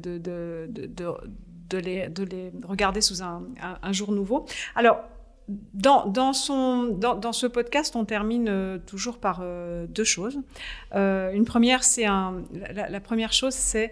[1.69, 3.43] de, les, de les regarder sous un,
[3.91, 4.45] jour nouveau.
[4.75, 4.99] Alors,
[5.47, 10.39] dans, dans, son, dans, dans, ce podcast, on termine euh, toujours par euh, deux choses.
[10.95, 12.41] Euh, une première, c'est un,
[12.73, 13.91] la, première chose, c'est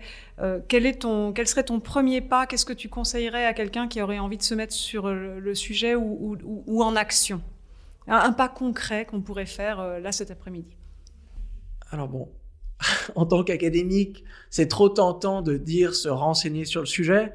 [0.68, 2.48] quel est ton, quel serait ton premier pas?
[2.48, 5.96] Qu'est-ce que tu conseillerais à quelqu'un qui aurait envie de se mettre sur le, sujet
[5.96, 7.42] ou, ou, en action?
[8.08, 10.76] Un, un, pas concret qu'on pourrait faire là cet après-midi.
[11.92, 12.30] Alors bon,
[13.16, 17.34] en tant qu'académique, c'est trop tentant de dire se renseigner sur le sujet.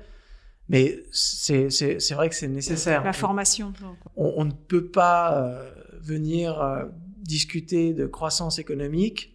[0.68, 1.68] Mais c'est
[2.12, 3.02] vrai que c'est nécessaire.
[3.02, 3.72] La formation.
[4.16, 5.70] On, on ne peut pas euh,
[6.00, 6.84] venir euh,
[7.22, 9.34] discuter de croissance économique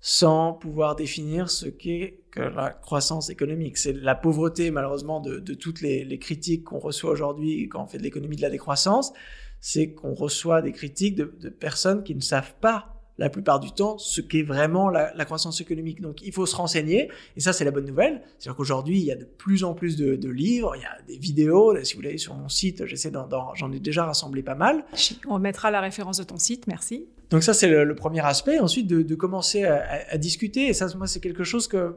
[0.00, 3.78] sans pouvoir définir ce qu'est que la croissance économique.
[3.78, 7.86] C'est la pauvreté, malheureusement, de, de toutes les, les critiques qu'on reçoit aujourd'hui quand on
[7.86, 9.12] fait de l'économie de la décroissance,
[9.60, 13.72] c'est qu'on reçoit des critiques de, de personnes qui ne savent pas la plupart du
[13.72, 16.00] temps ce qu'est vraiment la, la, croissance économique.
[16.00, 18.22] Donc il faut se renseigner, et ça c'est la bonne nouvelle.
[18.38, 20.96] C'est-à-dire qu'aujourd'hui il y a de plus en plus de, de, livres, il y a
[21.06, 21.76] des vidéos.
[21.84, 23.12] Si vous allez sur mon site, j'essaie
[23.54, 24.84] j'en ai déjà rassemblé pas mal.
[25.28, 27.06] On mettra la référence de ton site, merci.
[27.30, 28.60] Donc ça c'est le, le, premier aspect.
[28.60, 31.96] Ensuite de, de commencer à, à, à, discuter, et ça moi c'est quelque chose que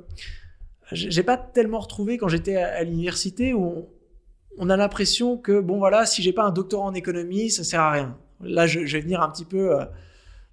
[0.91, 3.87] j'ai pas tellement retrouvé quand j'étais à, à l'université où on,
[4.57, 7.81] on a l'impression que bon voilà si j'ai pas un doctorat en économie ça sert
[7.81, 8.17] à rien.
[8.41, 9.85] Là je, je vais venir un petit peu euh,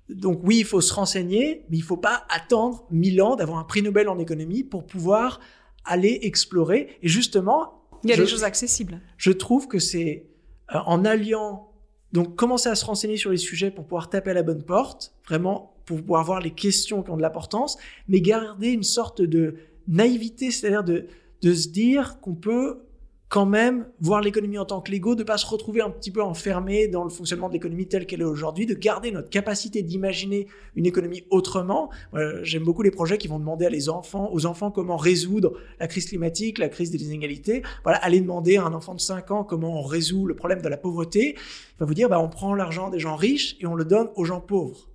[0.09, 3.59] donc oui, il faut se renseigner, mais il ne faut pas attendre mille ans d'avoir
[3.59, 5.41] un prix Nobel en économie pour pouvoir
[5.85, 6.99] aller explorer.
[7.03, 9.01] Et justement, il y a je, des choses accessibles.
[9.17, 10.27] Je trouve que c'est
[10.75, 11.73] euh, en alliant,
[12.13, 15.15] donc commencer à se renseigner sur les sujets pour pouvoir taper à la bonne porte,
[15.27, 17.79] vraiment pour pouvoir voir les questions qui ont de l'importance,
[18.09, 19.57] mais garder une sorte de
[19.89, 21.07] naïveté, c'est-à-dire de,
[21.43, 22.81] de se dire qu'on peut
[23.29, 26.23] quand même voir l'économie en tant que Lego, de pas se retrouver un petit peu
[26.23, 30.47] enfermé dans le fonctionnement de l'économie telle qu'elle est aujourd'hui, de garder notre capacité d'imaginer
[30.77, 31.91] une économie autrement.
[32.15, 35.53] Euh, J'aime beaucoup les projets qui vont demander à les enfants, aux enfants comment résoudre
[35.79, 37.63] la crise climatique, la crise des inégalités.
[37.83, 40.69] Voilà, aller demander à un enfant de 5 ans comment on résout le problème de
[40.69, 41.35] la pauvreté.
[41.37, 44.09] Il va vous dire, bah, on prend l'argent des gens riches et on le donne
[44.17, 44.89] aux gens pauvres.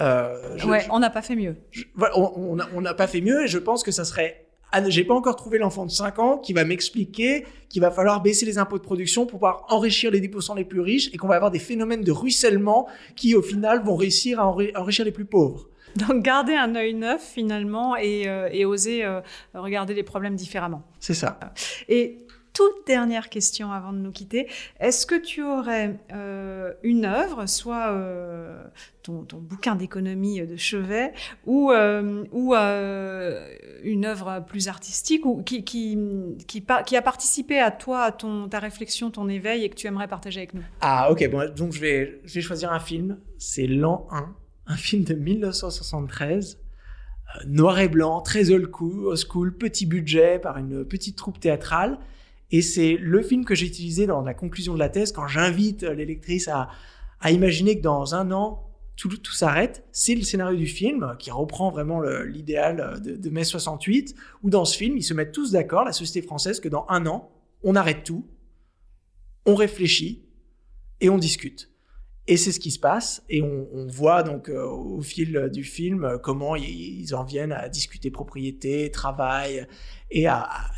[0.00, 1.56] Euh, je, ouais, je, on n'a pas fait mieux.
[1.72, 4.44] Je, voilà, on n'a pas fait mieux et je pense que ça serait
[4.88, 8.46] j'ai pas encore trouvé l'enfant de 5 ans qui va m'expliquer qu'il va falloir baisser
[8.46, 11.36] les impôts de production pour pouvoir enrichir les 10% les plus riches et qu'on va
[11.36, 15.68] avoir des phénomènes de ruissellement qui, au final, vont réussir à enrichir les plus pauvres.
[15.96, 19.20] Donc garder un œil neuf finalement et, euh, et oser euh,
[19.54, 20.82] regarder les problèmes différemment.
[20.98, 21.38] C'est ça.
[21.88, 22.23] Et
[22.54, 24.48] toute dernière question avant de nous quitter.
[24.80, 28.64] Est-ce que tu aurais euh, une œuvre, soit euh,
[29.02, 31.12] ton, bouquin d'économie de chevet,
[31.46, 32.24] ou, euh,
[33.82, 39.28] une œuvre plus artistique, ou qui, a participé à toi, à ton, ta réflexion, ton
[39.28, 40.62] éveil, et que tu aimerais partager avec nous?
[40.80, 43.18] Ah ok, bon, donc je vais, je vais choisir un film.
[43.36, 44.34] C'est L'an 1,
[44.68, 46.60] un film de 1973
[47.46, 51.98] noir et blanc, très old school, petit budget par une petite troupe théâtrale.
[52.54, 55.82] Et c'est le film que j'ai utilisé dans la conclusion de la thèse quand j'invite
[55.82, 56.68] l'électrice à,
[57.18, 59.84] à, imaginer que dans un an, tout, s'arrête.
[59.90, 64.14] C'est le scénario du film qui reprend vraiment l'idéal de, de, mai 68,
[64.44, 67.06] où dans ce film, ils se mettent tous d'accord, la société française, que dans un
[67.06, 67.28] an,
[67.64, 68.24] on arrête tout,
[69.46, 70.24] on réfléchit
[71.00, 71.74] et on discute.
[72.26, 76.04] Et c'est ce qui se passe, et on, voit donc euh, au fil du film
[76.04, 79.66] euh, comment ils en viennent à discuter propriété, travail,
[80.10, 80.26] et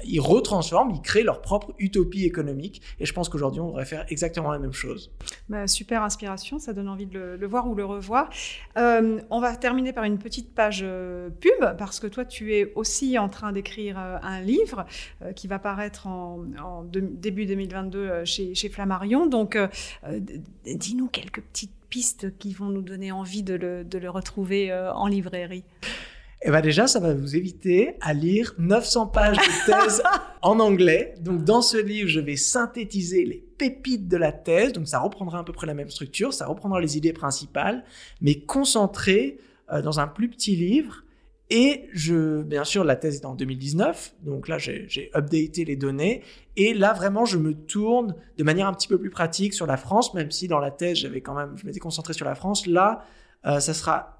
[0.04, 2.80] ils retransforment, ils créent leur propre utopie économique.
[3.00, 5.10] Et je pense qu'aujourd'hui, on devrait faire exactement la même chose.
[5.48, 8.30] Bah, super inspiration, ça donne envie de le, voir ou le revoir.
[8.78, 12.72] Euh, on va terminer par une petite page euh, pub, parce que toi, tu es
[12.74, 14.86] aussi en train d'écrire euh, un livre
[15.34, 19.26] qui va paraître en, en de, début 2022 chez, chez Flammarion.
[19.26, 19.58] Donc,
[20.64, 25.64] dis-nous quelques petites pistes qui vont nous donner envie de le retrouver en librairie.
[26.42, 30.02] Et eh bien déjà, ça va vous éviter à lire 900 pages de thèse
[30.42, 31.14] en anglais.
[31.20, 34.72] Donc dans ce livre, je vais synthétiser les pépites de la thèse.
[34.72, 37.84] Donc ça reprendra à peu près la même structure, ça reprendra les idées principales,
[38.20, 39.38] mais concentré
[39.72, 41.02] euh, dans un plus petit livre
[41.48, 46.22] Et je, bien sûr, la thèse est en 2019, donc là j'ai updaté les données.
[46.56, 49.78] Et là vraiment, je me tourne de manière un petit peu plus pratique sur la
[49.78, 52.66] France, même si dans la thèse j'avais quand même, je m'étais concentré sur la France.
[52.66, 53.04] Là,
[53.46, 54.15] euh, ça sera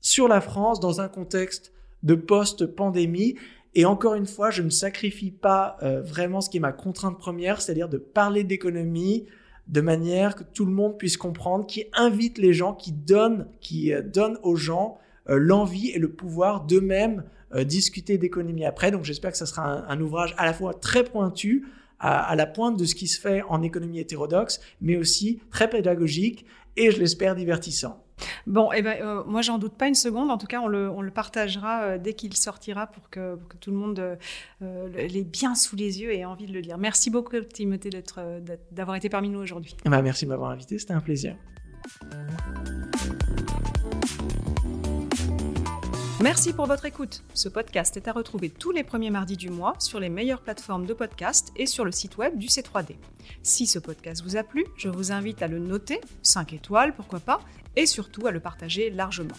[0.00, 1.72] sur la France dans un contexte
[2.02, 3.36] de post-pandémie.
[3.74, 7.18] Et encore une fois, je ne sacrifie pas euh, vraiment ce qui est ma contrainte
[7.18, 9.26] première, c'est-à-dire de parler d'économie
[9.68, 13.92] de manière que tout le monde puisse comprendre, qui invite les gens, qui donne, qui
[13.92, 14.98] euh, donne aux gens
[15.28, 17.24] euh, l'envie et le pouvoir d'eux-mêmes
[17.64, 18.92] discuter d'économie après.
[18.92, 21.66] Donc j'espère que ça sera un, ouvrage à la fois très pointu,
[21.98, 26.46] à, la pointe de ce qui se fait en économie hétérodoxe, mais aussi très pédagogique
[26.76, 28.04] et je l'espère divertissant.
[28.46, 30.30] Bon, eh ben, euh, moi, j'en doute pas une seconde.
[30.30, 34.18] En tout cas, on le, partagera dès qu'il sortira pour que, tout le monde
[34.60, 36.78] l'ait bien sous les yeux et ait envie de le lire.
[36.78, 37.90] Merci beaucoup, Timothée,
[38.70, 39.76] d'avoir été parmi nous aujourd'hui.
[39.84, 41.36] Bah, merci de m'avoir invité, c'était un plaisir.
[46.22, 47.22] Merci pour votre écoute.
[47.32, 50.84] Ce podcast est à retrouver tous les premiers mardis du mois sur les meilleures plateformes
[50.84, 52.96] de podcast et sur le site web du C3D.
[53.42, 57.20] Si ce podcast vous a plu, je vous invite à le noter, 5 étoiles pourquoi
[57.20, 57.40] pas,
[57.76, 59.36] et surtout à le partager largement.